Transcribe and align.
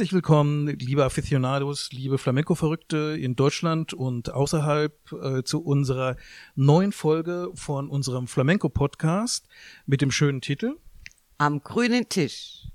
Herzlich 0.00 0.14
willkommen, 0.14 0.66
liebe 0.78 1.04
Aficionados, 1.04 1.90
liebe 1.92 2.16
Flamenco-Verrückte 2.16 3.18
in 3.20 3.36
Deutschland 3.36 3.92
und 3.92 4.32
außerhalb 4.32 4.94
äh, 5.12 5.42
zu 5.42 5.62
unserer 5.62 6.16
neuen 6.54 6.92
Folge 6.92 7.50
von 7.52 7.90
unserem 7.90 8.26
Flamenco-Podcast 8.26 9.46
mit 9.84 10.00
dem 10.00 10.10
schönen 10.10 10.40
Titel 10.40 10.78
Am 11.36 11.62
grünen 11.62 12.08
Tisch. 12.08 12.68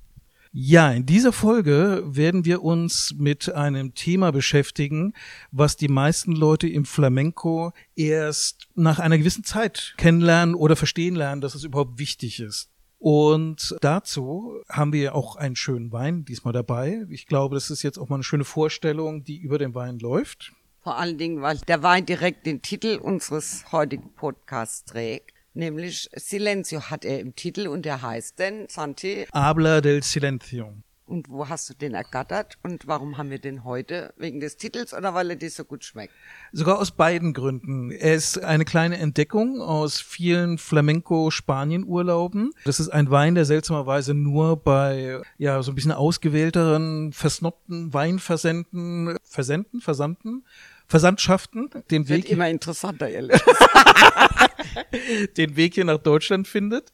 Ja, 0.52 0.91
in 0.91 1.08
dieser 1.08 1.34
Folge 1.34 2.04
werden 2.05 2.46
wir 2.46 2.62
uns 2.62 3.16
mit 3.18 3.52
einem 3.52 3.96
Thema 3.96 4.32
beschäftigen, 4.32 5.13
was 5.49 5.77
die 5.77 5.88
meisten 5.88 6.32
Leute 6.32 6.70
im 6.70 6.85
Flamenco 6.85 7.73
erst 7.96 8.68
nach 8.76 8.99
einer 8.99 9.18
gewissen 9.18 9.44
Zeit 9.44 9.96
kennenlernen 9.98 10.54
oder 10.54 10.76
verstehen 10.76 11.16
lernen, 11.16 11.41
dass 11.41 11.55
es 11.55 11.63
überhaupt 11.63 11.98
wichtig 11.98 12.40
ist. 12.40 12.70
Und 12.98 13.76
dazu 13.81 14.62
haben 14.70 14.94
wir 14.94 15.16
auch 15.16 15.35
einen 15.35 15.55
schönen 15.55 15.91
Wein 15.91 16.26
diesmal 16.26 16.54
dabei. 16.54 17.05
Ich 17.09 17.27
glaube, 17.27 17.55
das 17.55 17.70
ist 17.70 17.84
jetzt 17.84 17.98
auch 17.98 18.09
mal 18.09 18.16
eine 18.16 18.23
schöne 18.23 18.45
Vorstellung, 18.45 19.23
die 19.23 19.38
über 19.38 19.58
den 19.58 19.76
Wein 19.76 19.99
läuft. 19.99 20.54
Vor 20.81 20.98
allen 20.98 21.18
Dingen, 21.18 21.41
weil 21.41 21.58
der 21.68 21.84
Wein 21.84 22.05
direkt 22.05 22.45
den 22.45 22.62
Titel 22.62 22.99
unseres 23.02 23.71
heutigen 23.71 24.13
Podcasts 24.13 24.85
trägt. 24.85 25.34
Nämlich 25.54 26.09
Silencio 26.13 26.81
hat 26.81 27.05
er 27.05 27.20
im 27.21 27.35
Titel 27.35 27.68
und 27.68 27.85
der 27.85 28.01
heißt 28.01 28.38
denn, 28.40 28.68
Santi? 28.70 29.26
Habla 29.34 29.82
del 29.82 30.04
Silencio. 30.04 30.73
Und 31.07 31.29
wo 31.29 31.48
hast 31.48 31.70
du 31.70 31.75
den 31.75 31.93
ergattert 31.93 32.57
und 32.63 32.87
warum 32.87 33.17
haben 33.17 33.29
wir 33.29 33.37
den 33.37 33.63
heute? 33.63 34.11
Wegen 34.17 34.39
des 34.39 34.57
Titels 34.57 34.91
oder 34.91 35.13
weil 35.13 35.29
er 35.29 35.35
dir 35.35 35.51
so 35.51 35.63
gut 35.63 35.84
schmeckt? 35.84 36.13
Sogar 36.51 36.79
aus 36.79 36.89
beiden 36.89 37.34
Gründen. 37.34 37.91
Er 37.91 38.15
ist 38.15 38.43
eine 38.43 38.65
kleine 38.65 38.98
Entdeckung 38.98 39.61
aus 39.61 40.01
vielen 40.01 40.57
Flamenco-Spanien-Urlauben. 40.57 42.53
Das 42.63 42.79
ist 42.79 42.89
ein 42.89 43.11
Wein, 43.11 43.35
der 43.35 43.45
seltsamerweise 43.45 44.15
nur 44.15 44.57
bei, 44.57 45.21
ja, 45.37 45.61
so 45.61 45.71
ein 45.71 45.76
bisschen 45.76 45.91
ausgewählteren, 45.91 47.13
versnobten 47.13 47.93
Weinversenden, 47.93 49.15
versenden, 49.23 49.81
versandten, 49.81 50.43
Versandschaften 50.87 51.70
den 51.89 52.07
Wird 52.07 52.26
Weg 52.26 52.31
immer 52.31 52.49
interessanter, 52.49 53.09
ehrlich. 53.09 53.41
den 55.37 55.55
Weg 55.55 55.73
hier 55.73 55.85
nach 55.85 55.98
Deutschland 55.98 56.48
findet. 56.48 56.91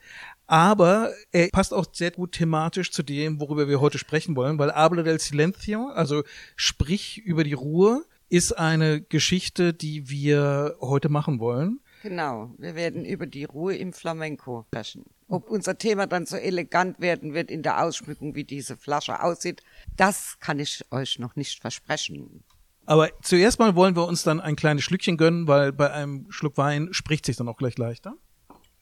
Aber 0.51 1.13
er 1.31 1.47
passt 1.47 1.73
auch 1.73 1.85
sehr 1.93 2.11
gut 2.11 2.33
thematisch 2.33 2.91
zu 2.91 3.03
dem, 3.03 3.39
worüber 3.39 3.69
wir 3.69 3.79
heute 3.79 3.97
sprechen 3.97 4.35
wollen, 4.35 4.59
weil 4.59 4.73
Habla 4.73 5.01
del 5.01 5.17
Silencio, 5.17 5.87
also 5.87 6.23
sprich 6.57 7.19
über 7.19 7.45
die 7.45 7.53
Ruhe, 7.53 8.03
ist 8.27 8.57
eine 8.59 8.99
Geschichte, 8.99 9.73
die 9.73 10.09
wir 10.09 10.75
heute 10.81 11.07
machen 11.07 11.39
wollen. 11.39 11.79
Genau, 12.03 12.53
wir 12.57 12.75
werden 12.75 13.05
über 13.05 13.27
die 13.27 13.45
Ruhe 13.45 13.77
im 13.77 13.93
Flamenco 13.93 14.65
sprechen. 14.67 15.05
Ob 15.29 15.49
unser 15.49 15.77
Thema 15.77 16.05
dann 16.05 16.25
so 16.25 16.35
elegant 16.35 16.99
werden 16.99 17.33
wird 17.33 17.49
in 17.49 17.63
der 17.63 17.81
Ausschmückung, 17.81 18.35
wie 18.35 18.43
diese 18.43 18.75
Flasche 18.75 19.23
aussieht, 19.23 19.63
das 19.95 20.35
kann 20.41 20.59
ich 20.59 20.83
euch 20.91 21.17
noch 21.17 21.37
nicht 21.37 21.61
versprechen. 21.61 22.43
Aber 22.85 23.09
zuerst 23.21 23.57
mal 23.59 23.75
wollen 23.75 23.95
wir 23.95 24.05
uns 24.05 24.23
dann 24.23 24.41
ein 24.41 24.57
kleines 24.57 24.83
Schlückchen 24.83 25.15
gönnen, 25.15 25.47
weil 25.47 25.71
bei 25.71 25.93
einem 25.93 26.29
Schluck 26.29 26.57
Wein 26.57 26.89
spricht 26.91 27.25
sich 27.25 27.37
dann 27.37 27.47
auch 27.47 27.55
gleich 27.55 27.77
leichter. 27.77 28.17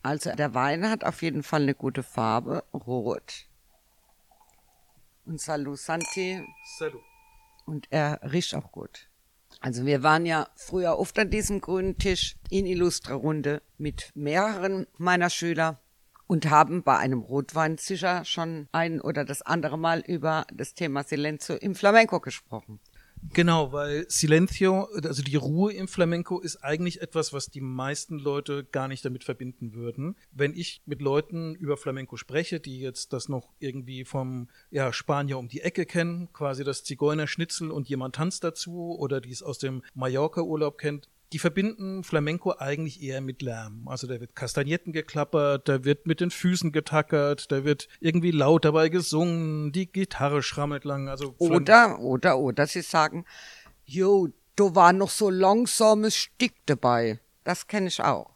Also 0.02 0.32
der 0.32 0.54
Wein 0.54 0.90
hat 0.90 1.04
auf 1.04 1.22
jeden 1.22 1.44
Fall 1.44 1.64
eine 1.64 1.76
gute 1.76 2.04
Farbe, 2.04 2.64
rot. 2.74 3.46
Und 5.26 5.42
Salut 5.42 5.78
Santi. 5.78 6.42
Salut. 6.78 7.02
Und 7.66 7.88
er 7.92 8.20
riecht 8.24 8.56
auch 8.56 8.72
gut. 8.72 9.10
Also 9.62 9.86
wir 9.86 10.04
waren 10.04 10.26
ja 10.26 10.48
früher 10.56 10.98
oft 10.98 11.20
an 11.20 11.30
diesem 11.30 11.60
grünen 11.60 11.98
Tisch 11.98 12.38
in 12.50 12.66
Illustre 12.66 13.14
Runde 13.14 13.62
mit 13.78 14.12
mehreren 14.16 14.88
meiner 14.98 15.30
Schüler 15.30 15.80
und 16.28 16.50
haben 16.50 16.84
bei 16.84 16.98
einem 16.98 17.22
Rotwein 17.22 17.78
sicher 17.78 18.24
schon 18.24 18.70
ein 18.72 19.02
oder 19.02 19.26
das 19.26 19.42
andere 19.42 19.78
Mal 19.78 20.00
über 20.02 20.46
das 20.54 20.76
Thema 20.76 21.04
Silencio 21.04 21.56
im 21.56 21.76
Flamenco 21.76 22.20
gesprochen. 22.20 22.80
Genau, 23.22 23.74
weil 23.74 24.06
Silencio, 24.10 24.86
also 25.04 25.22
die 25.22 25.36
Ruhe 25.36 25.74
im 25.74 25.88
Flamenco 25.88 26.40
ist 26.40 26.64
eigentlich 26.64 27.02
etwas, 27.02 27.34
was 27.34 27.50
die 27.50 27.62
meisten 27.62 28.18
Leute 28.18 28.64
gar 28.64 28.88
nicht 28.88 29.04
damit 29.04 29.24
verbinden 29.24 29.74
würden. 29.74 30.16
Wenn 30.32 30.56
ich 30.56 30.82
mit 30.86 31.02
Leuten 31.02 31.54
über 31.56 31.76
Flamenco 31.76 32.16
spreche, 32.16 32.60
die 32.60 32.80
jetzt 32.80 33.12
das 33.12 33.28
noch 33.28 33.50
irgendwie 33.60 34.06
vom 34.06 34.48
ja, 34.72 34.94
Spanier 34.94 35.38
um 35.38 35.50
die 35.50 35.62
Ecke 35.62 35.86
kennen, 35.86 36.32
quasi 36.32 36.64
das 36.64 36.84
Zigeunerschnitzel 36.84 37.72
und 37.72 37.90
jemand 37.90 38.16
tanzt 38.16 38.44
dazu 38.44 38.98
oder 38.98 39.20
die 39.20 39.32
es 39.32 39.44
aus 39.44 39.58
dem 39.58 39.84
Mallorca-Urlaub 39.94 40.78
kennt, 40.78 41.10
die 41.32 41.40
verbinden 41.40 42.04
Flamenco 42.04 42.54
eigentlich 42.58 43.02
eher 43.04 43.22
mit 43.22 43.42
Lärm. 43.42 43.88
Also 43.88 44.08
da 44.08 44.20
wird 44.20 44.36
Kastagnetten 44.36 44.94
geklappert, 44.94 45.70
da 45.70 45.84
wird 45.84 46.08
mit 46.08 46.22
den 46.22 46.32
Füßen 46.32 46.72
getackert, 46.72 47.52
da 47.52 47.64
wird 47.64 47.88
irgendwie 48.00 48.32
laut 48.32 48.66
dabei 48.66 48.90
gesungen, 48.90 49.72
die 49.72 49.92
Gitarre 49.92 50.42
schrammelt 50.42 50.86
lang. 50.86 51.08
Also 51.08 51.36
oder, 51.38 52.00
oder, 52.00 52.40
oder 52.40 52.66
sie 52.66 52.82
sagen, 52.82 53.26
jo, 53.86 54.30
da 54.56 54.76
war 54.76 54.94
noch 54.94 55.10
so 55.10 55.30
langsames 55.30 56.16
Stick 56.16 56.54
dabei. 56.66 57.20
Das 57.44 57.68
kenne 57.68 57.88
ich 57.88 58.02
auch. 58.02 58.32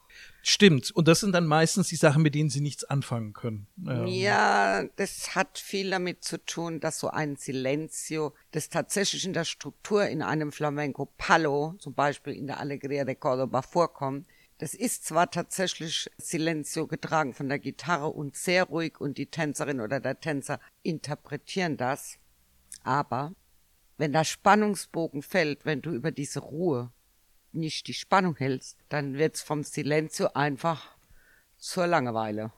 Stimmt. 0.46 0.90
Und 0.90 1.08
das 1.08 1.20
sind 1.20 1.32
dann 1.32 1.46
meistens 1.46 1.88
die 1.88 1.96
Sachen, 1.96 2.22
mit 2.22 2.34
denen 2.34 2.50
sie 2.50 2.60
nichts 2.60 2.84
anfangen 2.84 3.32
können. 3.32 3.66
Ähm. 3.88 4.06
Ja, 4.06 4.84
das 4.96 5.34
hat 5.34 5.58
viel 5.58 5.88
damit 5.88 6.22
zu 6.22 6.36
tun, 6.44 6.80
dass 6.80 6.98
so 6.98 7.08
ein 7.08 7.36
Silencio, 7.36 8.34
das 8.50 8.68
tatsächlich 8.68 9.24
in 9.24 9.32
der 9.32 9.46
Struktur 9.46 10.06
in 10.06 10.20
einem 10.20 10.52
Flamenco 10.52 11.06
Palo, 11.16 11.76
zum 11.78 11.94
Beispiel 11.94 12.34
in 12.34 12.46
der 12.46 12.60
Alegría 12.60 13.06
de 13.06 13.14
Córdoba 13.14 13.62
vorkommt, 13.62 14.26
das 14.58 14.74
ist 14.74 15.06
zwar 15.06 15.30
tatsächlich 15.30 16.10
Silencio 16.18 16.86
getragen 16.86 17.32
von 17.32 17.48
der 17.48 17.58
Gitarre 17.58 18.08
und 18.08 18.36
sehr 18.36 18.64
ruhig 18.64 19.00
und 19.00 19.16
die 19.16 19.26
Tänzerin 19.26 19.80
oder 19.80 19.98
der 19.98 20.20
Tänzer 20.20 20.60
interpretieren 20.82 21.78
das, 21.78 22.18
aber 22.82 23.32
wenn 23.96 24.12
der 24.12 24.24
Spannungsbogen 24.24 25.22
fällt, 25.22 25.64
wenn 25.64 25.80
du 25.80 25.90
über 25.90 26.10
diese 26.10 26.40
Ruhe 26.40 26.92
nicht 27.54 27.86
die 27.86 27.94
Spannung 27.94 28.36
hältst, 28.36 28.78
dann 28.88 29.14
wird's 29.14 29.42
vom 29.42 29.62
Silencio 29.62 30.28
einfach 30.34 30.96
zur 31.56 31.86
Langeweile. 31.86 32.52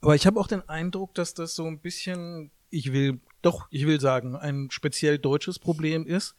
Aber 0.00 0.14
ich 0.14 0.26
habe 0.26 0.38
auch 0.38 0.46
den 0.46 0.68
Eindruck, 0.68 1.14
dass 1.14 1.34
das 1.34 1.54
so 1.54 1.66
ein 1.66 1.80
bisschen, 1.80 2.50
ich 2.70 2.92
will, 2.92 3.20
doch, 3.42 3.66
ich 3.70 3.86
will 3.86 4.00
sagen, 4.00 4.36
ein 4.36 4.68
speziell 4.70 5.18
deutsches 5.18 5.58
Problem 5.58 6.06
ist, 6.06 6.36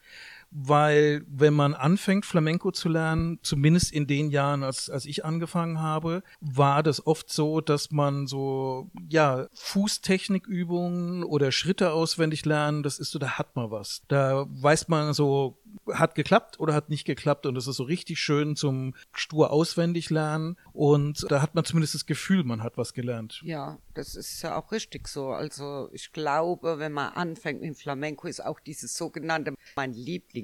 weil 0.58 1.26
wenn 1.28 1.54
man 1.54 1.74
anfängt, 1.74 2.26
Flamenco 2.26 2.72
zu 2.72 2.88
lernen, 2.88 3.40
zumindest 3.42 3.92
in 3.92 4.08
den 4.08 4.32
Jahren, 4.32 4.64
als, 4.64 4.90
als 4.90 5.06
ich 5.06 5.26
angefangen 5.26 5.82
habe, 5.82 6.24
war 6.40 6.82
das 6.82 7.06
oft 7.06 7.30
so, 7.30 7.60
dass 7.60 7.92
man 7.92 8.26
so, 8.26 8.90
ja, 9.10 9.48
Fußtechnikübungen 9.54 11.26
oder 11.26 11.52
Schritte 11.52 11.92
auswendig 11.92 12.46
lernen, 12.46 12.84
das 12.84 13.00
ist 13.00 13.12
so, 13.12 13.20
da 13.20 13.38
hat 13.38 13.58
man 13.58 13.70
was. 13.70 14.04
Da 14.08 14.46
weiß 14.48 14.88
man 14.88 15.14
so, 15.14 15.58
hat 15.92 16.16
geklappt 16.16 16.60
oder 16.60 16.74
hat 16.74 16.90
nicht 16.90 17.06
geklappt 17.06 17.46
und 17.46 17.56
das 17.56 17.68
ist 17.68 17.76
so 17.76 17.84
richtig 17.84 18.20
schön 18.20 18.56
zum 18.56 18.96
stur 19.14 19.52
auswendig 19.52 20.10
lernen 20.10 20.56
und 20.72 21.26
da 21.30 21.42
hat 21.42 21.54
man 21.54 21.66
zumindest 21.66 21.96
das 21.96 22.06
Gefühl, 22.06 22.44
man 22.44 22.64
hat 22.64 22.78
was 22.78 22.94
gelernt. 22.94 23.42
Ja, 23.44 23.78
das 23.94 24.16
ist 24.16 24.42
ja 24.42 24.58
auch 24.58 24.72
richtig 24.72 25.08
so. 25.08 25.30
Also 25.30 25.90
ich 25.92 26.14
glaube, 26.14 26.80
wenn 26.80 26.94
man 26.94 27.14
anfängt 27.14 27.62
mit 27.62 27.78
Flamenco, 27.78 28.28
ist 28.28 28.44
auch 28.44 28.60
dieses 28.60 28.96
sogenannte, 28.96 29.54
mein 29.76 29.94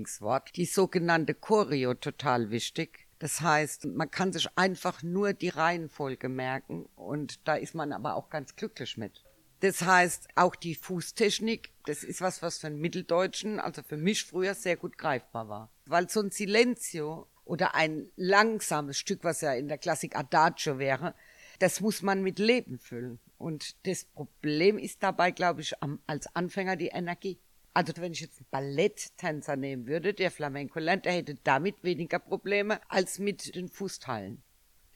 Lieblingswort, 0.01 0.55
die 0.55 0.65
sogenannte 0.65 1.35
Choreo 1.35 1.93
total 1.93 2.49
wichtig. 2.49 3.07
Das 3.19 3.41
heißt, 3.41 3.85
man 3.85 4.09
kann 4.09 4.33
sich 4.33 4.47
einfach 4.55 5.03
nur 5.03 5.33
die 5.33 5.49
Reihenfolge 5.49 6.27
merken 6.27 6.87
und 6.95 7.47
da 7.47 7.55
ist 7.55 7.75
man 7.75 7.93
aber 7.93 8.15
auch 8.15 8.29
ganz 8.29 8.55
glücklich 8.55 8.97
mit. 8.97 9.23
Das 9.59 9.83
heißt, 9.83 10.29
auch 10.35 10.55
die 10.55 10.73
Fußtechnik, 10.73 11.71
das 11.85 12.03
ist 12.03 12.19
was, 12.19 12.41
was 12.41 12.57
für 12.57 12.67
einen 12.67 12.79
Mitteldeutschen, 12.79 13.59
also 13.59 13.83
für 13.83 13.97
mich 13.97 14.25
früher 14.25 14.55
sehr 14.55 14.75
gut 14.75 14.97
greifbar 14.97 15.49
war. 15.49 15.71
Weil 15.85 16.09
so 16.09 16.19
ein 16.19 16.31
Silencio 16.31 17.27
oder 17.45 17.75
ein 17.75 18.09
langsames 18.15 18.97
Stück, 18.97 19.23
was 19.23 19.41
ja 19.41 19.53
in 19.53 19.67
der 19.67 19.77
Klassik 19.77 20.15
Adagio 20.15 20.79
wäre, 20.79 21.13
das 21.59 21.79
muss 21.79 22.01
man 22.01 22.23
mit 22.23 22.39
Leben 22.39 22.79
füllen. 22.79 23.19
Und 23.37 23.75
das 23.85 24.05
Problem 24.05 24.79
ist 24.79 25.03
dabei, 25.03 25.29
glaube 25.29 25.61
ich, 25.61 25.75
als 26.07 26.35
Anfänger 26.35 26.75
die 26.75 26.87
Energie. 26.87 27.39
Also 27.73 27.93
wenn 27.97 28.11
ich 28.11 28.19
jetzt 28.19 28.39
einen 28.39 28.47
Balletttänzer 28.51 29.55
nehmen 29.55 29.87
würde, 29.87 30.13
der 30.13 30.29
Flamenco 30.29 30.79
lernt, 30.79 31.05
der 31.05 31.13
hätte 31.13 31.35
damit 31.35 31.83
weniger 31.83 32.19
Probleme 32.19 32.81
als 32.89 33.17
mit 33.17 33.55
den 33.55 33.69
Fußteilen. 33.69 34.43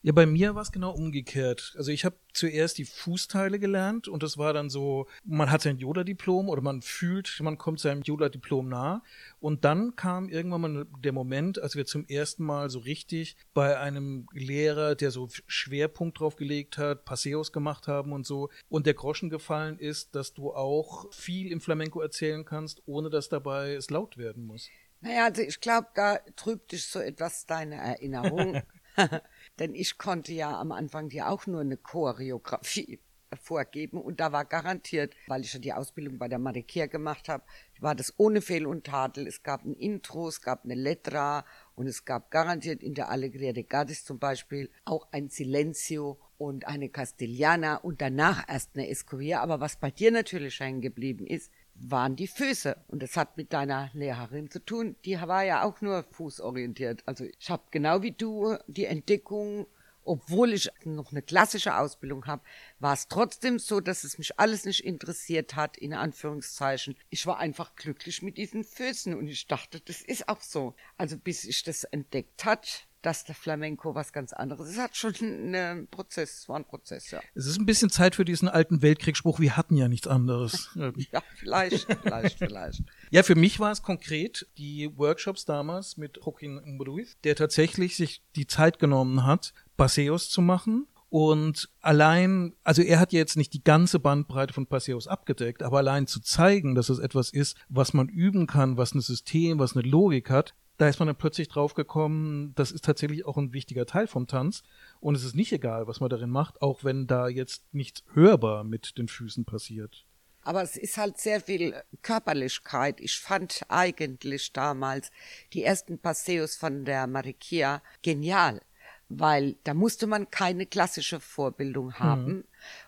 Ja, 0.05 0.11
bei 0.11 0.27
mir 0.27 0.53
war 0.53 0.61
es 0.61 0.71
genau 0.71 0.91
umgekehrt. 0.91 1.73
Also 1.79 1.89
ich 1.89 2.05
habe 2.05 2.15
zuerst 2.31 2.77
die 2.77 2.85
Fußteile 2.85 3.57
gelernt 3.57 4.07
und 4.07 4.21
das 4.21 4.37
war 4.37 4.53
dann 4.53 4.69
so, 4.69 5.07
man 5.23 5.49
hat 5.49 5.63
sein 5.63 5.79
Yoda-Diplom 5.79 6.47
oder 6.47 6.61
man 6.61 6.83
fühlt, 6.83 7.39
man 7.41 7.57
kommt 7.57 7.79
seinem 7.79 8.03
Yoda-Diplom 8.03 8.69
nah. 8.69 9.01
Und 9.39 9.65
dann 9.65 9.95
kam 9.95 10.29
irgendwann 10.29 10.61
mal 10.61 10.85
der 11.03 11.11
Moment, 11.11 11.57
als 11.57 11.75
wir 11.75 11.87
zum 11.87 12.05
ersten 12.05 12.43
Mal 12.43 12.69
so 12.69 12.77
richtig 12.77 13.35
bei 13.55 13.79
einem 13.79 14.27
Lehrer, 14.31 14.93
der 14.93 15.09
so 15.09 15.27
Schwerpunkt 15.47 16.19
drauf 16.19 16.35
gelegt 16.35 16.77
hat, 16.77 17.05
Passeos 17.05 17.51
gemacht 17.51 17.87
haben 17.87 18.13
und 18.13 18.27
so, 18.27 18.51
und 18.69 18.85
der 18.85 18.93
Groschen 18.93 19.31
gefallen 19.31 19.79
ist, 19.79 20.13
dass 20.13 20.35
du 20.35 20.53
auch 20.53 21.11
viel 21.11 21.51
im 21.51 21.61
Flamenco 21.61 21.99
erzählen 21.99 22.45
kannst, 22.45 22.83
ohne 22.85 23.09
dass 23.09 23.27
dabei 23.27 23.73
es 23.73 23.89
laut 23.89 24.19
werden 24.19 24.45
muss. 24.45 24.69
Naja, 25.01 25.25
also 25.25 25.41
ich 25.41 25.59
glaube, 25.59 25.87
da 25.95 26.19
trübt 26.35 26.73
dich 26.73 26.85
so 26.85 26.99
etwas 26.99 27.47
deine 27.47 27.77
Erinnerung. 27.77 28.61
Denn 29.59 29.73
ich 29.75 29.97
konnte 29.97 30.33
ja 30.33 30.59
am 30.59 30.71
Anfang 30.71 31.09
ja 31.09 31.29
auch 31.29 31.47
nur 31.47 31.61
eine 31.61 31.77
Choreografie. 31.77 32.99
vorgeben 33.41 34.01
und 34.01 34.19
da 34.19 34.31
war 34.31 34.45
garantiert, 34.45 35.15
weil 35.27 35.41
ich 35.41 35.53
ja 35.53 35.59
die 35.59 35.73
Ausbildung 35.73 36.17
bei 36.17 36.27
der 36.27 36.39
Marikia 36.39 36.85
gemacht 36.87 37.29
habe, 37.29 37.43
war 37.79 37.95
das 37.95 38.13
ohne 38.17 38.41
Fehl 38.41 38.65
und 38.65 38.85
Tadel. 38.85 39.27
Es 39.27 39.43
gab 39.43 39.65
ein 39.65 39.75
Intro, 39.75 40.27
es 40.27 40.41
gab 40.41 40.63
eine 40.63 40.75
Letra 40.75 41.45
und 41.75 41.87
es 41.87 42.05
gab 42.05 42.31
garantiert 42.31 42.81
in 42.81 42.93
der 42.93 43.09
Allegria 43.09 43.51
de 43.53 43.63
Gadis 43.63 44.05
zum 44.05 44.19
Beispiel 44.19 44.69
auch 44.85 45.07
ein 45.11 45.29
Silencio 45.29 46.19
und 46.37 46.67
eine 46.67 46.89
Castellana 46.89 47.77
und 47.77 48.01
danach 48.01 48.47
erst 48.47 48.75
eine 48.75 48.89
Escovia. 48.89 49.41
Aber 49.41 49.59
was 49.59 49.77
bei 49.77 49.91
dir 49.91 50.11
natürlich 50.11 50.59
hängen 50.59 50.81
geblieben 50.81 51.27
ist, 51.27 51.51
waren 51.75 52.15
die 52.15 52.27
Füße. 52.27 52.77
Und 52.87 53.03
das 53.03 53.17
hat 53.17 53.37
mit 53.37 53.53
deiner 53.53 53.89
Lehrerin 53.93 54.49
zu 54.49 54.63
tun. 54.63 54.95
Die 55.05 55.19
war 55.19 55.43
ja 55.43 55.63
auch 55.63 55.81
nur 55.81 56.03
fußorientiert. 56.03 57.03
Also 57.05 57.25
ich 57.25 57.49
habe 57.49 57.63
genau 57.71 58.01
wie 58.01 58.11
du 58.11 58.57
die 58.67 58.85
Entdeckung 58.85 59.67
obwohl 60.05 60.53
ich 60.53 60.69
noch 60.83 61.11
eine 61.11 61.21
klassische 61.21 61.75
Ausbildung 61.75 62.25
habe, 62.27 62.43
war 62.79 62.93
es 62.93 63.07
trotzdem 63.07 63.59
so, 63.59 63.79
dass 63.79 64.03
es 64.03 64.17
mich 64.17 64.39
alles 64.39 64.63
nicht 64.63 64.85
interessiert 64.85 65.55
hat, 65.55 65.77
in 65.77 65.93
Anführungszeichen. 65.93 66.95
Ich 67.09 67.25
war 67.25 67.39
einfach 67.39 67.75
glücklich 67.75 68.21
mit 68.21 68.37
diesen 68.37 68.63
Füßen 68.63 69.15
und 69.15 69.27
ich 69.27 69.47
dachte, 69.47 69.81
das 69.81 70.01
ist 70.01 70.29
auch 70.29 70.41
so. 70.41 70.75
Also 70.97 71.17
bis 71.17 71.43
ich 71.43 71.63
das 71.63 71.83
entdeckt 71.85 72.45
hat, 72.45 72.87
dass 73.05 73.23
der 73.23 73.35
Flamenco 73.35 73.93
was 73.93 74.11
ganz 74.11 74.33
anderes 74.33 74.67
ist. 74.67 74.75
Es 74.75 74.81
hat 74.81 74.97
schon 74.97 75.13
einen 75.15 75.87
Prozess, 75.87 76.39
es 76.39 76.49
war 76.49 76.57
ein 76.57 76.65
Prozess, 76.65 77.11
ja. 77.11 77.21
Es 77.35 77.45
ist 77.45 77.59
ein 77.59 77.65
bisschen 77.65 77.91
Zeit 77.91 78.15
für 78.15 78.25
diesen 78.25 78.49
alten 78.49 78.81
Weltkriegsspruch, 78.81 79.39
wir 79.39 79.55
hatten 79.55 79.77
ja 79.77 79.87
nichts 79.87 80.07
anderes. 80.07 80.69
ja, 81.11 81.21
vielleicht, 81.35 81.87
vielleicht, 82.01 82.39
vielleicht. 82.39 82.83
Ja, 83.11 83.21
für 83.21 83.35
mich 83.35 83.59
war 83.59 83.71
es 83.71 83.83
konkret 83.83 84.47
die 84.57 84.89
Workshops 84.97 85.45
damals 85.45 85.97
mit 85.97 86.17
Joaquin 86.17 86.81
Ruiz, 86.81 87.15
der 87.23 87.35
tatsächlich 87.35 87.95
sich 87.95 88.23
die 88.35 88.47
Zeit 88.47 88.79
genommen 88.79 89.23
hat, 89.23 89.53
Paseos 89.77 90.29
zu 90.29 90.41
machen 90.41 90.87
und 91.09 91.69
allein, 91.81 92.55
also 92.63 92.81
er 92.81 92.99
hat 92.99 93.13
jetzt 93.13 93.37
nicht 93.37 93.53
die 93.53 93.63
ganze 93.63 93.99
Bandbreite 93.99 94.53
von 94.53 94.65
Paseos 94.65 95.07
abgedeckt, 95.07 95.63
aber 95.63 95.77
allein 95.77 96.07
zu 96.07 96.19
zeigen, 96.19 96.75
dass 96.75 96.89
es 96.89 96.99
etwas 96.99 97.29
ist, 97.29 97.55
was 97.69 97.93
man 97.93 98.09
üben 98.09 98.47
kann, 98.47 98.77
was 98.77 98.93
ein 98.95 99.01
System, 99.01 99.59
was 99.59 99.77
eine 99.77 99.87
Logik 99.87 100.29
hat, 100.29 100.55
da 100.77 100.87
ist 100.87 100.99
man 100.99 101.07
dann 101.07 101.15
plötzlich 101.15 101.47
draufgekommen, 101.47 102.53
das 102.55 102.71
ist 102.71 102.85
tatsächlich 102.85 103.25
auch 103.25 103.37
ein 103.37 103.53
wichtiger 103.53 103.85
Teil 103.85 104.07
vom 104.07 104.27
Tanz. 104.27 104.63
Und 104.99 105.15
es 105.15 105.23
ist 105.23 105.35
nicht 105.35 105.51
egal, 105.53 105.87
was 105.87 105.99
man 105.99 106.09
darin 106.09 106.29
macht, 106.29 106.61
auch 106.61 106.83
wenn 106.83 107.07
da 107.07 107.27
jetzt 107.27 107.63
nichts 107.73 108.03
hörbar 108.13 108.63
mit 108.63 108.97
den 108.97 109.07
Füßen 109.07 109.45
passiert. 109.45 110.05
Aber 110.41 110.61
es 110.61 110.77
ist 110.77 110.97
halt 110.97 111.17
sehr 111.17 111.41
viel 111.41 111.73
Körperlichkeit. 112.03 112.99
Ich 112.99 113.19
fand 113.19 113.61
eigentlich 113.67 114.53
damals 114.53 115.09
die 115.53 115.63
ersten 115.63 115.97
Passeos 115.97 116.55
von 116.55 116.85
der 116.85 117.07
Marikia 117.07 117.81
genial, 118.03 118.61
weil 119.09 119.55
da 119.63 119.73
musste 119.73 120.05
man 120.05 120.29
keine 120.29 120.67
klassische 120.67 121.19
Vorbildung 121.19 121.87
mhm. 121.87 121.99
haben. 121.99 122.25
Mhm 122.25 122.43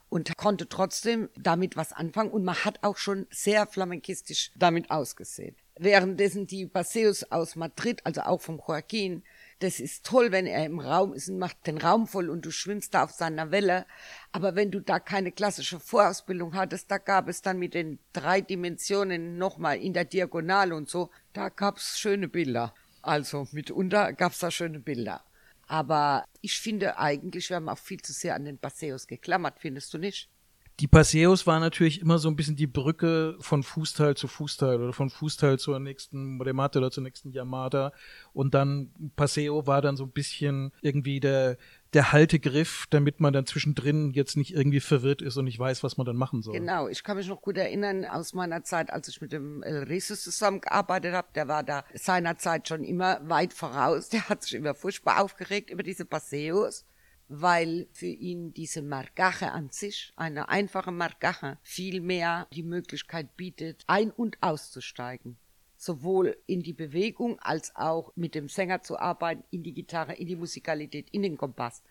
und 0.09 0.37
konnte 0.37 0.69
trotzdem 0.69 1.29
damit 1.35 1.75
was 1.75 1.93
anfangen 1.93 2.31
und 2.31 2.43
man 2.43 2.55
hat 2.55 2.83
auch 2.83 2.97
schon 2.97 3.27
sehr 3.29 3.67
flamenkistisch 3.67 4.51
damit 4.55 4.89
ausgesehen. 4.89 5.55
Währenddessen 5.79 6.47
die 6.47 6.65
Paseos 6.65 7.23
aus 7.31 7.55
Madrid, 7.55 8.01
also 8.03 8.21
auch 8.21 8.41
vom 8.41 8.59
Joaquin, 8.65 9.23
das 9.59 9.79
ist 9.79 10.05
toll, 10.05 10.31
wenn 10.31 10.45
er 10.45 10.65
im 10.65 10.79
Raum 10.79 11.13
ist 11.13 11.29
und 11.29 11.39
macht 11.39 11.65
den 11.65 11.79
Raum 11.79 12.07
voll 12.07 12.29
und 12.29 12.45
du 12.45 12.51
schwimmst 12.51 12.93
da 12.93 13.03
auf 13.03 13.11
seiner 13.11 13.51
Welle. 13.51 13.85
Aber 14.31 14.55
wenn 14.55 14.71
du 14.71 14.79
da 14.79 14.99
keine 14.99 15.31
klassische 15.31 15.79
Vorausbildung 15.79 16.55
hattest, 16.55 16.91
da 16.91 16.97
gab 16.99 17.27
es 17.27 17.41
dann 17.41 17.57
mit 17.57 17.73
den 17.73 17.99
drei 18.13 18.41
Dimensionen 18.41 19.37
nochmal 19.37 19.77
in 19.77 19.93
der 19.93 20.05
Diagonale 20.05 20.75
und 20.75 20.89
so, 20.89 21.09
da 21.33 21.49
gab's 21.49 21.97
schöne 21.97 22.27
Bilder. 22.27 22.73
Also 23.01 23.47
mitunter 23.51 24.13
gab's 24.13 24.39
da 24.39 24.51
schöne 24.51 24.79
Bilder. 24.79 25.23
Aber 25.67 26.25
ich 26.41 26.59
finde 26.59 26.97
eigentlich, 26.97 27.49
wir 27.49 27.57
haben 27.57 27.69
auch 27.69 27.77
viel 27.77 28.01
zu 28.01 28.13
sehr 28.13 28.35
an 28.35 28.45
den 28.45 28.57
Paseos 28.57 29.07
geklammert, 29.07 29.59
findest 29.59 29.93
du 29.93 29.97
nicht? 29.97 30.29
Die 30.79 30.87
Paseos 30.87 31.47
war 31.47 31.59
natürlich 31.59 32.01
immer 32.01 32.19
so 32.19 32.29
ein 32.29 32.35
bisschen 32.35 32.55
die 32.55 32.67
Brücke 32.67 33.35
von 33.39 33.63
Fußteil 33.63 34.15
zu 34.15 34.27
Fußteil 34.27 34.79
oder 34.79 34.93
von 34.93 35.09
Fußteil 35.09 35.57
zur 35.57 35.79
nächsten 35.79 36.39
Remate 36.39 36.77
oder 36.77 36.91
zur 36.91 37.01
nächsten 37.01 37.31
Yamada. 37.31 37.91
Und 38.31 38.53
dann 38.53 38.91
Paseo 39.15 39.65
war 39.65 39.81
dann 39.81 39.97
so 39.97 40.03
ein 40.03 40.11
bisschen 40.11 40.71
irgendwie 40.81 41.19
der, 41.19 41.57
der 41.93 42.11
Haltegriff, 42.11 42.85
damit 42.91 43.19
man 43.19 43.33
dann 43.33 43.47
zwischendrin 43.47 44.11
jetzt 44.11 44.37
nicht 44.37 44.53
irgendwie 44.53 44.79
verwirrt 44.79 45.23
ist 45.23 45.35
und 45.37 45.45
nicht 45.45 45.57
weiß, 45.57 45.81
was 45.81 45.97
man 45.97 46.05
dann 46.05 46.15
machen 46.15 46.43
soll. 46.43 46.53
Genau, 46.53 46.87
ich 46.87 47.03
kann 47.03 47.17
mich 47.17 47.27
noch 47.27 47.41
gut 47.41 47.57
erinnern 47.57 48.05
aus 48.05 48.35
meiner 48.35 48.63
Zeit, 48.63 48.93
als 48.93 49.07
ich 49.07 49.19
mit 49.19 49.31
dem 49.31 49.63
El 49.63 49.85
Risus 49.85 50.21
zusammengearbeitet 50.21 51.15
habe, 51.15 51.29
der 51.33 51.47
war 51.47 51.63
da 51.63 51.85
seinerzeit 51.95 52.67
schon 52.67 52.83
immer 52.83 53.19
weit 53.27 53.53
voraus, 53.53 54.09
der 54.09 54.29
hat 54.29 54.43
sich 54.43 54.53
immer 54.53 54.75
furchtbar 54.75 55.23
aufgeregt 55.23 55.71
über 55.71 55.81
diese 55.81 56.05
Paseos 56.05 56.85
weil 57.29 57.87
für 57.91 58.07
ihn 58.07 58.53
diese 58.53 58.81
Margache 58.81 59.51
an 59.51 59.69
sich, 59.69 60.13
eine 60.15 60.49
einfache 60.49 60.91
Margache, 60.91 61.57
vielmehr 61.61 62.47
die 62.53 62.63
Möglichkeit 62.63 63.35
bietet, 63.35 63.83
ein- 63.87 64.11
und 64.11 64.41
auszusteigen. 64.41 65.37
Sowohl 65.77 66.37
in 66.47 66.63
die 66.63 66.73
Bewegung 66.73 67.39
als 67.39 67.75
auch 67.75 68.11
mit 68.15 68.33
dem 68.33 68.49
Sänger 68.49 68.81
zu 68.81 68.97
arbeiten, 68.97 69.43
in 69.51 69.61
die 69.63 69.73
Gitarre, 69.73 70.15
in 70.15 70.27
die 70.27 70.35
Musikalität, 70.35 71.07
in 71.11 71.21
den 71.21 71.37
Kompass. 71.37 71.83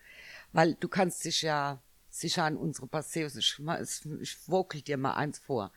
Weil 0.51 0.73
du 0.75 0.89
kannst 0.89 1.23
dich 1.23 1.43
ja 1.43 1.81
sicher 2.09 2.43
an 2.43 2.57
unsere 2.57 2.87
Passeos, 2.87 3.35
ich, 3.35 3.61
ich 4.21 4.49
wokel 4.49 4.81
dir 4.81 4.97
mal 4.97 5.13
eins 5.13 5.39
vor. 5.39 5.71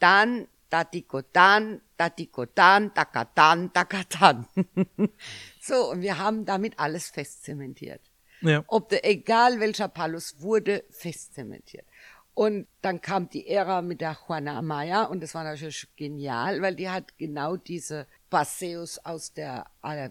Dann, 0.00 0.48
datiko 0.68 1.20
dann, 1.22 1.80
dakatan, 1.98 3.72
dakatan. 3.72 4.46
so, 5.60 5.90
und 5.90 6.00
wir 6.00 6.18
haben 6.18 6.44
damit 6.44 6.78
alles 6.78 7.10
festzementiert. 7.10 8.00
Ja. 8.44 8.64
Ob 8.66 8.88
der, 8.88 9.08
egal 9.08 9.60
welcher 9.60 9.88
Palus 9.88 10.40
wurde 10.40 10.84
festzementiert. 10.90 11.86
Und 12.34 12.66
dann 12.82 13.00
kam 13.00 13.30
die 13.30 13.46
Ära 13.46 13.80
mit 13.80 14.00
der 14.00 14.18
Juana 14.26 14.58
Amaya 14.58 15.04
und 15.04 15.22
das 15.22 15.36
war 15.36 15.44
natürlich 15.44 15.86
genial, 15.94 16.60
weil 16.62 16.74
die 16.74 16.90
hat 16.90 17.16
genau 17.16 17.56
diese 17.56 18.08
Passeos 18.28 18.98
aus 18.98 19.32
der, 19.32 19.66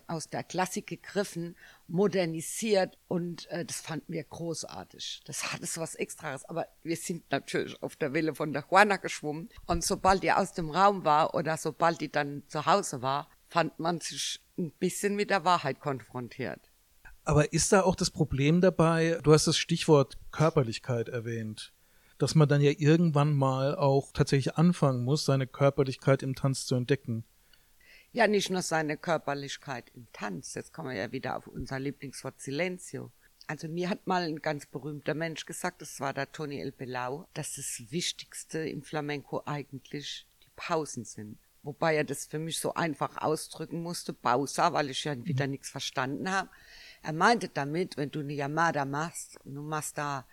aus 0.08 0.30
der 0.30 0.44
Klassik 0.44 0.88
gegriffen, 0.88 1.58
modernisiert 1.90 2.98
und 3.10 3.50
äh, 3.50 3.66
das 3.66 3.82
fanden 3.82 4.14
wir 4.14 4.24
großartig. 4.24 5.22
Das 5.26 5.52
hatte 5.52 5.66
so 5.66 5.82
was 5.82 5.96
Extras, 5.96 6.46
aber 6.46 6.68
wir 6.82 6.96
sind 6.96 7.30
natürlich 7.30 7.84
auf 7.84 7.98
der 7.98 8.14
Welle 8.14 8.34
von 8.34 8.54
der 8.54 8.64
Juana 8.72 8.96
geschwommen 8.96 9.50
und 9.66 9.84
sobald 9.84 10.24
die 10.24 10.32
aus 10.32 10.54
dem 10.54 10.70
Raum 10.70 11.04
war 11.04 11.36
oder 11.36 11.58
sobald 11.58 12.00
die 12.00 12.10
dann 12.10 12.44
zu 12.48 12.66
Hause 12.66 13.02
war, 13.02 13.30
fand 13.50 13.78
man 13.80 14.00
sich 14.00 14.42
ein 14.58 14.72
bisschen 14.72 15.18
mit 15.18 15.30
der 15.30 15.44
Wahrheit 15.44 15.82
konfrontiert. 15.82 16.73
Aber 17.26 17.54
ist 17.54 17.72
da 17.72 17.84
auch 17.84 17.96
das 17.96 18.12
Problem 18.12 18.60
dabei, 18.60 19.20
du 19.24 19.34
hast 19.34 19.48
das 19.48 19.58
Stichwort 19.58 20.18
Körperlichkeit 20.32 21.08
erwähnt, 21.08 21.74
dass 22.18 22.36
man 22.36 22.50
dann 22.50 22.62
ja 22.62 22.72
irgendwann 22.78 23.34
mal 23.34 23.76
auch 23.76 24.12
tatsächlich 24.12 24.56
anfangen 24.56 25.04
muss, 25.04 25.26
seine 25.26 25.48
Körperlichkeit 25.48 26.22
im 26.22 26.36
Tanz 26.36 26.66
zu 26.66 26.76
entdecken? 26.76 27.24
Ja, 28.12 28.28
nicht 28.28 28.50
nur 28.50 28.62
seine 28.62 28.98
Körperlichkeit 28.98 29.90
im 29.96 30.08
Tanz. 30.14 30.54
Jetzt 30.54 30.74
kommen 30.74 30.90
wir 30.90 30.98
ja 30.98 31.12
wieder 31.12 31.38
auf 31.38 31.48
unser 31.48 31.80
Lieblingswort 31.80 32.40
Silencio. 32.40 33.12
Also 33.48 33.68
mir 33.68 33.90
hat 33.90 34.06
mal 34.06 34.24
ein 34.24 34.42
ganz 34.42 34.66
berühmter 34.66 35.14
Mensch 35.14 35.46
gesagt, 35.46 35.82
das 35.82 36.00
war 36.00 36.14
der 36.14 36.32
Tony 36.32 36.60
El 36.60 36.72
Belau, 36.72 37.28
dass 37.34 37.56
das 37.56 37.82
Wichtigste 37.90 38.60
im 38.60 38.84
Flamenco 38.84 39.42
eigentlich 39.46 40.28
die 40.44 40.52
Pausen 40.56 41.06
sind. 41.06 41.40
Wobei 41.64 41.96
er 41.96 42.04
das 42.04 42.26
für 42.26 42.40
mich 42.40 42.60
so 42.60 42.74
einfach 42.74 43.18
ausdrücken 43.18 43.82
musste, 43.82 44.14
Pausa, 44.14 44.74
weil 44.74 44.90
ich 44.90 45.06
ja 45.06 45.26
wieder 45.26 45.48
nichts 45.48 45.70
verstanden 45.70 46.30
habe. 46.30 46.50
Er 47.04 47.14
meinte 47.14 47.50
damit, 47.50 47.98
wenn 47.98 48.12
du 48.12 48.22
eine 48.22 48.34
Yamada 48.34 48.86
machst 48.86 49.38
und 49.46 49.56
du 49.56 49.62
machst 49.62 49.98
da 49.98 50.26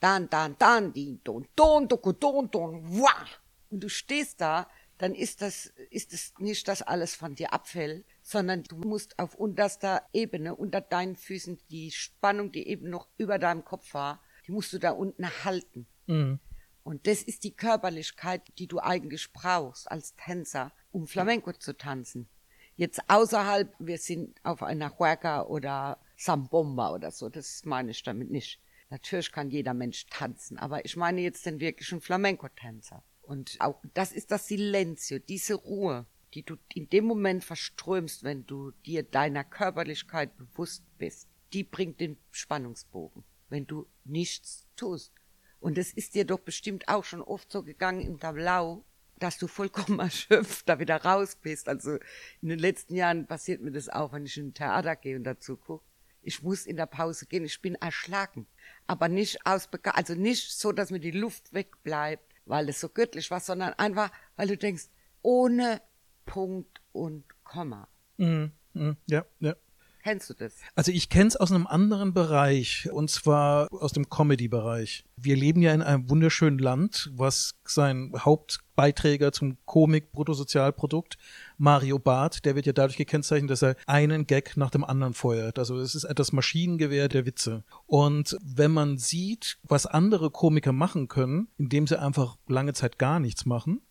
dan, 0.00 0.28
dan, 0.30 0.56
dan, 0.58 0.92
di, 0.92 1.20
don, 1.22 1.46
don, 1.54 1.86
doko, 1.88 2.12
don, 2.12 2.50
don, 2.50 2.82
wah, 3.00 3.26
und 3.70 3.80
du 3.80 3.88
stehst 3.88 4.40
da, 4.40 4.68
dann 4.98 5.14
ist 5.14 5.42
das, 5.42 5.66
ist 5.90 6.12
es 6.12 6.34
nicht, 6.38 6.68
dass 6.68 6.82
alles 6.82 7.14
von 7.14 7.34
dir 7.34 7.52
abfällt, 7.52 8.04
sondern 8.22 8.62
du 8.62 8.76
musst 8.76 9.18
auf 9.18 9.34
unterster 9.34 10.02
Ebene, 10.12 10.54
unter 10.54 10.80
deinen 10.80 11.16
Füßen, 11.16 11.58
die 11.70 11.90
Spannung, 11.90 12.52
die 12.52 12.68
eben 12.68 12.88
noch 12.88 13.08
über 13.16 13.38
deinem 13.38 13.64
Kopf 13.64 13.94
war, 13.94 14.20
die 14.46 14.52
musst 14.52 14.72
du 14.72 14.78
da 14.78 14.90
unten 14.90 15.28
halten. 15.44 15.86
Mhm. 16.06 16.38
Und 16.84 17.06
das 17.06 17.22
ist 17.22 17.44
die 17.44 17.54
Körperlichkeit, 17.54 18.42
die 18.58 18.66
du 18.66 18.80
eigentlich 18.80 19.32
brauchst 19.32 19.90
als 19.90 20.14
Tänzer, 20.16 20.72
um 20.90 21.06
Flamenco 21.06 21.52
zu 21.52 21.76
tanzen. 21.76 22.28
Jetzt 22.76 23.00
außerhalb, 23.08 23.72
wir 23.78 23.98
sind 23.98 24.40
auf 24.42 24.62
einer 24.62 24.98
Huerca 24.98 25.42
oder 25.42 26.00
Sambomba 26.22 26.94
oder 26.94 27.10
so, 27.10 27.28
das 27.28 27.64
meine 27.64 27.90
ich 27.90 28.02
damit 28.02 28.30
nicht. 28.30 28.60
Natürlich 28.90 29.32
kann 29.32 29.50
jeder 29.50 29.74
Mensch 29.74 30.06
tanzen, 30.06 30.58
aber 30.58 30.84
ich 30.84 30.96
meine 30.96 31.20
jetzt 31.20 31.46
den 31.46 31.58
wirklichen 31.58 32.00
Flamenco-Tänzer. 32.00 33.02
Und 33.22 33.56
auch 33.58 33.82
das 33.94 34.12
ist 34.12 34.30
das 34.30 34.46
Silencio, 34.46 35.18
diese 35.18 35.54
Ruhe, 35.54 36.06
die 36.34 36.44
du 36.44 36.56
in 36.74 36.88
dem 36.90 37.06
Moment 37.06 37.42
verströmst, 37.42 38.22
wenn 38.22 38.46
du 38.46 38.70
dir 38.86 39.02
deiner 39.02 39.44
Körperlichkeit 39.44 40.36
bewusst 40.36 40.84
bist. 40.98 41.28
Die 41.52 41.64
bringt 41.64 42.00
den 42.00 42.16
Spannungsbogen, 42.30 43.24
wenn 43.48 43.66
du 43.66 43.86
nichts 44.04 44.66
tust. 44.76 45.12
Und 45.58 45.76
es 45.76 45.92
ist 45.92 46.14
dir 46.14 46.24
doch 46.24 46.40
bestimmt 46.40 46.88
auch 46.88 47.04
schon 47.04 47.22
oft 47.22 47.50
so 47.50 47.62
gegangen 47.62 48.00
im 48.00 48.20
Tablau, 48.20 48.84
dass 49.18 49.38
du 49.38 49.48
vollkommen 49.48 49.98
erschöpft 49.98 50.68
da 50.68 50.78
wieder 50.78 51.02
raus 51.02 51.36
bist. 51.36 51.68
Also 51.68 51.98
in 52.40 52.48
den 52.48 52.58
letzten 52.58 52.94
Jahren 52.94 53.26
passiert 53.26 53.60
mir 53.60 53.72
das 53.72 53.88
auch, 53.88 54.12
wenn 54.12 54.26
ich 54.26 54.36
in 54.36 54.48
ein 54.48 54.54
Theater 54.54 54.96
gehe 54.96 55.16
und 55.16 55.24
dazu 55.24 55.56
gucke 55.56 55.84
Ich 56.22 56.42
muss 56.42 56.66
in 56.66 56.76
der 56.76 56.86
Pause 56.86 57.26
gehen, 57.26 57.44
ich 57.44 57.60
bin 57.60 57.74
erschlagen. 57.76 58.46
Aber 58.86 59.08
nicht 59.08 59.44
aus, 59.44 59.68
also 59.84 60.14
nicht 60.14 60.52
so, 60.52 60.72
dass 60.72 60.90
mir 60.90 61.00
die 61.00 61.10
Luft 61.10 61.52
wegbleibt, 61.52 62.24
weil 62.46 62.68
es 62.68 62.80
so 62.80 62.88
göttlich 62.88 63.30
war, 63.30 63.40
sondern 63.40 63.74
einfach, 63.74 64.10
weil 64.36 64.48
du 64.48 64.56
denkst, 64.56 64.84
ohne 65.22 65.80
Punkt 66.24 66.80
und 66.92 67.24
Komma. 67.44 67.88
Mhm. 68.16 68.52
Mhm. 68.72 68.96
Ja, 69.06 69.24
ja. 69.40 69.54
Kennst 70.02 70.30
du 70.30 70.34
das? 70.34 70.56
Also 70.74 70.90
ich 70.90 71.08
kenne 71.08 71.28
es 71.28 71.36
aus 71.36 71.52
einem 71.52 71.66
anderen 71.68 72.12
Bereich, 72.12 72.88
und 72.90 73.08
zwar 73.08 73.68
aus 73.70 73.92
dem 73.92 74.08
Comedy-Bereich. 74.08 75.04
Wir 75.16 75.36
leben 75.36 75.62
ja 75.62 75.72
in 75.72 75.82
einem 75.82 76.10
wunderschönen 76.10 76.58
Land, 76.58 77.12
was 77.14 77.54
sein 77.64 78.12
Hauptbeiträger 78.16 79.30
zum 79.30 79.58
Komik-Bruttosozialprodukt, 79.64 81.18
Mario 81.56 82.00
Barth, 82.00 82.44
der 82.44 82.56
wird 82.56 82.66
ja 82.66 82.72
dadurch 82.72 82.96
gekennzeichnet, 82.96 83.50
dass 83.50 83.62
er 83.62 83.76
einen 83.86 84.26
Gag 84.26 84.56
nach 84.56 84.70
dem 84.70 84.82
anderen 84.82 85.14
feuert. 85.14 85.60
Also 85.60 85.78
es 85.78 85.94
ist 85.94 86.04
etwas 86.04 86.32
Maschinengewehr 86.32 87.08
der 87.08 87.24
Witze. 87.24 87.62
Und 87.86 88.36
wenn 88.42 88.72
man 88.72 88.98
sieht, 88.98 89.58
was 89.62 89.86
andere 89.86 90.30
Komiker 90.30 90.72
machen 90.72 91.06
können, 91.06 91.46
indem 91.58 91.86
sie 91.86 92.00
einfach 92.00 92.38
lange 92.48 92.72
Zeit 92.72 92.98
gar 92.98 93.20
nichts 93.20 93.46
machen, 93.46 93.82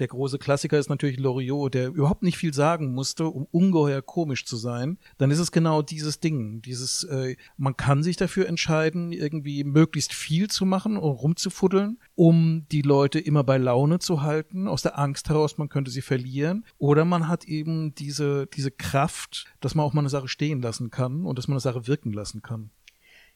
der 0.00 0.08
große 0.08 0.38
Klassiker 0.38 0.78
ist 0.78 0.88
natürlich 0.88 1.18
Loriot, 1.18 1.74
der 1.74 1.88
überhaupt 1.88 2.22
nicht 2.22 2.38
viel 2.38 2.54
sagen 2.54 2.92
musste, 2.92 3.26
um 3.26 3.46
ungeheuer 3.50 4.02
komisch 4.02 4.46
zu 4.46 4.56
sein. 4.56 4.98
Dann 5.18 5.30
ist 5.30 5.38
es 5.38 5.52
genau 5.52 5.82
dieses 5.82 6.20
Ding, 6.20 6.62
dieses, 6.62 7.04
äh, 7.04 7.36
man 7.58 7.76
kann 7.76 8.02
sich 8.02 8.16
dafür 8.16 8.48
entscheiden, 8.48 9.12
irgendwie 9.12 9.62
möglichst 9.62 10.14
viel 10.14 10.48
zu 10.48 10.64
machen 10.64 10.96
und 10.96 11.10
rumzufuddeln, 11.10 11.98
um 12.14 12.66
die 12.72 12.82
Leute 12.82 13.20
immer 13.20 13.44
bei 13.44 13.58
Laune 13.58 13.98
zu 13.98 14.22
halten, 14.22 14.66
aus 14.66 14.82
der 14.82 14.98
Angst 14.98 15.28
heraus, 15.28 15.58
man 15.58 15.68
könnte 15.68 15.90
sie 15.90 16.02
verlieren. 16.02 16.64
Oder 16.78 17.04
man 17.04 17.28
hat 17.28 17.44
eben 17.44 17.94
diese, 17.94 18.46
diese 18.46 18.70
Kraft, 18.70 19.44
dass 19.60 19.74
man 19.74 19.84
auch 19.84 19.92
mal 19.92 20.00
eine 20.00 20.08
Sache 20.08 20.28
stehen 20.28 20.62
lassen 20.62 20.90
kann 20.90 21.26
und 21.26 21.38
dass 21.38 21.46
man 21.46 21.54
eine 21.54 21.60
Sache 21.60 21.86
wirken 21.86 22.12
lassen 22.12 22.40
kann. 22.40 22.70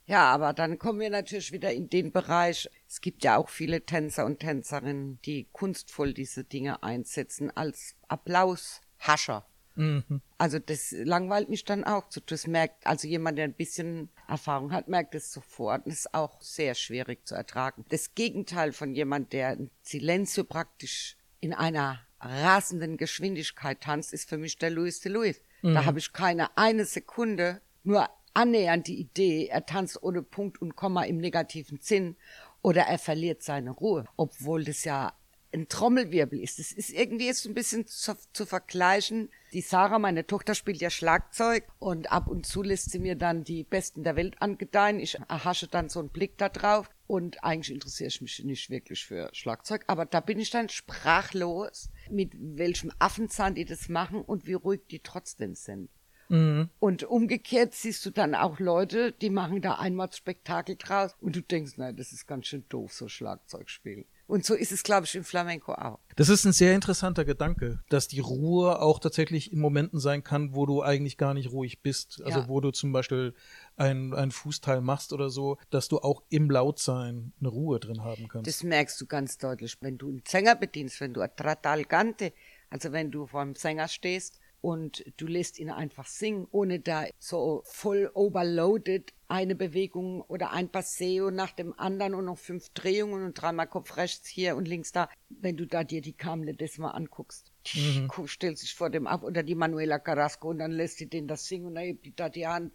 Ja, 0.06 0.30
aber 0.30 0.52
dann 0.52 0.78
kommen 0.78 1.00
wir 1.00 1.11
natürlich 1.11 1.52
wieder 1.52 1.73
in 1.73 1.88
den 1.88 2.12
Bereich. 2.12 2.68
Es 2.87 3.00
gibt 3.00 3.25
ja 3.25 3.37
auch 3.37 3.49
viele 3.49 3.87
Tänzer 3.87 4.26
und 4.26 4.40
Tänzerinnen, 4.40 5.18
die 5.25 5.49
kunstvoll 5.52 6.12
diese 6.12 6.44
Dinge 6.44 6.82
einsetzen 6.82 7.50
als 7.56 7.96
Applaushascher. 8.08 9.46
Mhm. 9.76 10.20
Also 10.38 10.58
das 10.58 10.92
langweilt 10.92 11.49
mich 11.49 11.64
dann 11.64 11.84
auch. 11.84 12.04
Das 12.26 12.46
merkt, 12.46 12.87
also 12.87 13.08
jemand, 13.08 13.38
der 13.38 13.46
ein 13.46 13.54
bisschen 13.54 14.11
Erfahrung 14.28 14.73
hat, 14.73 14.88
merkt 14.88 15.14
es 15.14 15.32
sofort. 15.32 15.87
Das 15.87 15.94
ist 15.94 16.14
auch 16.14 16.40
sehr 16.42 16.75
schwierig 16.75 17.26
zu 17.26 17.34
ertragen. 17.34 17.84
Das 17.88 18.14
Gegenteil 18.14 18.73
von 18.73 18.94
jemand, 18.94 19.32
der 19.32 19.49
ein 19.49 19.70
Silenzio 19.82 20.44
praktisch 20.44 21.16
in 21.40 21.54
einer 21.54 22.00
rasenden 22.20 22.96
Geschwindigkeit 22.96 23.80
tanzt, 23.80 24.12
ist 24.12 24.28
für 24.28 24.38
mich 24.38 24.58
der 24.58 24.70
Louis 24.70 25.00
de 25.00 25.12
Louis. 25.12 25.40
Mhm. 25.62 25.75
Da 25.75 25.84
habe 25.87 25.99
ich 25.99 26.12
keine 26.12 26.56
eine 26.56 26.84
Sekunde 26.84 27.61
nur 27.82 28.08
annähernd 28.35 28.87
die 28.87 29.00
Idee, 29.00 29.47
er 29.47 29.64
tanzt 29.67 30.03
ohne 30.03 30.23
Punkt 30.23 30.61
und 30.61 30.76
Komma 30.76 31.05
im 31.05 31.19
negativen 31.19 31.79
Sinn 31.81 32.17
oder 32.62 32.83
er 32.83 32.99
verliert 32.99 33.43
seine 33.43 33.71
Ruhe, 33.71 34.05
obwohl 34.17 34.64
das 34.64 34.85
ja 34.85 35.14
ein 35.55 35.69
Trommelwirbel 35.69 36.41
ist. 36.41 36.59
Das 36.59 36.73
ist 36.73 36.91
irgendwie 36.91 37.26
jetzt 37.26 37.47
ein 37.47 37.55
bisschen 37.55 37.87
zu, 37.87 38.17
zu, 38.33 38.45
vergleichen. 38.45 39.31
Die 39.53 39.61
Sarah, 39.61 39.99
meine 39.99 40.26
Tochter, 40.26 40.55
spielt 40.55 40.81
ja 40.81 40.91
Schlagzeug 40.91 41.64
und 41.79 42.11
ab 42.11 42.26
und 42.26 42.45
zu 42.45 42.62
lässt 42.62 42.91
sie 42.91 42.99
mir 42.99 43.14
dann 43.14 43.45
die 43.45 43.62
Besten 43.62 44.03
der 44.03 44.17
Welt 44.17 44.43
angedeihen. 44.43 44.99
Ich 44.99 45.17
erhasche 45.29 45.69
dann 45.69 45.88
so 45.88 46.00
einen 46.00 46.09
Blick 46.09 46.37
da 46.38 46.49
drauf 46.49 46.91
und 47.07 47.45
eigentlich 47.45 47.73
interessiere 47.73 48.09
ich 48.09 48.21
mich 48.21 48.43
nicht 48.45 48.69
wirklich 48.69 49.07
für 49.07 49.31
Schlagzeug, 49.33 49.85
aber 49.87 50.07
da 50.07 50.21
bin 50.21 50.41
ich 50.41 50.50
dann 50.50 50.69
sprachlos, 50.69 51.88
mit 52.11 52.33
welchem 52.37 52.91
Affenzahn 52.99 53.55
die 53.55 53.64
das 53.64 53.88
machen 53.88 54.23
und 54.23 54.47
wie 54.47 54.55
ruhig 54.55 54.81
die 54.91 55.00
trotzdem 55.00 55.55
sind. 55.55 55.88
Mhm. 56.28 56.71
Und 56.78 57.04
umgekehrt 57.04 57.75
siehst 57.75 58.04
du 58.07 58.11
dann 58.11 58.35
auch 58.35 58.59
Leute, 58.59 59.12
die 59.12 59.31
machen 59.31 59.61
da 59.61 59.75
einmal 59.75 60.12
Spektakel 60.12 60.76
draus 60.76 61.14
und 61.21 61.37
du 61.37 61.43
denkst, 61.43 61.73
nein, 61.76 61.97
das 61.97 62.12
ist 62.12 62.26
ganz 62.26 62.47
schön 62.47 62.64
doof, 62.69 62.93
so 62.93 63.09
Schlagzeugspiel. 63.09 64.07
Und 64.26 64.47
so 64.47 64.54
ist 64.54 64.73
es, 64.73 64.83
glaube 64.83 65.04
ich, 65.04 65.14
im 65.14 65.25
Flamenco 65.25 65.73
auch. 65.73 65.99
Das 66.16 66.31
ist 66.31 66.47
ein 66.47 66.52
sehr 66.52 66.75
interessanter 66.75 67.26
Gedanke, 67.26 67.81
dass 67.90 68.09
die 68.09 68.21
Ruhe 68.21 68.81
auch 68.81 68.99
tatsächlich 68.99 69.52
in 69.52 69.59
Momenten 69.59 70.00
sein 70.00 70.25
kann, 70.25 70.54
wo 70.54 70.64
du 70.64 70.83
eigentlich 70.83 71.19
gar 71.19 71.35
nicht 71.35 71.52
ruhig 71.52 71.83
bist. 71.83 72.23
Also 72.25 72.40
ja. 72.40 72.49
wo 72.49 72.61
du 72.61 72.71
zum 72.71 72.93
Beispiel 72.93 73.35
ein, 73.76 74.14
ein 74.14 74.31
Fußteil 74.31 74.81
machst 74.81 75.12
oder 75.12 75.28
so, 75.28 75.59
dass 75.69 75.88
du 75.88 75.99
auch 75.99 76.23
im 76.31 76.50
Lautsein 76.50 77.33
eine 77.38 77.49
Ruhe 77.50 77.81
drin 77.81 78.02
haben 78.02 78.28
kannst. 78.28 78.47
Das 78.47 78.62
merkst 78.62 78.99
du 79.00 79.07
ganz 79.07 79.37
deutlich, 79.37 79.76
wenn 79.81 79.99
du 79.99 80.09
einen 80.09 80.23
Sänger 80.26 80.54
bedienst, 80.54 81.00
wenn 81.00 81.12
du 81.12 81.21
ein 81.21 81.31
Tratalgante, 81.37 82.33
also 82.71 82.93
wenn 82.93 83.11
du 83.11 83.26
vor 83.26 83.43
einem 83.43 83.57
Sänger 83.57 83.88
stehst 83.88 84.40
und 84.64 85.04
du 85.18 85.26
lässt 85.26 85.59
ihn 85.59 85.68
einfach 85.68 86.06
singen, 86.06 86.49
ohne 86.50 86.80
da 86.80 87.04
so 87.18 87.61
voll 87.66 88.11
overloaded 88.14 89.12
eine 89.28 89.54
Bewegung 89.54 90.23
oder 90.23 90.52
ein 90.52 90.71
Passeo 90.71 91.30
nach 91.30 91.52
dem 91.52 91.78
anderen 91.78 92.14
und 92.14 92.25
noch 92.25 92.38
fünf 92.38 92.71
Drehungen 92.71 93.25
und 93.25 93.35
dreimal 93.35 93.66
Kopf 93.66 93.99
rechts 93.99 94.26
hier 94.26 94.56
und 94.56 94.66
links 94.66 94.90
da. 94.90 95.11
Wenn 95.28 95.59
du 95.59 95.66
da 95.66 95.85
dir 95.85 96.00
die 96.00 96.14
Kamle 96.14 96.54
das 96.54 96.78
mal 96.78 96.92
anguckst, 96.92 97.52
mhm. 97.75 98.09
stellst 98.26 98.62
dich 98.62 98.75
vor 98.75 98.88
dem 98.88 99.06
ab 99.06 99.23
oder 99.23 99.42
die 99.42 99.54
Manuela 99.54 99.99
Carrasco 99.99 100.49
und 100.49 100.61
dann 100.61 100.73
lässt 100.73 100.97
sie 100.97 101.11
den 101.11 101.28
das 101.28 101.44
singen 101.44 101.66
und 101.66 101.75
dann 101.75 101.85
hebt 101.85 102.06
die 102.06 102.16
da 102.16 102.30
die 102.30 102.47
Hand 102.47 102.73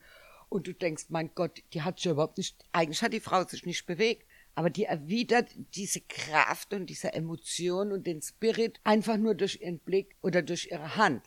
und 0.47 0.67
du 0.67 0.73
denkst, 0.75 1.05
mein 1.09 1.31
Gott, 1.33 1.63
die 1.73 1.81
hat 1.81 1.99
sich 1.99 2.11
überhaupt 2.11 2.37
nicht, 2.37 2.55
eigentlich 2.71 3.01
hat 3.01 3.13
die 3.13 3.19
Frau 3.19 3.43
sich 3.47 3.65
nicht 3.65 3.87
bewegt 3.87 4.27
aber 4.55 4.69
die 4.69 4.83
erwidert 4.83 5.47
diese 5.73 6.01
Kraft 6.01 6.73
und 6.73 6.87
diese 6.87 7.13
Emotion 7.13 7.93
und 7.93 8.05
den 8.05 8.21
Spirit 8.21 8.81
einfach 8.83 9.15
nur 9.15 9.33
durch 9.33 9.61
ihren 9.61 9.79
Blick 9.79 10.17
oder 10.21 10.41
durch 10.41 10.67
ihre 10.69 10.97
Hand. 10.97 11.23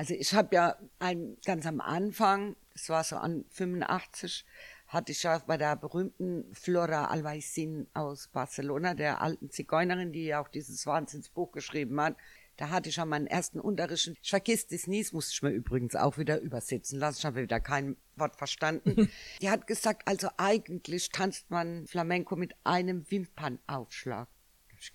Also 0.00 0.14
ich 0.14 0.32
habe 0.32 0.56
ja 0.56 0.76
ein, 0.98 1.36
ganz 1.44 1.66
am 1.66 1.82
Anfang, 1.82 2.56
das 2.72 2.88
war 2.88 3.04
so 3.04 3.16
an 3.16 3.44
85, 3.50 4.46
hatte 4.86 5.12
ich 5.12 5.24
ja 5.24 5.36
bei 5.46 5.58
der 5.58 5.76
berühmten 5.76 6.46
Flora 6.54 7.08
Albaicin 7.08 7.86
aus 7.92 8.28
Barcelona, 8.28 8.94
der 8.94 9.20
alten 9.20 9.50
Zigeunerin, 9.50 10.10
die 10.10 10.24
ja 10.24 10.40
auch 10.40 10.48
dieses 10.48 10.86
Wahnsinnsbuch 10.86 11.52
geschrieben 11.52 12.00
hat, 12.00 12.16
da 12.56 12.70
hatte 12.70 12.88
ich 12.88 12.94
schon 12.94 13.10
meinen 13.10 13.26
ersten 13.26 13.60
Unterricht. 13.60 14.10
Ich 14.22 14.30
vergiss 14.30 14.66
das 14.68 14.86
nie, 14.86 15.02
das 15.02 15.12
musste 15.12 15.34
ich 15.34 15.42
mir 15.42 15.50
übrigens 15.50 15.94
auch 15.94 16.16
wieder 16.16 16.40
übersetzen 16.40 16.98
lassen. 16.98 17.18
Ich 17.18 17.26
habe 17.26 17.42
wieder 17.42 17.60
kein 17.60 17.98
Wort 18.16 18.36
verstanden. 18.36 19.10
die 19.42 19.50
hat 19.50 19.66
gesagt, 19.66 20.08
also 20.08 20.30
eigentlich 20.38 21.10
tanzt 21.10 21.50
man 21.50 21.86
Flamenco 21.86 22.36
mit 22.36 22.54
einem 22.64 23.04
Wimpernaufschlag. 23.10 24.28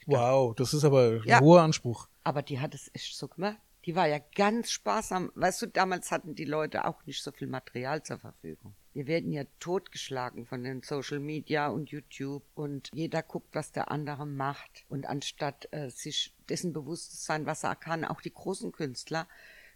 Wow, 0.08 0.56
das 0.56 0.74
ist 0.74 0.84
aber 0.84 1.22
ein 1.22 1.22
ja, 1.26 1.42
hoher 1.42 1.62
Anspruch. 1.62 2.08
Aber 2.24 2.42
die 2.42 2.60
hat 2.60 2.74
es 2.74 2.90
echt 2.96 3.16
so 3.16 3.28
gemacht 3.28 3.60
die 3.86 3.96
war 3.96 4.08
ja 4.08 4.20
ganz 4.36 4.72
sparsam. 4.72 5.32
Weißt 5.36 5.62
du, 5.62 5.68
damals 5.68 6.12
hatten 6.12 6.36
die 6.36 6.46
Leute 6.46 6.86
auch 6.86 7.06
nicht 7.06 7.22
so 7.22 7.32
viel 7.32 7.48
Material 7.48 8.04
zur 8.04 8.18
Verfügung. 8.18 8.74
Wir 8.94 9.08
werden 9.08 9.32
ja 9.32 9.44
totgeschlagen 9.60 10.46
von 10.46 10.64
den 10.64 10.82
Social 10.82 11.20
Media 11.20 11.68
und 11.68 11.90
YouTube 11.90 12.44
und 12.56 12.90
jeder 12.94 13.22
guckt, 13.22 13.54
was 13.54 13.72
der 13.72 13.92
andere 13.92 14.26
macht. 14.26 14.86
Und 14.88 15.06
anstatt 15.06 15.68
äh, 15.72 15.90
sich 15.90 16.34
dessen 16.50 16.74
bewusst 16.74 17.12
zu 17.12 17.26
sein, 17.26 17.46
was 17.46 17.64
er 17.64 17.76
kann, 17.76 18.06
auch 18.06 18.22
die 18.22 18.34
großen 18.34 18.72
Künstler, 18.72 19.28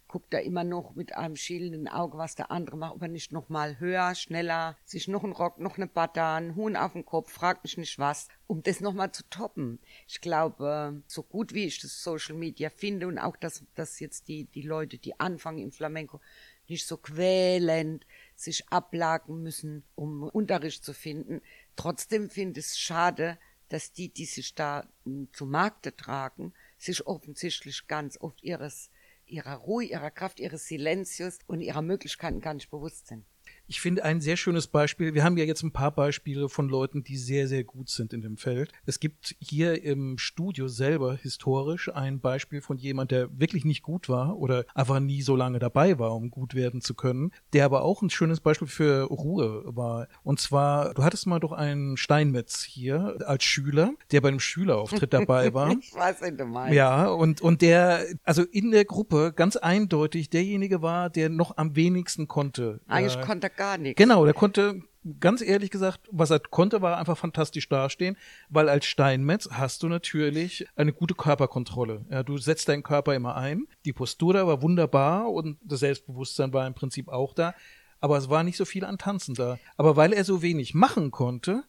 guckt 0.10 0.34
er 0.34 0.42
immer 0.42 0.64
noch 0.64 0.96
mit 0.96 1.16
einem 1.16 1.36
schielenden 1.36 1.88
Auge, 1.88 2.18
was 2.18 2.36
der 2.36 2.52
andere 2.52 2.76
macht, 2.76 2.96
ob 2.96 3.04
er 3.04 3.08
nicht 3.08 3.32
noch 3.32 3.48
mal 3.48 3.80
höher, 3.80 4.16
schneller, 4.16 4.76
sich 4.84 5.08
noch 5.08 5.24
einen 5.24 5.34
Rock, 5.34 5.60
noch 5.60 5.78
eine 5.78 5.88
Butter, 5.88 6.34
einen 6.34 6.56
Huhn 6.56 6.76
auf 6.76 6.94
den 6.94 7.06
Kopf, 7.06 7.32
fragt 7.32 7.64
mich 7.64 7.78
nicht 7.78 8.00
was, 8.00 8.28
um 8.48 8.64
das 8.64 8.82
noch 8.82 8.94
mal 8.94 9.12
zu 9.12 9.24
toppen. 9.30 9.80
Ich 10.08 10.20
glaube, 10.20 11.04
so 11.08 11.22
gut 11.22 11.54
wie 11.54 11.66
ich 11.66 11.80
das 11.80 12.04
Social 12.04 12.36
Media 12.36 12.72
finde 12.72 13.08
und 13.08 13.20
auch, 13.20 13.38
dass, 13.38 13.64
dass 13.76 14.00
jetzt 14.00 14.28
die, 14.28 14.46
die 14.46 14.64
Leute, 14.64 14.98
die 14.98 15.20
anfangen 15.20 15.60
im 15.60 15.72
Flamenco, 15.72 16.20
nicht 16.68 16.88
so 16.88 16.98
quälend 16.98 18.06
sich 18.36 18.68
ablagen 18.70 19.44
müssen, 19.44 19.84
um 19.96 20.24
Unterricht 20.24 20.84
zu 20.84 20.94
finden. 20.94 21.42
Trotzdem 21.76 22.30
finde 22.30 22.60
ich 22.60 22.66
es 22.66 22.80
schade, 22.80 23.38
dass 23.70 23.92
die, 23.92 24.10
die 24.10 24.26
sich 24.26 24.56
da 24.56 24.88
zu 25.32 25.46
Markte 25.46 25.96
tragen, 25.96 26.54
sich 26.80 27.06
offensichtlich 27.06 27.88
ganz 27.88 28.20
oft 28.20 28.44
ihres 28.44 28.90
ihrer 29.30 29.56
Ruhe, 29.56 29.84
ihrer 29.84 30.12
Kraft, 30.12 30.40
ihres 30.40 30.66
Silenzius 30.66 31.40
und 31.48 31.62
ihrer 31.62 31.82
Möglichkeiten 31.82 32.42
gar 32.42 32.54
nicht 32.54 32.70
bewusst 32.70 33.08
sind. 33.08 33.26
Ich 33.70 33.82
finde 33.82 34.04
ein 34.04 34.20
sehr 34.20 34.36
schönes 34.36 34.66
Beispiel. 34.66 35.14
Wir 35.14 35.24
haben 35.24 35.38
ja 35.38 35.44
jetzt 35.44 35.62
ein 35.62 35.72
paar 35.72 35.92
Beispiele 35.92 36.50
von 36.50 36.70
Leuten, 36.70 37.04
die 37.04 37.18
sehr, 37.18 37.48
sehr 37.48 37.64
gut 37.64 37.88
sind 37.90 38.14
in 38.14 38.24
dem 38.24 38.36
Feld. 38.36 38.72
Es 38.88 39.00
gibt 39.00 39.36
hier 39.40 39.84
im 39.84 40.18
Studio 40.18 40.68
selber 40.68 41.16
historisch 41.16 41.88
ein 41.94 42.20
Beispiel 42.20 42.62
von 42.62 42.78
jemand, 42.78 43.12
der 43.12 43.30
wirklich 43.40 43.66
nicht 43.66 43.84
gut 43.84 44.10
war 44.10 44.38
oder 44.38 44.66
einfach 44.74 45.00
nie 45.00 45.22
so 45.22 45.36
lange 45.36 45.60
dabei 45.60 46.00
war, 46.00 46.16
um 46.16 46.32
gut 46.32 46.56
werden 46.56 46.82
zu 46.82 46.96
können, 46.96 47.32
der 47.54 47.64
aber 47.66 47.84
auch 47.84 48.02
ein 48.02 48.10
schönes 48.10 48.40
Beispiel 48.40 48.68
für 48.68 49.04
Ruhe 49.04 49.62
war. 49.66 50.08
Und 50.24 50.40
zwar, 50.40 50.96
du 50.96 51.04
hattest 51.04 51.28
mal 51.28 51.40
doch 51.40 51.52
einen 51.52 51.96
Steinmetz 51.96 52.64
hier 52.64 53.20
als 53.28 53.44
Schüler, 53.44 53.94
der 54.12 54.22
bei 54.22 54.30
einem 54.30 54.40
Schülerauftritt 54.40 55.14
dabei 55.14 55.54
war. 55.54 55.70
ich 55.80 55.94
weiß, 55.94 56.22
was 56.22 56.36
du 56.36 56.46
meinst. 56.46 56.74
Ja, 56.74 57.08
und, 57.08 57.40
und 57.42 57.62
der, 57.62 58.04
also 58.24 58.42
in 58.42 58.72
der 58.72 58.86
Gruppe 58.86 59.32
ganz 59.36 59.58
eindeutig 59.58 60.32
derjenige 60.32 60.82
war, 60.82 61.12
der 61.12 61.30
noch 61.30 61.56
am 61.58 61.76
wenigsten 61.76 62.28
konnte. 62.28 62.80
Eigentlich 62.88 63.16
äh, 63.16 63.22
konnte 63.22 63.52
gar 63.60 63.78
nichts. 63.78 63.98
Genau, 63.98 64.26
der 64.26 64.34
konnte, 64.34 64.82
ganz 65.20 65.42
ehrlich 65.42 65.70
gesagt, 65.70 66.00
was 66.12 66.32
er 66.32 66.40
konnte, 66.40 66.82
war 66.82 66.98
einfach 66.98 67.18
fantastisch 67.18 67.68
dastehen, 67.70 68.18
weil 68.50 68.70
als 68.70 68.86
Steinmetz 68.86 69.50
hast 69.52 69.84
du 69.84 69.88
natürlich 69.90 70.66
eine 70.76 70.94
gute 70.94 71.14
Körperkontrolle. 71.14 72.06
Ja, 72.10 72.24
du 72.24 72.38
setzt 72.38 72.70
deinen 72.70 72.84
Körper 72.84 73.14
immer 73.14 73.36
ein, 73.36 73.68
die 73.86 73.94
Postur 73.94 74.34
da 74.34 74.48
war 74.48 74.62
wunderbar 74.62 75.32
und 75.32 75.58
das 75.62 75.82
Selbstbewusstsein 75.82 76.54
war 76.54 76.66
im 76.66 76.74
Prinzip 76.74 77.10
auch 77.10 77.34
da. 77.34 77.54
aber 78.02 78.18
es 78.18 78.30
war 78.30 78.44
nicht 78.44 78.58
so 78.58 78.66
viel 78.66 78.86
an 78.86 78.98
Tanzen 78.98 79.36
da. 79.36 79.60
Aber 79.78 79.96
weil 79.96 80.14
er 80.14 80.24
so 80.24 80.42
wenig 80.42 80.74
machen 80.74 81.12
konnte, 81.12 81.64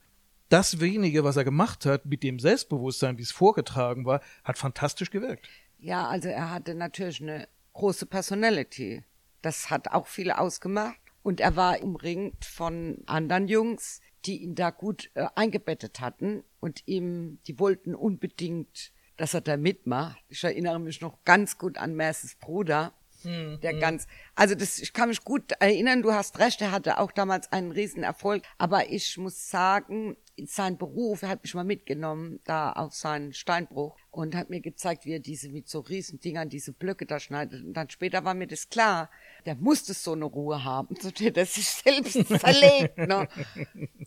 das 0.49 0.81
wenige, 0.81 1.25
was 1.25 1.37
er 1.37 1.45
gemacht 1.45 1.87
hat, 1.87 2.07
mit 2.07 2.23
dem 2.23 2.39
Selbstbewusstsein, 2.39 3.19
wie 3.19 3.23
es 3.23 3.33
vorgetragen 3.33 4.05
war, 4.05 4.21
hat 4.45 4.59
fantastisch 4.59 5.11
gewirkt. 5.11 5.49
Ja, 5.79 6.09
also 6.09 6.29
er 6.29 6.51
hatte 6.51 6.75
natürlich 6.75 7.21
eine 7.21 7.49
große 7.73 8.07
Personality. 8.07 9.03
Das 9.43 9.71
hat 9.71 9.89
auch 9.89 10.07
viel 10.07 10.31
ausgemacht. 10.31 11.00
Und 11.23 11.41
er 11.41 11.57
war 11.57 11.83
umringt 11.83 12.45
von 12.45 12.99
anderen 13.07 13.49
Jungs, 13.49 14.01
die 14.25 14.43
ihn 14.43 14.55
da 14.55 14.71
gut 14.71 15.11
äh, 15.15 15.27
eingebettet 15.35 16.01
hatten 16.01 16.43
und 16.61 16.83
ihm, 16.87 17.41
die 17.47 17.59
wollten 17.59 17.95
unbedingt, 17.95 18.93
dass 19.17 19.35
er 19.35 19.41
da 19.41 19.57
mitmacht. 19.57 20.23
Ich 20.29 20.45
erinnere 20.45 20.81
mich 20.81 21.01
noch 21.01 21.23
ganz 21.25 21.59
gut 21.59 21.79
an 21.79 21.95
Merces 21.95 22.37
Bruder, 22.37 22.95
hm, 23.23 23.61
der 23.61 23.73
hm. 23.73 23.81
ganz, 23.81 24.07
also 24.35 24.55
das, 24.55 24.79
ich 24.79 24.93
kann 24.93 25.09
mich 25.09 25.25
gut 25.25 25.53
erinnern, 25.61 26.03
du 26.03 26.13
hast 26.13 26.39
recht, 26.39 26.61
er 26.63 26.73
hatte 26.73 26.99
auch 26.99 27.13
damals 27.13 27.53
einen 27.53 27.71
riesen 27.71 28.03
Erfolg, 28.03 28.45
aber 28.57 28.91
ich 28.91 29.19
muss 29.19 29.51
sagen, 29.51 30.17
sein 30.47 30.79
Beruf, 30.79 31.23
er 31.23 31.29
hat 31.29 31.43
mich 31.43 31.55
mal 31.55 31.65
mitgenommen, 31.65 32.41
da 32.45 32.73
auf 32.73 32.95
seinen 32.95 33.35
Steinbruch 33.35 33.99
und 34.11 34.35
hat 34.35 34.51
mir 34.51 34.61
gezeigt, 34.61 35.05
wie 35.05 35.13
er 35.13 35.21
diese 35.21 35.49
mit 35.49 35.69
so 35.69 35.81
riesen 35.81 36.21
Dingern 36.21 36.49
diese 36.49 36.73
Blöcke 36.73 37.07
da 37.07 37.21
schneidet. 37.21 37.65
Und 37.65 37.75
dann 37.75 37.89
später 37.91 38.25
war 38.25 38.35
mir 38.35 38.47
das 38.47 38.69
klar, 38.69 39.11
der 39.47 39.55
musste 39.55 39.95
so 39.95 40.13
eine 40.13 40.25
Ruhe 40.25 40.65
haben, 40.65 40.97
so 41.01 41.11
der 41.11 41.31
das 41.31 41.55
sich 41.55 41.69
selbst 41.69 42.13
zerlegt. 42.41 42.99
Ne? 42.99 43.29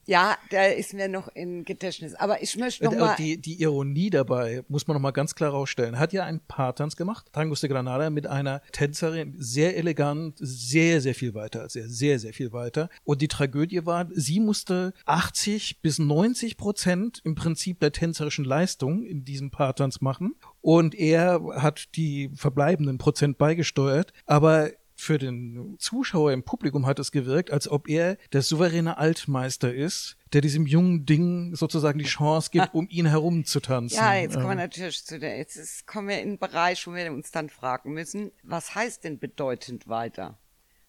Ja, 0.06 0.38
der 0.52 0.76
ist 0.76 0.94
mir 0.94 1.08
noch 1.08 1.30
in 1.30 1.64
Gedächtnis. 1.64 2.16
Aber 2.16 2.42
ich 2.42 2.58
möchte 2.58 2.84
noch 2.84 2.96
mal 2.96 3.16
die, 3.16 3.38
die 3.40 3.62
Ironie 3.62 4.10
dabei 4.10 4.64
muss 4.68 4.88
man 4.88 4.96
noch 4.96 5.02
mal 5.02 5.12
ganz 5.12 5.36
klar 5.36 5.52
rausstellen. 5.52 5.98
Hat 5.98 6.12
ja 6.12 6.26
einen 6.26 6.42
Paartanz 6.42 6.96
gemacht, 6.96 7.32
Tangos 7.32 7.62
de 7.62 7.70
Granada 7.70 8.10
mit 8.10 8.28
einer 8.28 8.62
Tänzerin, 8.72 9.36
sehr 9.38 9.78
elegant, 9.78 10.36
sehr 10.40 11.00
sehr 11.00 11.16
viel 11.16 11.34
weiter 11.34 11.62
als 11.62 11.76
er, 11.76 11.88
sehr 11.88 12.20
sehr 12.20 12.34
viel 12.34 12.52
weiter. 12.52 12.90
Und 13.04 13.22
die 13.22 13.28
Tragödie 13.28 13.86
war, 13.86 14.10
sie 14.14 14.40
musste 14.40 14.94
80 15.06 15.82
bis 15.82 16.00
90 16.00 16.58
Prozent 16.58 17.22
im 17.24 17.36
Prinzip 17.36 17.80
der 17.80 17.92
tänzerischen 17.92 18.46
Leistung 18.46 19.04
in 19.04 19.24
diesem 19.24 19.52
Paartanz 19.52 19.93
machen 20.02 20.36
und 20.62 20.96
er 20.96 21.42
hat 21.56 21.96
die 21.96 22.30
verbleibenden 22.36 22.98
Prozent 22.98 23.38
beigesteuert, 23.38 24.14
aber 24.26 24.72
für 24.96 25.18
den 25.18 25.76
Zuschauer 25.80 26.32
im 26.32 26.44
Publikum 26.44 26.86
hat 26.86 27.00
es 27.00 27.12
gewirkt, 27.12 27.52
als 27.52 27.68
ob 27.68 27.90
er 27.90 28.18
der 28.32 28.42
souveräne 28.42 28.98
Altmeister 28.98 29.74
ist, 29.74 30.18
der 30.32 30.42
diesem 30.42 30.66
jungen 30.66 31.06
Ding 31.06 31.56
sozusagen 31.56 32.00
die 32.00 32.06
Chance 32.06 32.50
gibt, 32.52 32.70
um 32.74 32.88
ihn 32.90 33.06
herum 33.06 33.46
zu 33.46 33.60
tanzen. 33.60 33.96
Ja, 33.96 34.16
jetzt 34.16 34.36
kommen 34.36 34.50
wir 34.50 34.56
natürlich 34.56 35.04
zu 35.06 35.20
der, 35.20 35.38
jetzt 35.38 35.86
kommen 35.88 36.08
wir 36.08 36.22
in 36.22 36.30
einen 36.30 36.38
Bereich, 36.40 36.86
wo 36.88 36.94
wir 36.94 37.12
uns 37.12 37.32
dann 37.32 37.50
fragen 37.50 37.94
müssen, 37.94 38.32
was 38.44 38.76
heißt 38.76 39.04
denn 39.04 39.20
bedeutend 39.20 39.88
weiter? 39.88 40.38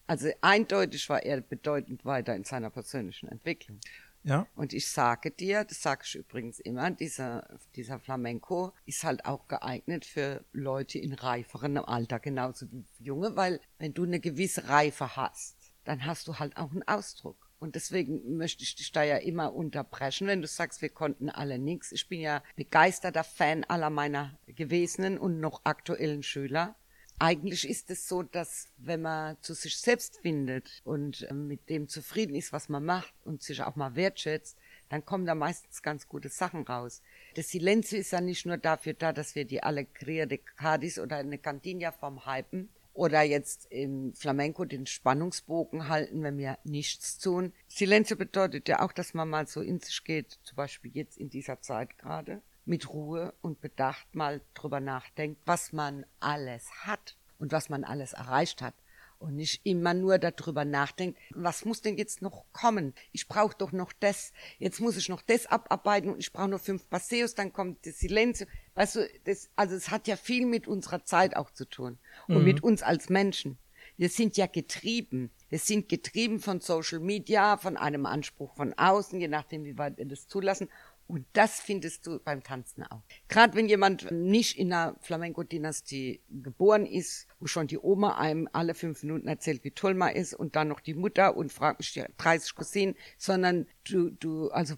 Also 0.07 0.29
eindeutig 0.41 1.09
war 1.09 1.23
er 1.23 1.41
bedeutend 1.41 2.05
weiter 2.05 2.35
in 2.35 2.43
seiner 2.43 2.69
persönlichen 2.69 3.27
Entwicklung. 3.27 3.79
Ja. 4.25 4.47
Und 4.55 4.73
ich 4.73 4.89
sage 4.89 5.29
dir, 5.29 5.63
das 5.63 5.83
sage 5.83 6.01
ich 6.03 6.15
übrigens 6.15 6.59
immer, 6.59 6.89
dieser, 6.89 7.47
dieser 7.75 7.99
Flamenco 7.99 8.73
ist 8.85 9.03
halt 9.03 9.23
auch 9.25 9.47
geeignet 9.47 10.03
für 10.03 10.43
Leute 10.51 10.97
in 10.97 11.13
reiferem 11.13 11.77
Alter, 11.77 12.19
genauso 12.19 12.65
wie 12.71 12.85
Junge, 12.97 13.35
weil 13.35 13.61
wenn 13.77 13.93
du 13.93 14.03
eine 14.03 14.19
gewisse 14.19 14.67
Reife 14.67 15.15
hast, 15.15 15.55
dann 15.83 16.07
hast 16.07 16.27
du 16.27 16.39
halt 16.39 16.57
auch 16.57 16.71
einen 16.71 16.87
Ausdruck. 16.87 17.51
Und 17.59 17.75
deswegen 17.75 18.35
möchte 18.35 18.63
ich 18.63 18.75
dich 18.75 18.91
da 18.91 19.03
ja 19.03 19.17
immer 19.17 19.53
unterbrechen, 19.53 20.27
wenn 20.27 20.41
du 20.41 20.47
sagst, 20.47 20.81
wir 20.81 20.89
konnten 20.89 21.29
alle 21.29 21.59
nichts. 21.59 21.91
Ich 21.91 22.09
bin 22.09 22.19
ja 22.19 22.43
begeisterter 22.55 23.23
Fan 23.23 23.63
aller 23.63 23.91
meiner 23.91 24.37
gewesenen 24.47 25.19
und 25.19 25.39
noch 25.39 25.61
aktuellen 25.65 26.23
Schüler 26.23 26.75
eigentlich 27.19 27.69
ist 27.69 27.89
es 27.89 28.07
so, 28.07 28.23
dass 28.23 28.67
wenn 28.77 29.01
man 29.01 29.37
zu 29.41 29.53
sich 29.53 29.77
selbst 29.77 30.17
findet 30.17 30.81
und 30.83 31.23
äh, 31.29 31.33
mit 31.33 31.69
dem 31.69 31.87
zufrieden 31.87 32.35
ist, 32.35 32.51
was 32.51 32.69
man 32.69 32.83
macht 32.83 33.13
und 33.23 33.41
sich 33.41 33.61
auch 33.61 33.75
mal 33.75 33.95
wertschätzt, 33.95 34.57
dann 34.89 35.05
kommen 35.05 35.25
da 35.25 35.33
meistens 35.33 35.81
ganz 35.81 36.07
gute 36.07 36.29
Sachen 36.29 36.63
raus. 36.63 37.01
Das 37.35 37.49
Silenzio 37.49 37.99
ist 37.99 38.11
ja 38.11 38.21
nicht 38.21 38.45
nur 38.45 38.57
dafür 38.57 38.93
da, 38.93 39.13
dass 39.13 39.35
wir 39.35 39.45
die 39.45 39.63
Alegria 39.63 40.25
de 40.25 40.39
Cadiz 40.57 40.99
oder 40.99 41.17
eine 41.17 41.37
Cantina 41.37 41.91
vom 41.91 42.25
hypen 42.25 42.69
oder 42.93 43.21
jetzt 43.23 43.67
im 43.71 44.13
Flamenco 44.13 44.63
den 44.63 44.85
Spannungsbogen 44.85 45.89
halten, 45.89 46.23
wenn 46.23 46.37
wir 46.37 46.57
nichts 46.63 47.17
tun. 47.17 47.51
Silenzio 47.67 48.15
bedeutet 48.15 48.69
ja 48.69 48.81
auch, 48.81 48.93
dass 48.93 49.13
man 49.13 49.29
mal 49.29 49.47
so 49.47 49.61
in 49.61 49.79
sich 49.79 50.03
geht, 50.03 50.39
zum 50.43 50.55
Beispiel 50.55 50.91
jetzt 50.93 51.17
in 51.17 51.29
dieser 51.29 51.61
Zeit 51.61 51.97
gerade 51.97 52.41
mit 52.65 52.89
Ruhe 52.89 53.33
und 53.41 53.61
Bedacht 53.61 54.13
mal 54.13 54.41
drüber 54.53 54.79
nachdenkt, 54.79 55.41
was 55.45 55.71
man 55.71 56.05
alles 56.19 56.69
hat 56.85 57.15
und 57.39 57.51
was 57.51 57.69
man 57.69 57.83
alles 57.83 58.13
erreicht 58.13 58.61
hat. 58.61 58.73
Und 59.17 59.37
nicht 59.37 59.65
immer 59.65 59.93
nur 59.93 60.17
darüber 60.17 60.65
nachdenkt, 60.65 61.17
was 61.31 61.63
muss 61.63 61.81
denn 61.81 61.97
jetzt 61.97 62.21
noch 62.21 62.45
kommen? 62.51 62.93
Ich 63.13 63.29
brauche 63.29 63.55
doch 63.57 63.71
noch 63.71 63.93
das. 63.93 64.33
Jetzt 64.59 64.81
muss 64.81 64.97
ich 64.97 65.07
noch 65.07 65.21
das 65.21 65.45
abarbeiten 65.45 66.09
und 66.09 66.19
ich 66.19 66.33
brauche 66.33 66.49
noch 66.49 66.59
fünf 66.59 66.89
Passeos, 66.89 67.33
dann 67.33 67.53
kommt 67.53 67.85
das 67.85 67.99
Silencio. 67.99 68.45
Weißt 68.73 68.97
du, 68.97 69.09
das, 69.23 69.49
also 69.55 69.73
es 69.75 69.89
hat 69.89 70.07
ja 70.07 70.17
viel 70.17 70.45
mit 70.45 70.67
unserer 70.67 71.05
Zeit 71.05 71.35
auch 71.37 71.49
zu 71.49 71.65
tun 71.65 71.97
und 72.27 72.39
mhm. 72.39 72.43
mit 72.43 72.63
uns 72.63 72.83
als 72.83 73.09
Menschen. 73.09 73.57
Wir 73.97 74.09
sind 74.09 74.35
ja 74.35 74.47
getrieben. 74.47 75.31
Wir 75.49 75.59
sind 75.59 75.87
getrieben 75.87 76.39
von 76.39 76.59
Social 76.59 76.99
Media, 76.99 77.57
von 77.57 77.77
einem 77.77 78.05
Anspruch 78.05 78.53
von 78.55 78.73
außen, 78.73 79.21
je 79.21 79.29
nachdem, 79.29 79.63
wie 79.63 79.77
weit 79.77 79.97
wir 79.97 80.05
das 80.05 80.27
zulassen. 80.27 80.69
Und 81.07 81.25
das 81.33 81.61
findest 81.61 82.07
du 82.07 82.19
beim 82.19 82.41
Tanzen 82.43 82.83
auch. 82.83 83.03
Gerade 83.27 83.55
wenn 83.55 83.69
jemand 83.69 84.11
nicht 84.11 84.57
in 84.57 84.73
einer 84.73 84.95
Flamenco-Dynastie 85.01 86.21
geboren 86.29 86.87
ist, 86.87 87.27
wo 87.39 87.45
schon 87.45 87.67
die 87.67 87.77
Oma 87.77 88.17
einem 88.17 88.49
alle 88.53 88.73
fünf 88.73 89.03
Minuten 89.03 89.27
erzählt, 89.27 89.63
wie 89.63 89.71
toll 89.71 89.93
man 89.93 90.15
ist 90.15 90.33
und 90.33 90.55
dann 90.55 90.67
noch 90.67 90.79
die 90.79 90.95
Mutter 90.95 91.37
und 91.37 91.53
fragt 91.53 91.79
mich 91.79 91.93
die 91.93 92.03
30 92.17 92.55
Cousinen, 92.55 92.95
sondern 93.19 93.67
du, 93.83 94.09
du, 94.09 94.49
also 94.49 94.75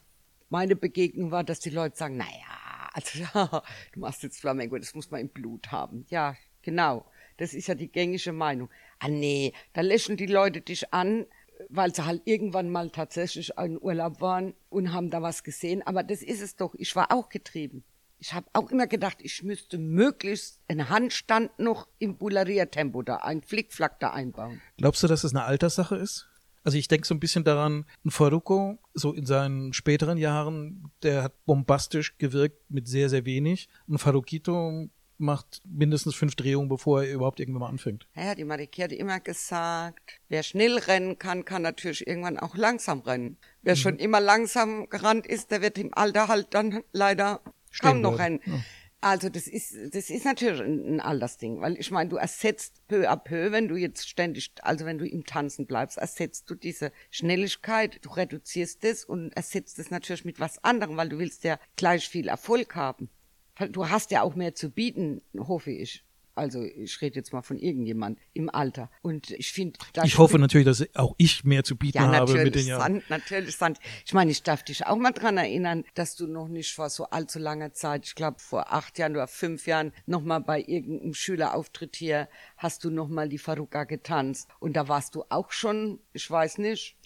meine 0.49 0.75
Begegnung 0.75 1.31
war, 1.31 1.45
dass 1.45 1.61
die 1.61 1.69
Leute 1.69 1.95
sagen, 1.95 2.17
naja, 2.17 2.89
also 2.91 3.19
ja, 3.19 3.63
du 3.93 3.99
machst 4.01 4.23
jetzt 4.23 4.39
Flamenco, 4.39 4.77
das 4.77 4.95
muss 4.95 5.11
man 5.11 5.21
im 5.21 5.29
Blut 5.29 5.71
haben. 5.71 6.05
Ja, 6.09 6.35
genau. 6.61 7.05
Das 7.37 7.53
ist 7.53 7.67
ja 7.67 7.75
die 7.75 7.91
gängige 7.91 8.33
Meinung. 8.33 8.69
Ah 8.99 9.07
nee, 9.07 9.53
da 9.73 9.81
lächeln 9.81 10.17
die 10.17 10.25
Leute 10.25 10.59
dich 10.61 10.93
an, 10.93 11.25
weil 11.69 11.93
sie 11.93 12.05
halt 12.05 12.21
irgendwann 12.25 12.69
mal 12.69 12.89
tatsächlich 12.89 13.57
einen 13.57 13.81
Urlaub 13.81 14.21
waren 14.21 14.53
und 14.69 14.93
haben 14.93 15.09
da 15.09 15.21
was 15.21 15.43
gesehen. 15.43 15.81
Aber 15.85 16.03
das 16.03 16.21
ist 16.21 16.41
es 16.41 16.55
doch. 16.55 16.75
Ich 16.75 16.95
war 16.95 17.11
auch 17.11 17.29
getrieben. 17.29 17.83
Ich 18.19 18.33
habe 18.33 18.47
auch 18.53 18.71
immer 18.71 18.87
gedacht, 18.87 19.17
ich 19.21 19.43
müsste 19.43 19.77
möglichst 19.77 20.59
einen 20.67 20.89
Handstand 20.89 21.57
noch 21.59 21.87
im 21.99 22.17
Bullaria-Tempo 22.17 23.03
da, 23.03 23.17
ein 23.17 23.43
Flickflack 23.43 23.99
da 23.99 24.11
einbauen. 24.11 24.59
Glaubst 24.77 25.03
du, 25.03 25.07
dass 25.07 25.23
es 25.23 25.35
eine 25.35 25.43
Alterssache 25.43 25.95
ist? 25.95 26.27
Also 26.63 26.77
ich 26.77 26.87
denke 26.87 27.07
so 27.07 27.13
ein 27.13 27.19
bisschen 27.19 27.43
daran, 27.43 27.85
ein 28.03 28.11
Faruko, 28.11 28.77
so 28.93 29.13
in 29.13 29.25
seinen 29.25 29.71
späteren 29.71 30.17
Jahren, 30.17 30.91
der 31.01 31.23
hat 31.23 31.45
bombastisch 31.45 32.17
gewirkt 32.17 32.69
mit 32.69 32.87
sehr, 32.87 33.09
sehr 33.09 33.23
wenig. 33.23 33.69
Ein 33.87 33.99
Farukito 33.99 34.89
macht 35.17 35.61
mindestens 35.65 36.15
fünf 36.15 36.35
Drehungen, 36.35 36.69
bevor 36.69 37.03
er 37.03 37.13
überhaupt 37.13 37.39
irgendwann 37.39 37.61
mal 37.61 37.69
anfängt. 37.69 38.07
Ja, 38.15 38.35
die 38.35 38.43
Mariki 38.43 38.81
hat 38.81 38.91
immer 38.91 39.19
gesagt, 39.19 40.19
wer 40.29 40.43
schnell 40.43 40.77
rennen 40.77 41.17
kann, 41.17 41.45
kann 41.45 41.61
natürlich 41.61 42.05
irgendwann 42.05 42.37
auch 42.37 42.55
langsam 42.55 42.99
rennen. 42.99 43.37
Wer 43.61 43.75
mhm. 43.75 43.79
schon 43.79 43.99
immer 43.99 44.19
langsam 44.19 44.89
gerannt 44.89 45.27
ist, 45.27 45.51
der 45.51 45.61
wird 45.61 45.77
im 45.77 45.93
Alter 45.93 46.27
halt 46.27 46.53
dann 46.53 46.83
leider 46.91 47.41
Stehen 47.71 47.89
kaum 47.89 48.01
noch 48.01 48.19
rennen. 48.19 48.39
Ja. 48.45 48.59
Also 48.99 49.29
das 49.29 49.45
ist, 49.47 49.75
das 49.93 50.09
ist 50.09 50.25
natürlich 50.25 50.59
ein, 50.59 50.99
Altersding, 50.99 51.61
weil 51.61 51.77
ich 51.77 51.91
meine, 51.91 52.09
du 52.09 52.15
ersetzt 52.15 52.81
peu 52.87 53.07
à 53.07 53.15
peu, 53.15 53.51
wenn 53.51 53.67
du 53.67 53.75
jetzt 53.75 54.09
ständig, 54.09 54.51
also 54.63 54.85
wenn 54.85 54.97
du 54.97 55.07
im 55.07 55.23
Tanzen 55.23 55.67
bleibst, 55.67 55.99
ersetzt 55.99 56.49
du 56.49 56.55
diese 56.55 56.91
Schnelligkeit, 57.11 57.99
du 58.03 58.09
reduzierst 58.09 58.83
es 58.83 59.05
und 59.05 59.33
ersetzt 59.33 59.77
es 59.77 59.91
natürlich 59.91 60.25
mit 60.25 60.39
was 60.39 60.63
anderem, 60.63 60.97
weil 60.97 61.09
du 61.09 61.19
willst 61.19 61.43
ja 61.43 61.59
gleich 61.75 62.09
viel 62.09 62.27
Erfolg 62.27 62.73
haben 62.75 63.09
du 63.59 63.89
hast 63.89 64.11
ja 64.11 64.21
auch 64.21 64.35
mehr 64.35 64.55
zu 64.55 64.69
bieten, 64.69 65.21
hoffe 65.37 65.71
ich. 65.71 66.03
Also 66.37 66.63
ich 66.63 67.01
rede 67.01 67.15
jetzt 67.15 67.33
mal 67.33 67.41
von 67.41 67.57
irgendjemand 67.57 68.19
im 68.33 68.49
Alter. 68.53 68.91
Und 69.01 69.31
ich 69.31 69.51
finde, 69.51 69.79
ich 70.03 70.19
hoffe 70.19 70.37
natürlich, 70.37 70.65
dass 70.65 70.85
auch 70.95 71.15
ich 71.17 71.43
mehr 71.43 71.63
zu 71.63 71.75
bieten 71.75 71.97
ja, 71.97 72.11
habe 72.11 72.43
mit 72.43 72.53
den 72.53 72.67
Jahren. 72.67 72.81
Sand, 72.93 73.09
natürlich, 73.09 73.57
Sand. 73.57 73.79
Ich 74.05 74.13
meine, 74.13 74.29
ich 74.29 74.43
darf 74.43 74.63
dich 74.63 74.85
auch 74.85 74.97
mal 74.97 75.13
dran 75.13 75.37
erinnern, 75.37 75.83
dass 75.95 76.15
du 76.15 76.27
noch 76.27 76.47
nicht 76.47 76.71
vor 76.73 76.91
so 76.91 77.05
allzu 77.05 77.39
langer 77.39 77.73
Zeit, 77.73 78.05
ich 78.05 78.13
glaube 78.13 78.37
vor 78.39 78.71
acht 78.71 78.99
Jahren 78.99 79.13
oder 79.13 79.27
fünf 79.27 79.65
Jahren, 79.65 79.93
noch 80.05 80.21
mal 80.21 80.39
bei 80.39 80.61
irgendeinem 80.61 81.15
Schülerauftritt 81.15 81.95
hier 81.95 82.29
hast 82.55 82.83
du 82.83 82.91
noch 82.91 83.07
mal 83.07 83.29
die 83.29 83.39
Faruka 83.39 83.85
getanzt. 83.85 84.47
Und 84.59 84.73
da 84.73 84.87
warst 84.87 85.15
du 85.15 85.23
auch 85.29 85.51
schon, 85.51 85.99
ich 86.13 86.29
weiß 86.29 86.59
nicht. 86.59 86.97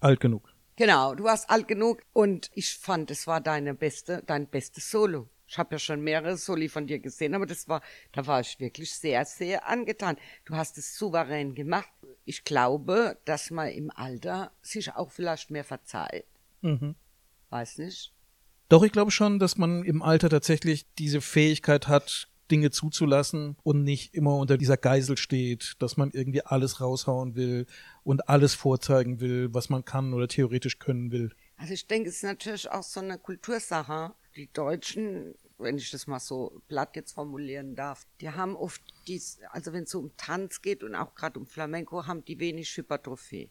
Alt 0.00 0.18
genug. 0.18 0.52
Genau, 0.74 1.14
du 1.14 1.24
warst 1.24 1.48
alt 1.48 1.68
genug 1.68 2.02
und 2.12 2.50
ich 2.54 2.74
fand, 2.74 3.10
es 3.10 3.26
war 3.28 3.40
deine 3.40 3.74
beste, 3.74 4.22
dein 4.26 4.48
bestes 4.48 4.90
Solo. 4.90 5.28
Ich 5.50 5.58
habe 5.58 5.74
ja 5.74 5.78
schon 5.80 6.00
mehrere 6.02 6.36
Soli 6.36 6.68
von 6.68 6.86
dir 6.86 7.00
gesehen, 7.00 7.34
aber 7.34 7.44
das 7.44 7.68
war, 7.68 7.82
da 8.12 8.24
war 8.24 8.40
ich 8.40 8.60
wirklich 8.60 8.94
sehr, 8.94 9.24
sehr 9.24 9.66
angetan. 9.66 10.16
Du 10.44 10.54
hast 10.54 10.78
es 10.78 10.96
souverän 10.96 11.56
gemacht. 11.56 11.88
Ich 12.24 12.44
glaube, 12.44 13.18
dass 13.24 13.50
man 13.50 13.66
im 13.66 13.90
Alter 13.90 14.52
sich 14.62 14.94
auch 14.94 15.10
vielleicht 15.10 15.50
mehr 15.50 15.64
verzeiht. 15.64 16.26
Mhm. 16.60 16.94
Weiß 17.48 17.78
nicht. 17.78 18.14
Doch, 18.68 18.84
ich 18.84 18.92
glaube 18.92 19.10
schon, 19.10 19.40
dass 19.40 19.58
man 19.58 19.82
im 19.82 20.02
Alter 20.02 20.30
tatsächlich 20.30 20.86
diese 21.00 21.20
Fähigkeit 21.20 21.88
hat, 21.88 22.28
Dinge 22.48 22.70
zuzulassen 22.70 23.56
und 23.64 23.82
nicht 23.82 24.14
immer 24.14 24.36
unter 24.36 24.56
dieser 24.56 24.76
Geisel 24.76 25.16
steht, 25.16 25.74
dass 25.80 25.96
man 25.96 26.12
irgendwie 26.12 26.46
alles 26.46 26.80
raushauen 26.80 27.34
will 27.34 27.66
und 28.04 28.28
alles 28.28 28.54
vorzeigen 28.54 29.18
will, 29.18 29.52
was 29.52 29.68
man 29.68 29.84
kann 29.84 30.14
oder 30.14 30.28
theoretisch 30.28 30.78
können 30.78 31.10
will. 31.10 31.32
Also 31.56 31.74
ich 31.74 31.88
denke, 31.88 32.08
es 32.08 32.16
ist 32.16 32.22
natürlich 32.22 32.70
auch 32.70 32.84
so 32.84 33.00
eine 33.00 33.18
Kultursache. 33.18 34.14
Die 34.36 34.52
Deutschen, 34.52 35.34
wenn 35.58 35.76
ich 35.76 35.90
das 35.90 36.06
mal 36.06 36.20
so 36.20 36.62
platt 36.68 36.96
jetzt 36.96 37.12
formulieren 37.12 37.74
darf, 37.74 38.06
die 38.20 38.30
haben 38.30 38.56
oft 38.56 38.82
dies, 39.06 39.40
also 39.50 39.72
wenn 39.72 39.84
es 39.84 39.90
so 39.90 39.98
um 39.98 40.16
Tanz 40.16 40.62
geht 40.62 40.82
und 40.82 40.94
auch 40.94 41.14
gerade 41.14 41.38
um 41.38 41.46
Flamenco, 41.46 42.06
haben 42.06 42.24
die 42.24 42.38
wenig 42.38 42.76
Hypertrophie. 42.76 43.50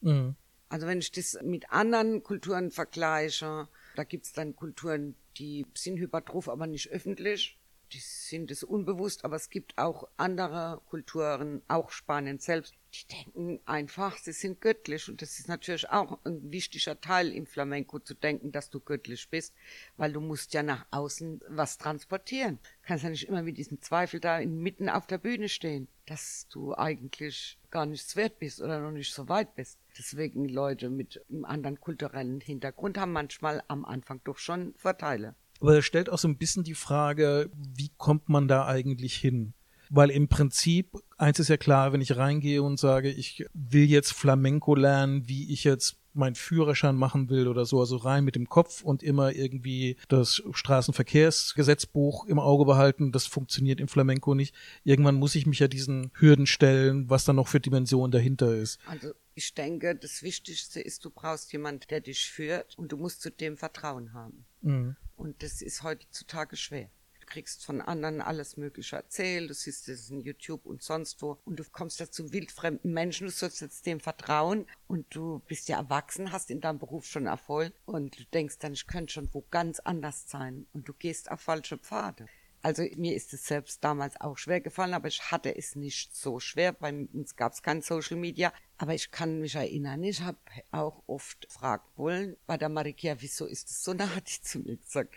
Mhm. 0.00 0.34
Also 0.68 0.86
wenn 0.86 0.98
ich 0.98 1.12
das 1.12 1.38
mit 1.42 1.70
anderen 1.70 2.22
Kulturen 2.22 2.70
vergleiche, 2.70 3.68
da 3.96 4.04
gibt 4.04 4.26
es 4.26 4.32
dann 4.32 4.56
Kulturen, 4.56 5.14
die 5.36 5.66
sind 5.74 5.98
hypertroph, 5.98 6.48
aber 6.48 6.66
nicht 6.66 6.88
öffentlich 6.88 7.58
die 7.94 8.00
sind 8.00 8.50
es 8.50 8.64
unbewusst, 8.64 9.24
aber 9.24 9.36
es 9.36 9.50
gibt 9.50 9.78
auch 9.78 10.08
andere 10.16 10.80
Kulturen, 10.86 11.62
auch 11.68 11.90
Spanien 11.90 12.38
selbst, 12.38 12.74
die 12.94 13.06
denken 13.06 13.60
einfach, 13.66 14.16
sie 14.16 14.32
sind 14.32 14.60
göttlich. 14.60 15.08
Und 15.08 15.20
das 15.20 15.38
ist 15.38 15.48
natürlich 15.48 15.90
auch 15.90 16.18
ein 16.24 16.52
wichtiger 16.52 17.00
Teil 17.00 17.32
im 17.32 17.46
Flamenco 17.46 17.98
zu 17.98 18.14
denken, 18.14 18.52
dass 18.52 18.70
du 18.70 18.80
göttlich 18.80 19.28
bist, 19.28 19.54
weil 19.96 20.12
du 20.12 20.20
musst 20.20 20.54
ja 20.54 20.62
nach 20.62 20.86
außen 20.90 21.40
was 21.48 21.78
transportieren. 21.78 22.58
Du 22.82 22.88
kannst 22.88 23.04
ja 23.04 23.10
nicht 23.10 23.28
immer 23.28 23.42
mit 23.42 23.58
diesem 23.58 23.80
Zweifel 23.82 24.20
da 24.20 24.38
inmitten 24.38 24.88
auf 24.88 25.06
der 25.06 25.18
Bühne 25.18 25.48
stehen, 25.48 25.88
dass 26.06 26.46
du 26.50 26.74
eigentlich 26.74 27.58
gar 27.70 27.86
nichts 27.86 28.14
wert 28.14 28.38
bist 28.38 28.60
oder 28.60 28.80
noch 28.80 28.92
nicht 28.92 29.12
so 29.12 29.28
weit 29.28 29.56
bist. 29.56 29.78
Deswegen 29.98 30.48
Leute 30.48 30.90
mit 30.90 31.24
einem 31.28 31.44
anderen 31.44 31.80
kulturellen 31.80 32.40
Hintergrund 32.40 32.98
haben 32.98 33.12
manchmal 33.12 33.62
am 33.68 33.84
Anfang 33.84 34.20
doch 34.24 34.38
schon 34.38 34.74
Vorteile. 34.76 35.34
Aber 35.60 35.74
er 35.74 35.82
stellt 35.82 36.10
auch 36.10 36.18
so 36.18 36.28
ein 36.28 36.36
bisschen 36.36 36.64
die 36.64 36.74
Frage, 36.74 37.50
wie 37.54 37.90
kommt 37.96 38.28
man 38.28 38.48
da 38.48 38.66
eigentlich 38.66 39.16
hin? 39.16 39.54
Weil 39.90 40.10
im 40.10 40.28
Prinzip, 40.28 40.96
eins 41.16 41.38
ist 41.38 41.48
ja 41.48 41.56
klar, 41.56 41.92
wenn 41.92 42.00
ich 42.00 42.16
reingehe 42.16 42.62
und 42.62 42.78
sage, 42.78 43.10
ich 43.10 43.46
will 43.52 43.84
jetzt 43.84 44.12
Flamenco 44.12 44.74
lernen, 44.74 45.28
wie 45.28 45.52
ich 45.52 45.64
jetzt 45.64 45.96
meinen 46.14 46.34
Führerschein 46.34 46.96
machen 46.96 47.28
will 47.28 47.48
oder 47.48 47.64
so, 47.64 47.80
also 47.80 47.96
rein 47.96 48.24
mit 48.24 48.36
dem 48.36 48.48
Kopf 48.48 48.82
und 48.82 49.02
immer 49.02 49.32
irgendwie 49.34 49.96
das 50.08 50.42
Straßenverkehrsgesetzbuch 50.52 52.26
im 52.26 52.38
Auge 52.38 52.64
behalten, 52.64 53.12
das 53.12 53.26
funktioniert 53.26 53.80
im 53.80 53.88
Flamenco 53.88 54.34
nicht. 54.34 54.54
Irgendwann 54.84 55.16
muss 55.16 55.34
ich 55.34 55.46
mich 55.46 55.58
ja 55.58 55.68
diesen 55.68 56.10
Hürden 56.14 56.46
stellen, 56.46 57.10
was 57.10 57.24
da 57.24 57.32
noch 57.32 57.48
für 57.48 57.60
Dimension 57.60 58.10
dahinter 58.10 58.54
ist. 58.54 58.78
Also 58.86 59.12
ich 59.34 59.54
denke, 59.54 59.96
das 59.96 60.22
Wichtigste 60.22 60.80
ist, 60.80 61.04
du 61.04 61.10
brauchst 61.10 61.52
jemand, 61.52 61.90
der 61.90 62.00
dich 62.00 62.30
führt 62.30 62.78
und 62.78 62.92
du 62.92 62.96
musst 62.96 63.20
zu 63.20 63.30
dem 63.30 63.56
Vertrauen 63.56 64.12
haben. 64.12 64.44
Mhm. 64.62 64.96
Und 65.16 65.42
das 65.42 65.62
ist 65.62 65.82
heutzutage 65.82 66.56
schwer. 66.56 66.88
Kriegst 67.34 67.64
von 67.64 67.80
anderen 67.80 68.20
alles 68.20 68.56
Mögliche 68.56 68.94
erzählt, 68.94 69.50
du 69.50 69.54
siehst 69.54 69.88
es 69.88 70.08
in 70.08 70.20
YouTube 70.20 70.64
und 70.66 70.84
sonst 70.84 71.20
wo 71.20 71.40
und 71.44 71.58
du 71.58 71.64
kommst 71.64 72.00
da 72.00 72.08
zu 72.08 72.32
wildfremden 72.32 72.92
Menschen, 72.92 73.26
du 73.26 73.32
sollst 73.32 73.60
jetzt 73.60 73.86
dem 73.86 73.98
vertrauen 73.98 74.66
und 74.86 75.12
du 75.12 75.40
bist 75.48 75.68
ja 75.68 75.78
erwachsen, 75.78 76.30
hast 76.30 76.48
in 76.48 76.60
deinem 76.60 76.78
Beruf 76.78 77.06
schon 77.06 77.26
Erfolg 77.26 77.72
und 77.86 78.16
du 78.16 78.24
denkst 78.26 78.58
dann, 78.60 78.74
ich 78.74 78.86
könnte 78.86 79.14
schon 79.14 79.34
wo 79.34 79.44
ganz 79.50 79.80
anders 79.80 80.30
sein 80.30 80.68
und 80.72 80.86
du 80.86 80.92
gehst 80.92 81.28
auf 81.28 81.40
falsche 81.40 81.76
Pfade. 81.76 82.28
Also 82.62 82.84
mir 82.96 83.16
ist 83.16 83.34
es 83.34 83.46
selbst 83.46 83.82
damals 83.82 84.20
auch 84.20 84.38
schwer 84.38 84.60
gefallen, 84.60 84.94
aber 84.94 85.08
ich 85.08 85.32
hatte 85.32 85.56
es 85.56 85.74
nicht 85.74 86.14
so 86.14 86.38
schwer. 86.38 86.72
Bei 86.72 86.94
uns 87.12 87.34
gab 87.34 87.52
es 87.52 87.62
kein 87.62 87.82
Social 87.82 88.16
Media. 88.16 88.54
Aber 88.78 88.94
ich 88.94 89.10
kann 89.10 89.40
mich 89.40 89.56
erinnern, 89.56 90.02
ich 90.02 90.22
habe 90.22 90.38
auch 90.70 91.02
oft 91.06 91.46
fragen 91.50 91.84
wollen 91.96 92.36
bei 92.46 92.56
der 92.56 92.70
Marikia, 92.70 93.16
wieso 93.18 93.44
ist 93.44 93.68
es 93.68 93.84
so? 93.84 93.92
Da 93.92 94.14
hat 94.14 94.28
die 94.28 94.40
zu 94.40 94.60
mir 94.60 94.76
gesagt, 94.78 95.14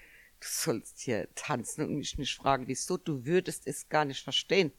sollst 0.48 1.00
hier 1.00 1.28
tanzen 1.36 1.86
und 1.86 1.96
mich 1.96 2.18
nicht 2.18 2.36
fragen, 2.36 2.68
wieso, 2.68 2.98
du 2.98 3.26
würdest 3.26 3.68
es 3.68 3.90
gar 3.90 4.06
nicht 4.06 4.24
verstehen. 4.24 4.72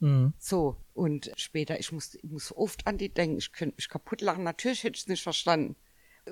Mhm. 0.00 0.34
So, 0.38 0.76
und 0.94 1.30
später, 1.36 1.78
ich 1.78 1.92
muss, 1.92 2.14
ich 2.14 2.30
muss 2.30 2.54
oft 2.54 2.86
an 2.86 2.98
die 2.98 3.08
denken, 3.08 3.38
ich 3.38 3.52
könnte 3.52 3.76
mich 3.76 3.88
kaputt 3.88 4.20
lachen, 4.20 4.44
natürlich 4.44 4.84
hätte 4.84 4.96
ich 4.96 5.02
es 5.02 5.08
nicht 5.08 5.22
verstanden. 5.22 5.76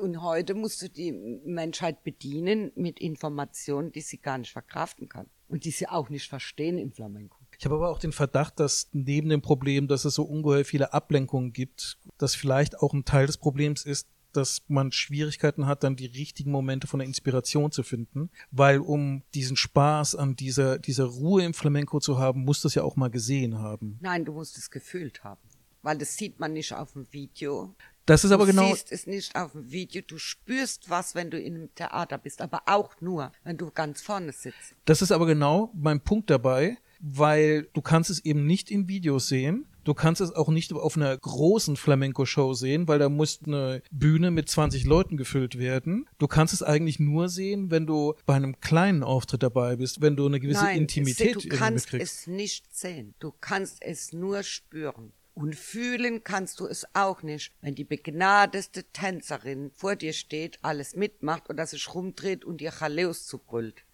Und 0.01 0.23
heute 0.23 0.55
musst 0.55 0.83
du 0.83 0.89
die 0.89 1.13
Menschheit 1.13 2.03
bedienen 2.03 2.73
mit 2.75 2.99
Informationen, 2.99 3.93
die 3.93 4.01
sie 4.01 4.19
gar 4.19 4.39
nicht 4.39 4.51
verkraften 4.51 5.09
kann 5.09 5.29
und 5.47 5.65
die 5.65 5.71
sie 5.71 5.89
auch 5.89 6.09
nicht 6.09 6.29
verstehen 6.29 6.79
im 6.79 6.91
Flamenco. 6.91 7.39
Ich 7.57 7.65
habe 7.65 7.77
aber 7.77 7.91
auch 7.91 8.01
den 8.01 8.13
Verdacht, 8.13 8.59
dass 8.59 8.89
neben 8.93 9.29
dem 9.29 9.41
Problem, 9.41 9.87
dass 9.87 10.05
es 10.05 10.15
so 10.15 10.25
ungeheuer 10.25 10.65
viele 10.65 10.93
Ablenkungen 10.93 11.53
gibt, 11.53 11.99
dass 12.19 12.35
vielleicht 12.35 12.81
auch 12.81 12.93
ein 12.93 13.05
Teil 13.05 13.27
des 13.27 13.39
Problems 13.39 13.85
ist, 13.85 14.09
dass 14.37 14.63
man 14.69 14.93
Schwierigkeiten 14.93 15.67
hat, 15.67 15.85
dann 15.85 15.97
die 15.97 16.07
richtigen 16.07 16.51
Momente 16.51 16.87
von 16.87 16.99
der 16.99 17.07
Inspiration 17.07 17.73
zu 17.73 17.83
finden, 17.83 18.31
weil 18.51 18.79
um 18.79 19.23
diesen 19.35 19.57
Spaß 19.57 20.15
an 20.15 20.37
dieser, 20.37 20.79
dieser 20.79 21.05
Ruhe 21.05 21.45
im 21.45 21.55
Flamenco 21.55 22.01
zu 22.01 22.19
haben, 22.19 22.45
musst 22.45 22.65
du 22.65 22.69
es 22.69 22.75
ja 22.75 22.83
auch 22.83 22.97
mal 22.97 23.11
gesehen 23.11 23.59
haben. 23.59 23.99
Nein, 24.01 24.25
du 24.25 24.33
musst 24.33 24.59
es 24.59 24.71
gefühlt 24.71 25.25
haben, 25.25 25.41
weil 25.83 25.99
das 25.99 26.17
sieht 26.17 26.41
man 26.41 26.53
nicht 26.53 26.73
auf 26.73 26.93
dem 26.93 27.07
Video. 27.13 27.75
Das 28.07 28.23
ist 28.23 28.33
aber 28.33 28.45
genau. 28.45 28.69
Du 28.69 28.75
siehst 28.75 28.93
es 28.93 29.07
nicht 29.07 29.35
auf 29.35 29.53
dem 29.53 29.71
Video. 29.71 30.03
Du 30.07 30.19
spürst 30.19 30.91
was, 30.91 31.15
wenn 31.15 31.31
du 31.31 31.41
in 31.41 31.55
einem 31.55 31.75
Theater 31.75 32.19
bist, 32.19 32.43
aber 32.43 32.63
auch 32.67 33.01
nur, 33.01 33.33
wenn 33.45 33.57
du 33.57 33.71
ganz 33.71 34.03
vorne 34.03 34.33
sitzt. 34.33 34.75
Das 34.85 35.01
ist 35.01 35.11
aber 35.11 35.27
genau 35.27 35.71
mein 35.75 36.01
Punkt 36.01 36.29
dabei, 36.29 36.77
weil 37.01 37.69
du 37.73 37.81
kannst 37.81 38.11
es 38.11 38.25
eben 38.25 38.47
nicht 38.47 38.71
in 38.71 38.89
Videos 38.89 39.29
sehen. 39.29 39.67
Du 39.85 39.95
kannst 39.95 40.21
es 40.21 40.33
auch 40.33 40.49
nicht 40.49 40.73
auf 40.73 40.97
einer 40.97 41.17
großen 41.17 41.77
Flamenco-Show 41.77 42.55
sehen, 42.55 42.89
weil 42.89 42.99
da 42.99 43.09
muss 43.09 43.41
eine 43.47 43.83
Bühne 43.91 44.31
mit 44.31 44.49
20 44.49 44.85
Leuten 44.85 45.17
gefüllt 45.17 45.59
werden. 45.59 46.07
Du 46.19 46.27
kannst 46.27 46.55
es 46.55 46.63
eigentlich 46.63 46.99
nur 46.99 47.29
sehen, 47.29 47.71
wenn 47.71 47.87
du 47.87 48.15
bei 48.27 48.35
einem 48.35 48.61
kleinen 48.61 49.03
Auftritt 49.03 49.43
dabei 49.43 49.77
bist, 49.77 50.01
wenn 50.01 50.17
du 50.17 50.27
eine 50.27 50.41
gewisse 50.41 50.65
Nein, 50.65 50.79
Intimität 50.79 51.37
du 51.37 51.49
kannst 51.49 51.93
es 51.93 52.27
nicht 52.27 52.75
sehen. 52.75 53.15
Du 53.19 53.33
kannst 53.41 53.83
es 53.83 54.13
nur 54.13 54.43
spüren. 54.43 55.13
Und 55.35 55.57
fühlen 55.57 56.23
kannst 56.23 56.61
du 56.61 56.67
es 56.67 56.87
auch 56.95 57.23
nicht, 57.23 57.53
wenn 57.61 57.75
die 57.75 57.85
begnadeste 57.85 58.85
Tänzerin 58.85 59.73
vor 59.75 59.97
dir 59.97 60.13
steht, 60.13 60.61
alles 60.63 60.95
mitmacht 60.95 61.51
oder 61.51 61.67
sich 61.67 61.93
rumdreht 61.93 62.45
und 62.45 62.61
dir 62.61 62.71
Chaleos 62.71 63.27
zubrüllt. 63.27 63.85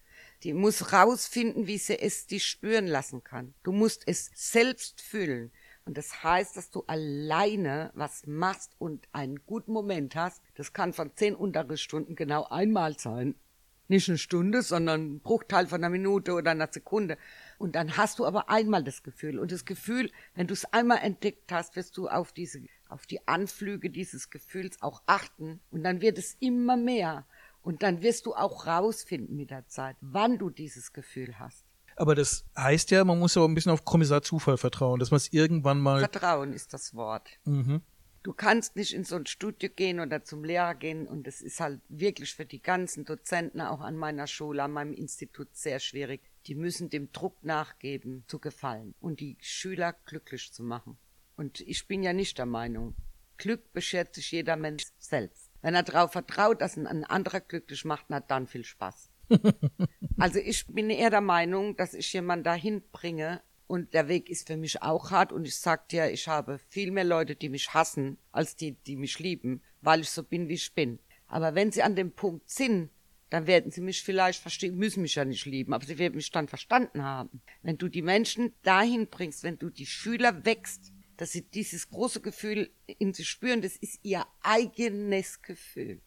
Die 0.43 0.53
muss 0.53 0.93
rausfinden, 0.93 1.67
wie 1.67 1.77
sie 1.77 1.99
es 1.99 2.27
dich 2.27 2.45
spüren 2.45 2.87
lassen 2.87 3.23
kann. 3.23 3.53
Du 3.63 3.71
musst 3.71 4.03
es 4.07 4.29
selbst 4.35 5.01
fühlen. 5.01 5.51
Und 5.85 5.97
das 5.97 6.23
heißt, 6.23 6.55
dass 6.57 6.69
du 6.69 6.83
alleine 6.87 7.91
was 7.95 8.27
machst 8.27 8.73
und 8.77 9.07
einen 9.11 9.45
guten 9.45 9.73
Moment 9.73 10.15
hast. 10.15 10.41
Das 10.55 10.73
kann 10.73 10.93
von 10.93 11.15
zehn 11.15 11.35
Unterrichtsstunden 11.35 12.15
genau 12.15 12.45
einmal 12.45 12.97
sein. 12.99 13.35
Nicht 13.87 14.07
eine 14.07 14.17
Stunde, 14.17 14.61
sondern 14.61 15.01
ein 15.01 15.19
Bruchteil 15.19 15.67
von 15.67 15.83
einer 15.83 15.89
Minute 15.89 16.33
oder 16.33 16.51
einer 16.51 16.71
Sekunde. 16.71 17.17
Und 17.57 17.75
dann 17.75 17.97
hast 17.97 18.19
du 18.19 18.25
aber 18.25 18.49
einmal 18.49 18.85
das 18.85 19.03
Gefühl. 19.03 19.37
Und 19.37 19.51
das 19.51 19.65
Gefühl, 19.65 20.11
wenn 20.33 20.47
du 20.47 20.53
es 20.53 20.63
einmal 20.71 20.99
entdeckt 20.99 21.51
hast, 21.51 21.75
wirst 21.75 21.97
du 21.97 22.07
auf 22.07 22.31
diese, 22.31 22.61
auf 22.87 23.05
die 23.05 23.27
Anflüge 23.27 23.89
dieses 23.89 24.29
Gefühls 24.29 24.81
auch 24.81 25.01
achten. 25.07 25.59
Und 25.71 25.83
dann 25.83 25.99
wird 25.99 26.17
es 26.17 26.37
immer 26.39 26.77
mehr. 26.77 27.25
Und 27.63 27.83
dann 27.83 28.01
wirst 28.01 28.27
du 28.27 28.33
auch 28.33 28.65
rausfinden 28.65 29.35
mit 29.35 29.51
der 29.51 29.67
Zeit, 29.67 29.97
wann 29.99 30.37
du 30.37 30.49
dieses 30.49 30.93
Gefühl 30.93 31.37
hast. 31.37 31.65
Aber 31.95 32.15
das 32.15 32.45
heißt 32.57 32.91
ja, 32.91 33.03
man 33.03 33.19
muss 33.19 33.37
aber 33.37 33.47
ein 33.47 33.55
bisschen 33.55 33.71
auf 33.71 33.85
Kommissar 33.85 34.21
Zufall 34.21 34.57
vertrauen, 34.57 34.99
dass 34.99 35.11
man 35.11 35.17
es 35.17 35.31
irgendwann 35.33 35.79
mal. 35.79 35.99
Vertrauen 35.99 36.53
ist 36.53 36.73
das 36.73 36.93
Wort. 36.95 37.29
Mhm. 37.45 37.81
Du 38.23 38.33
kannst 38.33 38.75
nicht 38.75 38.93
in 38.93 39.03
so 39.03 39.15
ein 39.15 39.25
Studio 39.25 39.69
gehen 39.75 39.99
oder 39.99 40.23
zum 40.23 40.43
Lehrer 40.43 40.75
gehen 40.75 41.07
und 41.07 41.25
das 41.25 41.41
ist 41.41 41.59
halt 41.59 41.81
wirklich 41.89 42.35
für 42.35 42.45
die 42.45 42.61
ganzen 42.61 43.03
Dozenten 43.03 43.61
auch 43.61 43.81
an 43.81 43.97
meiner 43.97 44.27
Schule, 44.27 44.61
an 44.61 44.71
meinem 44.71 44.93
Institut 44.93 45.47
sehr 45.53 45.79
schwierig 45.79 46.21
die 46.47 46.55
müssen 46.55 46.89
dem 46.89 47.11
Druck 47.11 47.43
nachgeben, 47.43 48.23
zu 48.27 48.39
gefallen 48.39 48.95
und 48.99 49.19
die 49.19 49.37
Schüler 49.39 49.93
glücklich 50.05 50.51
zu 50.51 50.63
machen. 50.63 50.97
Und 51.35 51.61
ich 51.61 51.87
bin 51.87 52.03
ja 52.03 52.13
nicht 52.13 52.37
der 52.37 52.45
Meinung, 52.45 52.95
Glück 53.37 53.73
beschert 53.73 54.13
sich 54.15 54.31
jeder 54.31 54.55
Mensch 54.55 54.83
selbst. 54.99 55.49
Wenn 55.61 55.75
er 55.75 55.83
darauf 55.83 56.11
vertraut, 56.11 56.61
dass 56.61 56.77
ihn 56.77 56.87
ein 56.87 57.03
anderer 57.03 57.39
glücklich 57.39 57.85
macht, 57.85 58.05
na 58.09 58.19
dann 58.19 58.47
viel 58.47 58.63
Spaß. 58.63 59.09
Also 60.17 60.39
ich 60.39 60.67
bin 60.67 60.89
eher 60.89 61.09
der 61.09 61.21
Meinung, 61.21 61.75
dass 61.75 61.93
ich 61.93 62.11
jemanden 62.13 62.43
dahin 62.43 62.81
bringe 62.91 63.41
und 63.67 63.93
der 63.93 64.07
Weg 64.07 64.29
ist 64.29 64.47
für 64.47 64.57
mich 64.57 64.81
auch 64.81 65.11
hart 65.11 65.31
und 65.31 65.45
ich 65.45 65.55
sag 65.55 65.87
dir, 65.89 66.11
ich 66.11 66.27
habe 66.27 66.59
viel 66.69 66.91
mehr 66.91 67.05
Leute, 67.05 67.35
die 67.35 67.49
mich 67.49 67.73
hassen, 67.73 68.17
als 68.31 68.55
die, 68.55 68.73
die 68.73 68.97
mich 68.97 69.19
lieben, 69.19 69.61
weil 69.81 70.01
ich 70.01 70.09
so 70.09 70.23
bin, 70.23 70.49
wie 70.49 70.55
ich 70.55 70.73
bin. 70.73 70.99
Aber 71.27 71.55
wenn 71.55 71.71
sie 71.71 71.81
an 71.81 71.95
dem 71.95 72.11
Punkt 72.11 72.49
sind, 72.49 72.89
dann 73.29 73.47
werden 73.47 73.71
sie 73.71 73.79
mich 73.79 74.03
vielleicht 74.03 74.41
verstehen, 74.41 74.75
müssen 74.75 75.01
mich 75.01 75.15
ja 75.15 75.23
nicht 75.23 75.45
lieben, 75.45 75.73
aber 75.73 75.85
sie 75.85 75.97
werden 75.97 76.15
mich 76.15 76.31
dann 76.31 76.49
verstanden 76.49 77.01
haben. 77.03 77.41
Wenn 77.63 77.77
du 77.77 77.87
die 77.87 78.01
Menschen 78.01 78.53
dahin 78.61 79.07
bringst, 79.07 79.43
wenn 79.43 79.57
du 79.57 79.69
die 79.69 79.85
Schüler 79.85 80.43
wächst, 80.43 80.91
dass 81.15 81.31
sie 81.31 81.43
dieses 81.43 81.89
große 81.89 82.19
Gefühl 82.19 82.71
in 82.85 83.13
sich 83.13 83.29
spüren, 83.29 83.61
das 83.61 83.77
ist 83.77 83.99
ihr 84.03 84.25
eigenes 84.41 85.41
Gefühl. 85.41 86.01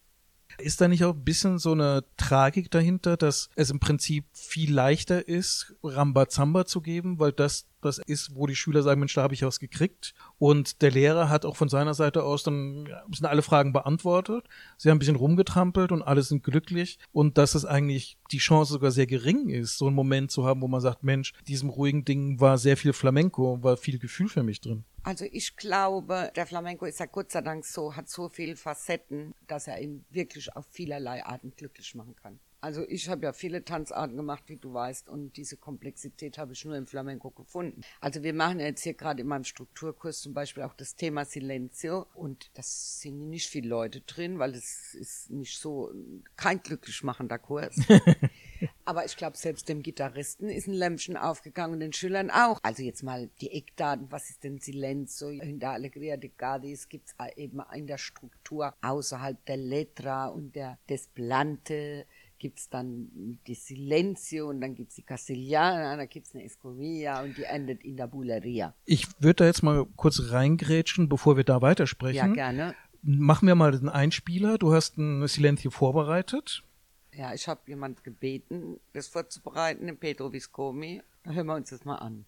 Ist 0.59 0.81
da 0.81 0.89
nicht 0.89 1.05
auch 1.05 1.15
ein 1.15 1.25
bisschen 1.25 1.59
so 1.59 1.73
eine 1.73 2.05
Tragik 2.17 2.71
dahinter, 2.71 3.17
dass 3.17 3.49
es 3.57 3.71
im 3.71 3.81
Prinzip 3.81 4.25
viel 4.33 4.73
leichter 4.73 5.27
ist, 5.27 5.75
Rambazamba 5.83 6.67
zu 6.67 6.81
geben, 6.81 7.19
weil 7.19 7.33
das 7.33 7.67
Das 7.85 7.99
ist, 7.99 8.35
wo 8.35 8.47
die 8.47 8.57
Schüler 8.57 8.83
sagen, 8.83 9.01
Mensch, 9.01 9.15
da 9.15 9.23
habe 9.23 9.35
ich 9.35 9.43
was 9.43 9.61
gekriegt. 9.61 10.15
Und 10.39 10.83
der 10.83 10.91
Lehrer 10.91 11.29
hat 11.29 11.45
auch 11.45 11.57
von 11.57 11.69
seiner 11.69 11.95
Seite 11.95 12.23
aus 12.23 12.43
dann 12.43 12.89
sind 13.13 13.27
alle 13.27 13.43
Fragen 13.43 13.73
beantwortet. 13.73 14.47
Sie 14.79 14.89
haben 14.89 14.97
ein 14.97 14.99
bisschen 15.01 15.17
rumgetrampelt 15.17 15.93
und 15.93 16.03
alle 16.03 16.23
sind 16.23 16.43
glücklich. 16.43 16.99
Und 17.13 17.39
dass 17.39 17.55
es 17.55 17.65
eigentlich 17.65 18.19
die 18.31 18.39
Chance 18.39 18.73
sogar 18.73 18.91
sehr 18.91 19.07
gering 19.07 19.49
ist, 19.49 19.79
so 19.79 19.87
einen 19.87 19.97
Moment 19.97 20.31
zu 20.31 20.45
haben, 20.45 20.63
wo 20.63 20.69
man 20.69 20.81
sagt, 20.81 21.05
Mensch, 21.05 21.33
diesem 21.47 21.69
ruhigen 21.69 22.05
Ding 22.05 22.41
war 22.41 22.59
sehr 22.59 22.77
viel 22.77 22.93
Flamenco, 22.93 23.63
war 23.63 23.77
viel 23.77 23.99
Gefühl 23.99 24.29
für 24.29 24.43
mich 24.43 24.61
drin. 24.61 24.85
Also 25.03 25.27
ich 25.31 25.57
glaube, 25.57 26.33
der 26.35 26.47
Flamenco 26.47 26.87
ist 26.87 26.99
ja 26.99 27.05
Gott 27.07 27.31
sei 27.31 27.43
Dank 27.43 27.67
so, 27.67 27.95
hat 27.95 28.09
so 28.09 28.31
viele 28.31 28.57
Facetten, 28.57 29.35
dass 29.47 29.67
er 29.67 29.81
ihn 29.81 30.05
wirklich 30.09 30.57
auf 30.57 30.65
vielerlei 30.71 31.25
Arten 31.25 31.53
glücklich 31.55 31.95
machen 31.95 32.17
kann. 32.17 32.41
Also 32.65 32.89
ich 32.89 33.11
habe 33.11 33.27
ja 33.27 33.35
viele 33.35 33.63
Tanzarten 33.63 34.17
gemacht, 34.17 34.45
wie 34.47 34.57
du 34.57 34.73
weißt, 34.73 35.11
und 35.11 35.37
diese 35.37 35.59
Komplexität 35.59 36.39
habe 36.39 36.55
ich 36.55 36.65
nur 36.65 36.75
im 36.75 36.87
Flamenco 36.87 37.29
gefunden. 37.29 37.83
Also 38.01 38.23
wir 38.23 38.33
machen 38.33 38.59
jetzt 38.59 38.83
hier 38.83 38.95
gerade 38.95 39.21
in 39.21 39.27
meinem 39.27 39.45
Strukturkurs 39.45 40.23
zum 40.23 40.33
Beispiel 40.33 40.63
auch 40.63 40.73
das 40.73 40.97
Thema 40.97 41.27
Silencio 41.27 42.07
und 42.15 42.51
das 42.55 43.03
sind 43.03 43.29
nicht 43.29 43.49
viele 43.49 43.69
Leute 43.69 44.01
drin, 44.01 44.39
weil 44.39 44.55
es 44.55 44.95
ist 44.95 45.31
nicht 45.31 45.59
so 45.59 45.93
kein 46.37 46.63
glücklich 46.63 47.03
machender 47.03 47.39
Kurs. 47.39 47.77
Aber 48.87 49.05
ich 49.05 49.17
glaube, 49.17 49.37
selbst 49.37 49.69
dem 49.69 49.83
Gitarristen 49.83 50.49
ist 50.49 50.67
ein 50.67 50.73
Lämpchen 50.73 51.19
aufgegangen 51.19 51.75
und 51.75 51.81
den 51.81 51.93
Schülern 51.93 52.31
auch. 52.31 52.61
Also 52.63 52.83
jetzt 52.83 53.03
mal 53.03 53.29
die 53.43 53.51
Eckdaten, 53.53 54.11
was 54.11 54.31
ist 54.31 54.43
denn 54.43 54.59
Silenzo? 54.59 55.29
In 55.29 55.59
der 55.59 55.73
Allegria 55.73 56.17
de 56.17 56.31
Gadis 56.35 56.89
gibt 56.89 57.09
es 57.09 57.37
eben 57.37 57.61
in 57.75 57.87
der 57.87 57.99
Struktur 57.99 58.75
außerhalb 58.81 59.45
der 59.45 59.59
Letra 59.59 60.29
und 60.29 60.55
der 60.55 60.79
Desplante 60.89 62.07
gibt 62.45 62.59
es 62.59 62.69
dann 62.69 63.09
die 63.47 63.55
Silencio 63.55 64.51
und 64.51 64.61
dann 64.61 64.75
gibt 64.75 64.91
es 64.91 64.97
die 64.97 65.03
Castellana, 65.03 65.97
dann 65.97 66.09
gibt 66.11 66.27
es 66.27 66.35
eine 66.35 66.45
Escomilla 66.45 67.23
und 67.23 67.39
die 67.39 67.45
endet 67.45 67.83
in 67.83 67.97
der 67.97 68.07
Bulleria. 68.07 68.75
Ich 68.85 69.07
würde 69.19 69.37
da 69.37 69.47
jetzt 69.47 69.63
mal 69.63 69.87
kurz 69.97 70.31
reingrätschen, 70.31 71.09
bevor 71.09 71.39
wir 71.39 71.45
da 71.45 71.63
weitersprechen. 71.63 72.35
Ja, 72.35 72.51
gerne. 72.51 72.75
Machen 73.01 73.49
wir 73.49 73.55
mal 73.55 73.73
den 73.73 73.89
Einspieler. 73.89 74.59
Du 74.59 74.75
hast 74.75 74.99
ein 74.99 75.27
Silencio 75.27 75.71
vorbereitet. 75.71 76.63
Ja, 77.15 77.33
ich 77.33 77.49
habe 77.49 77.63
jemand 77.67 78.05
gebeten, 78.05 78.79
das 78.93 79.09
vorzubereiten, 79.09 79.87
den 79.87 79.97
Pedro 79.97 80.31
Viscomi. 80.31 81.01
Da 81.23 81.31
hören 81.31 81.47
wir 81.47 81.55
uns 81.55 81.71
das 81.71 81.87
mal 81.87 81.97
an. 81.97 82.27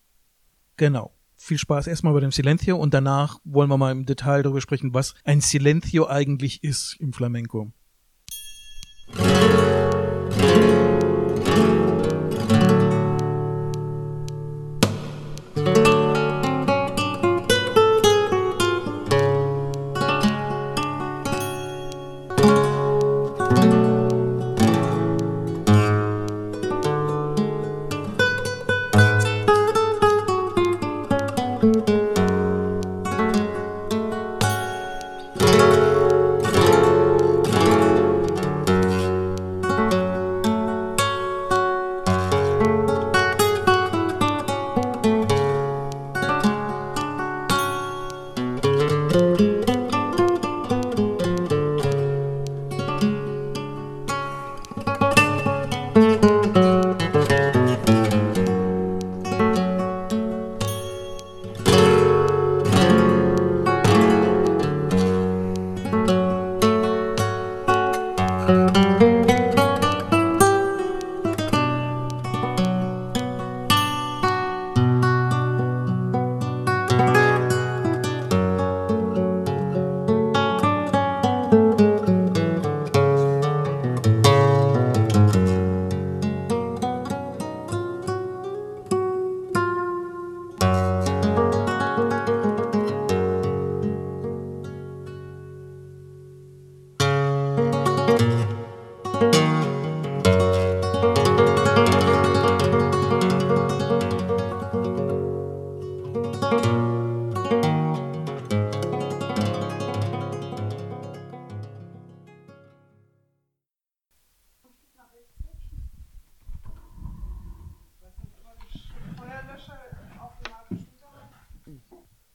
Genau. 0.78 1.12
Viel 1.36 1.58
Spaß 1.58 1.88
erstmal 1.88 2.14
bei 2.14 2.20
dem 2.20 2.32
Silencio 2.32 2.78
und 2.78 2.94
danach 2.94 3.38
wollen 3.44 3.68
wir 3.68 3.76
mal 3.76 3.92
im 3.92 4.06
Detail 4.06 4.42
darüber 4.42 4.62
sprechen, 4.62 4.94
was 4.94 5.14
ein 5.24 5.42
Silencio 5.42 6.06
eigentlich 6.06 6.64
ist 6.64 6.96
im 7.00 7.12
Flamenco. 7.12 7.70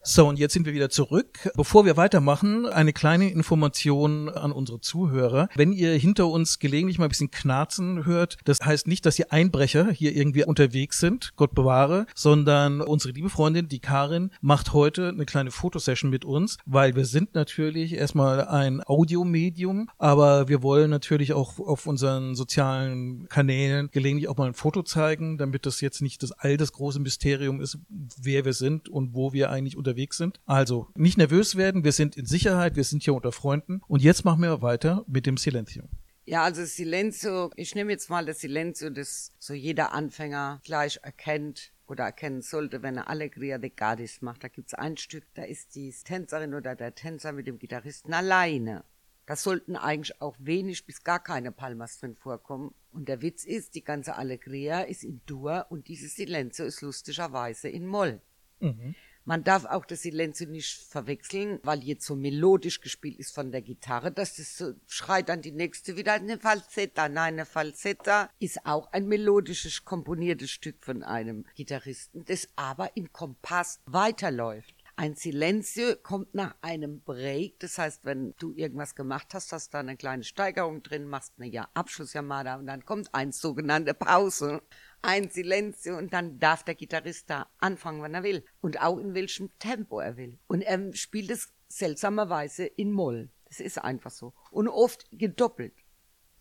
So, 0.03 0.27
und 0.27 0.39
jetzt 0.39 0.53
sind 0.53 0.65
wir 0.65 0.73
wieder 0.73 0.89
zurück. 0.89 1.51
Bevor 1.55 1.85
wir 1.85 1.95
weitermachen, 1.95 2.65
eine 2.65 2.91
kleine 2.91 3.29
Information 3.29 4.29
an 4.29 4.51
unsere 4.51 4.81
Zuhörer. 4.81 5.47
Wenn 5.53 5.73
ihr 5.73 5.93
hinter 5.93 6.27
uns 6.27 6.57
gelegentlich 6.57 6.97
mal 6.97 7.05
ein 7.05 7.09
bisschen 7.09 7.29
knarzen 7.29 8.03
hört, 8.03 8.39
das 8.43 8.61
heißt 8.61 8.87
nicht, 8.87 9.05
dass 9.05 9.17
die 9.17 9.29
Einbrecher 9.29 9.91
hier 9.91 10.15
irgendwie 10.15 10.43
unterwegs 10.43 10.97
sind, 10.97 11.33
Gott 11.35 11.53
bewahre, 11.53 12.07
sondern 12.15 12.81
unsere 12.81 13.13
liebe 13.13 13.29
Freundin, 13.29 13.67
die 13.67 13.77
Karin, 13.77 14.31
macht 14.41 14.73
heute 14.73 15.09
eine 15.09 15.27
kleine 15.27 15.51
Fotosession 15.51 16.09
mit 16.09 16.25
uns, 16.25 16.57
weil 16.65 16.95
wir 16.95 17.05
sind 17.05 17.35
natürlich 17.35 17.93
erstmal 17.93 18.47
ein 18.47 18.81
Audiomedium, 18.83 19.87
aber 19.99 20.47
wir 20.47 20.63
wollen 20.63 20.89
natürlich 20.89 21.33
auch 21.33 21.59
auf 21.59 21.85
unseren 21.85 22.33
sozialen 22.33 23.29
Kanälen 23.29 23.89
gelegentlich 23.91 24.29
auch 24.29 24.37
mal 24.37 24.47
ein 24.47 24.55
Foto 24.55 24.81
zeigen, 24.81 25.37
damit 25.37 25.67
das 25.67 25.79
jetzt 25.79 26.01
nicht 26.01 26.23
das 26.23 26.31
all 26.31 26.57
das 26.57 26.71
große 26.71 26.99
Mysterium 26.99 27.61
ist, 27.61 27.77
wer 28.19 28.45
wir 28.45 28.53
sind 28.53 28.89
und 28.89 29.13
wo 29.13 29.31
wir 29.31 29.51
eigentlich 29.51 29.77
unterwegs 29.77 29.90
unterwegs 29.91 30.17
sind. 30.17 30.39
Also 30.45 30.87
nicht 30.95 31.17
nervös 31.17 31.55
werden, 31.55 31.83
wir 31.83 31.91
sind 31.91 32.17
in 32.17 32.25
Sicherheit, 32.25 32.75
wir 32.75 32.83
sind 32.83 33.03
hier 33.03 33.13
unter 33.13 33.31
Freunden. 33.31 33.81
Und 33.87 34.01
jetzt 34.01 34.25
machen 34.25 34.41
wir 34.41 34.61
weiter 34.61 35.03
mit 35.07 35.25
dem 35.25 35.37
Silencio. 35.37 35.83
Ja, 36.25 36.43
also 36.43 36.63
Silencio, 36.63 37.51
ich 37.55 37.75
nehme 37.75 37.91
jetzt 37.91 38.09
mal 38.09 38.25
das 38.25 38.39
Silencio, 38.39 38.89
das 38.89 39.31
so 39.39 39.53
jeder 39.53 39.91
Anfänger 39.93 40.61
gleich 40.63 40.99
erkennt 41.01 41.73
oder 41.87 42.05
erkennen 42.05 42.41
sollte, 42.41 42.83
wenn 42.83 42.95
er 42.95 43.09
Allegria 43.09 43.57
de 43.57 43.71
Gadis 43.75 44.21
macht. 44.21 44.43
Da 44.43 44.47
gibt's 44.47 44.73
ein 44.73 44.97
Stück, 44.97 45.25
da 45.33 45.43
ist 45.43 45.75
die 45.75 45.91
Tänzerin 45.91 46.53
oder 46.53 46.75
der 46.75 46.95
Tänzer 46.95 47.33
mit 47.33 47.47
dem 47.47 47.59
Gitarristen 47.59 48.13
alleine. 48.13 48.85
Da 49.25 49.35
sollten 49.35 49.75
eigentlich 49.75 50.21
auch 50.21 50.35
wenig 50.39 50.85
bis 50.85 51.03
gar 51.03 51.21
keine 51.21 51.51
Palmas 51.51 51.99
drin 51.99 52.15
vorkommen. 52.15 52.73
Und 52.91 53.07
der 53.07 53.21
Witz 53.21 53.43
ist, 53.43 53.75
die 53.75 53.83
ganze 53.83 54.15
Allegria 54.15 54.81
ist 54.81 55.03
in 55.03 55.21
Dur 55.25 55.65
und 55.69 55.87
dieses 55.87 56.15
Silencio 56.15 56.65
ist 56.65 56.81
lustigerweise 56.81 57.67
in 57.67 57.87
Moll. 57.87 58.21
Mhm. 58.59 58.95
Man 59.23 59.43
darf 59.43 59.65
auch 59.65 59.85
das 59.85 60.01
Silencio 60.01 60.49
nicht 60.49 60.81
verwechseln, 60.89 61.59
weil 61.63 61.83
jetzt 61.83 62.05
so 62.05 62.15
melodisch 62.15 62.81
gespielt 62.81 63.19
ist 63.19 63.35
von 63.35 63.51
der 63.51 63.61
Gitarre, 63.61 64.11
dass 64.11 64.35
das 64.35 64.57
so 64.57 64.73
schreit 64.87 65.29
dann 65.29 65.43
die 65.43 65.51
nächste 65.51 65.95
wieder 65.95 66.13
eine 66.13 66.39
Falsetta. 66.39 67.07
Nein, 67.07 67.33
eine 67.33 67.45
Falsetta 67.45 68.29
ist 68.39 68.65
auch 68.65 68.91
ein 68.91 69.07
melodisches 69.07 69.85
komponiertes 69.85 70.49
Stück 70.49 70.83
von 70.83 71.03
einem 71.03 71.45
Gitarristen, 71.55 72.25
das 72.25 72.47
aber 72.55 72.97
im 72.97 73.13
Kompass 73.13 73.79
weiterläuft. 73.85 74.73
Ein 74.95 75.15
Silencio 75.15 75.95
kommt 76.03 76.35
nach 76.35 76.55
einem 76.61 77.01
Break, 77.01 77.59
das 77.59 77.77
heißt, 77.77 78.05
wenn 78.05 78.35
du 78.37 78.53
irgendwas 78.53 78.93
gemacht 78.93 79.33
hast, 79.33 79.51
hast 79.51 79.73
da 79.73 79.79
eine 79.79 79.97
kleine 79.97 80.23
Steigerung 80.23 80.83
drin, 80.83 81.05
machst 81.07 81.33
eine 81.37 81.47
ja 81.47 81.67
Abschlussjamada 81.73 82.57
und 82.57 82.67
dann 82.67 82.85
kommt 82.85 83.13
eine 83.13 83.31
sogenannte 83.31 83.93
Pause 83.93 84.61
ein 85.01 85.29
Silencio 85.29 85.97
und 85.97 86.13
dann 86.13 86.39
darf 86.39 86.63
der 86.63 86.75
Gitarrist 86.75 87.29
da 87.29 87.49
anfangen, 87.57 88.01
wann 88.01 88.13
er 88.13 88.23
will 88.23 88.43
und 88.61 88.81
auch 88.81 88.97
in 88.97 89.13
welchem 89.13 89.49
Tempo 89.59 89.99
er 89.99 90.17
will. 90.17 90.37
Und 90.47 90.61
er 90.61 90.93
spielt 90.93 91.31
es 91.31 91.53
seltsamerweise 91.67 92.65
in 92.65 92.91
Moll. 92.91 93.29
Das 93.45 93.59
ist 93.59 93.77
einfach 93.77 94.11
so. 94.11 94.33
Und 94.51 94.67
oft 94.67 95.07
gedoppelt. 95.11 95.73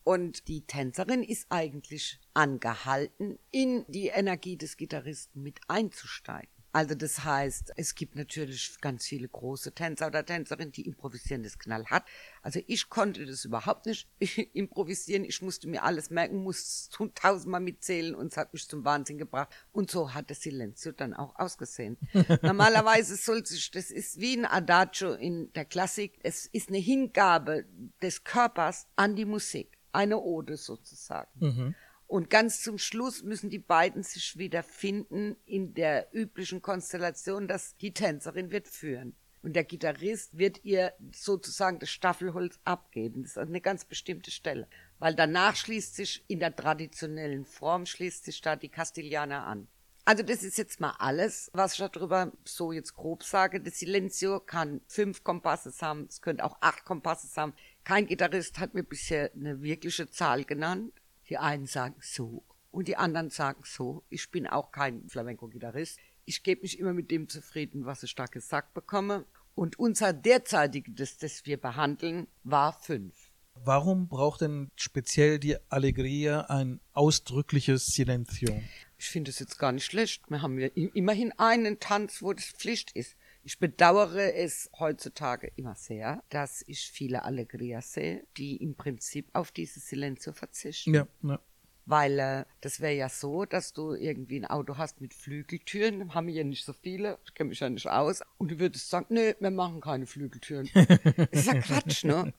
Und 0.05 0.49
die 0.49 0.62
Tänzerin 0.62 1.23
ist 1.23 1.46
eigentlich 1.51 2.18
angehalten, 2.33 3.38
in 3.51 3.85
die 3.88 4.09
Energie 4.09 4.57
des 4.57 4.77
Gitarristen 4.77 5.42
mit 5.42 5.61
einzusteigen. 5.68 6.60
Also 6.72 6.94
das 6.94 7.24
heißt, 7.24 7.72
es 7.76 7.94
gibt 7.96 8.14
natürlich 8.14 8.80
ganz 8.80 9.06
viele 9.06 9.28
große 9.28 9.72
Tänzer 9.72 10.06
oder 10.06 10.24
Tänzerinnen, 10.24 10.70
die 10.70 10.87
improvisieren 10.87 11.42
das 11.42 11.59
knallhart. 11.59 12.04
Also 12.42 12.61
ich 12.66 12.88
konnte 12.88 13.26
das 13.26 13.44
überhaupt 13.44 13.87
nicht 13.87 14.09
improvisieren. 14.52 15.24
Ich 15.24 15.42
musste 15.42 15.68
mir 15.68 15.83
alles 15.83 16.11
merken, 16.11 16.42
musste 16.42 17.12
tausendmal 17.14 17.61
mitzählen 17.61 18.14
und 18.14 18.28
es 18.28 18.37
hat 18.37 18.52
mich 18.52 18.68
zum 18.68 18.85
Wahnsinn 18.85 19.18
gebracht. 19.18 19.48
Und 19.72 19.90
so 19.90 20.14
hat 20.14 20.30
das 20.30 20.42
Silenzio 20.42 20.92
dann 20.92 21.12
auch 21.12 21.35
ausgesehen. 21.37 21.98
Normalerweise 22.42 23.16
soll 23.16 23.44
sich, 23.44 23.70
das 23.72 23.90
ist 23.90 24.20
wie 24.20 24.37
ein 24.37 24.46
Adagio 24.46 25.14
in 25.14 25.52
der 25.54 25.64
Klassik. 25.64 26.20
Es 26.22 26.46
ist 26.46 26.68
eine 26.68 26.78
Hingabe 26.78 27.64
des 28.00 28.22
Körpers 28.22 28.87
an 28.94 29.16
die 29.16 29.24
Musik. 29.24 29.76
Eine 29.92 30.20
Ode 30.20 30.56
sozusagen. 30.56 31.30
Mhm. 31.35 31.74
Und 32.11 32.29
ganz 32.29 32.61
zum 32.61 32.77
Schluss 32.77 33.23
müssen 33.23 33.51
die 33.51 33.61
beiden 33.61 34.03
sich 34.03 34.37
wieder 34.37 34.64
finden 34.64 35.37
in 35.46 35.75
der 35.75 36.09
üblichen 36.12 36.61
Konstellation, 36.61 37.46
dass 37.46 37.77
die 37.77 37.94
Tänzerin 37.94 38.51
wird 38.51 38.66
führen. 38.66 39.14
Und 39.42 39.55
der 39.55 39.62
Gitarrist 39.62 40.37
wird 40.37 40.64
ihr 40.64 40.92
sozusagen 41.12 41.79
das 41.79 41.90
Staffelholz 41.90 42.59
abgeben. 42.64 43.23
Das 43.23 43.31
ist 43.31 43.38
eine 43.38 43.61
ganz 43.61 43.85
bestimmte 43.85 44.33
Stelle. 44.33 44.66
Weil 44.99 45.14
danach 45.14 45.55
schließt 45.55 45.94
sich 45.94 46.25
in 46.27 46.40
der 46.40 46.57
traditionellen 46.57 47.44
Form, 47.44 47.87
schließt 47.87 48.25
sich 48.25 48.40
da 48.40 48.57
die 48.57 48.70
Castilianer 48.70 49.46
an. 49.46 49.68
Also 50.05 50.25
das 50.25 50.42
ist 50.42 50.59
jetzt 50.59 50.81
mal 50.81 50.96
alles, 50.99 51.49
was 51.53 51.75
ich 51.79 51.88
darüber 51.92 52.33
so 52.44 52.73
jetzt 52.73 52.96
grob 52.96 53.23
sage. 53.23 53.61
Das 53.61 53.79
Silenzio 53.79 54.40
kann 54.40 54.81
fünf 54.88 55.23
Kompasses 55.23 55.81
haben, 55.81 56.07
es 56.09 56.20
könnte 56.20 56.42
auch 56.42 56.57
acht 56.61 56.85
Kompasses 56.85 57.37
haben. 57.37 57.55
Kein 57.85 58.09
Gitarrist 58.09 58.59
hat 58.59 58.75
mir 58.75 58.83
bisher 58.83 59.31
eine 59.33 59.62
wirkliche 59.62 60.11
Zahl 60.11 60.44
genannt. 60.44 60.99
Die 61.31 61.38
einen 61.38 61.66
sagen 61.66 61.97
so 62.01 62.45
und 62.71 62.88
die 62.88 62.97
anderen 62.97 63.31
sagen 63.31 63.62
so. 63.64 64.05
Ich 64.09 64.31
bin 64.31 64.47
auch 64.47 64.73
kein 64.73 65.09
Flamenco-Gitarrist. 65.09 65.99
Ich 66.25 66.43
gebe 66.43 66.62
mich 66.62 66.79
immer 66.79 66.93
mit 66.93 67.11
dem 67.11 67.29
zufrieden, 67.29 67.87
was 67.87 68.03
ich 68.03 68.14
da 68.14 68.27
gesagt 68.27 68.75
bekomme. 68.75 69.25
Und 69.55 69.79
unser 69.79 70.12
derzeitiges, 70.12 71.19
das 71.19 71.47
wir 71.47 71.61
behandeln, 71.61 72.27
war 72.45 72.73
fünf. 72.73 73.14
Warum 73.55 74.09
braucht 74.09 74.40
denn 74.40 74.71
speziell 74.75 75.38
die 75.38 75.57
Allegria 75.71 76.43
ein 76.43 76.81
ausdrückliches 76.93 77.87
Silencio? 77.87 78.61
Ich 78.97 79.07
finde 79.07 79.31
es 79.31 79.38
jetzt 79.38 79.59
gar 79.59 79.73
nicht 79.73 79.85
schlecht. 79.85 80.23
Wir 80.31 80.43
haben 80.43 80.59
ja 80.59 80.69
immerhin 80.69 81.33
einen 81.33 81.79
Tanz, 81.79 82.23
wo 82.23 82.33
das 82.33 82.47
Pflicht 82.47 82.93
ist. 82.93 83.16
Ich 83.42 83.59
bedauere 83.59 84.35
es 84.35 84.70
heutzutage 84.79 85.50
immer 85.57 85.74
sehr, 85.74 86.22
dass 86.29 86.62
ich 86.66 86.90
viele 86.90 87.24
Allegrias 87.24 87.94
sehe, 87.94 88.24
die 88.37 88.57
im 88.57 88.74
Prinzip 88.74 89.29
auf 89.33 89.50
dieses 89.50 89.88
Silencio 89.88 90.33
verzichten. 90.33 90.94
Ja, 90.94 91.07
ja. 91.22 91.40
Weil 91.87 92.18
äh, 92.18 92.44
das 92.61 92.81
wäre 92.81 92.94
ja 92.94 93.09
so, 93.09 93.46
dass 93.46 93.72
du 93.72 93.94
irgendwie 93.94 94.38
ein 94.38 94.44
Auto 94.44 94.76
hast 94.76 95.00
mit 95.00 95.14
Flügeltüren, 95.14 96.14
haben 96.14 96.26
wir 96.26 96.35
ja 96.35 96.44
nicht 96.44 96.64
so 96.64 96.72
viele, 96.72 97.18
ich 97.24 97.35
kenne 97.35 97.48
mich 97.48 97.61
ja 97.61 97.70
nicht 97.70 97.88
aus, 97.88 98.22
und 98.38 98.50
du 98.50 98.59
würdest 98.59 98.90
sagen, 98.90 99.07
nee, 99.09 99.35
wir 99.40 99.50
machen 99.50 99.81
keine 99.81 100.07
Flügeltüren. 100.07 100.68
das 100.74 101.29
ist 101.31 101.46
ja 101.46 101.61
Quatsch, 101.61 102.05
ne? 102.05 102.33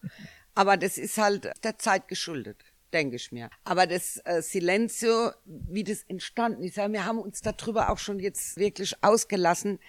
Aber 0.53 0.77
das 0.77 0.97
ist 0.97 1.17
halt 1.17 1.51
der 1.63 1.77
Zeit 1.77 2.07
geschuldet 2.07 2.63
denke 2.91 3.15
ich 3.15 3.31
mir. 3.31 3.49
Aber 3.63 3.87
das 3.87 4.17
äh, 4.25 4.41
Silencio, 4.41 5.31
wie 5.45 5.83
das 5.83 6.03
entstanden 6.03 6.63
ist, 6.63 6.77
ja, 6.77 6.91
wir 6.91 7.05
haben 7.05 7.19
uns 7.19 7.41
darüber 7.41 7.89
auch 7.89 7.97
schon 7.97 8.19
jetzt 8.19 8.57
wirklich 8.57 8.95
ausgelassen. 9.01 9.79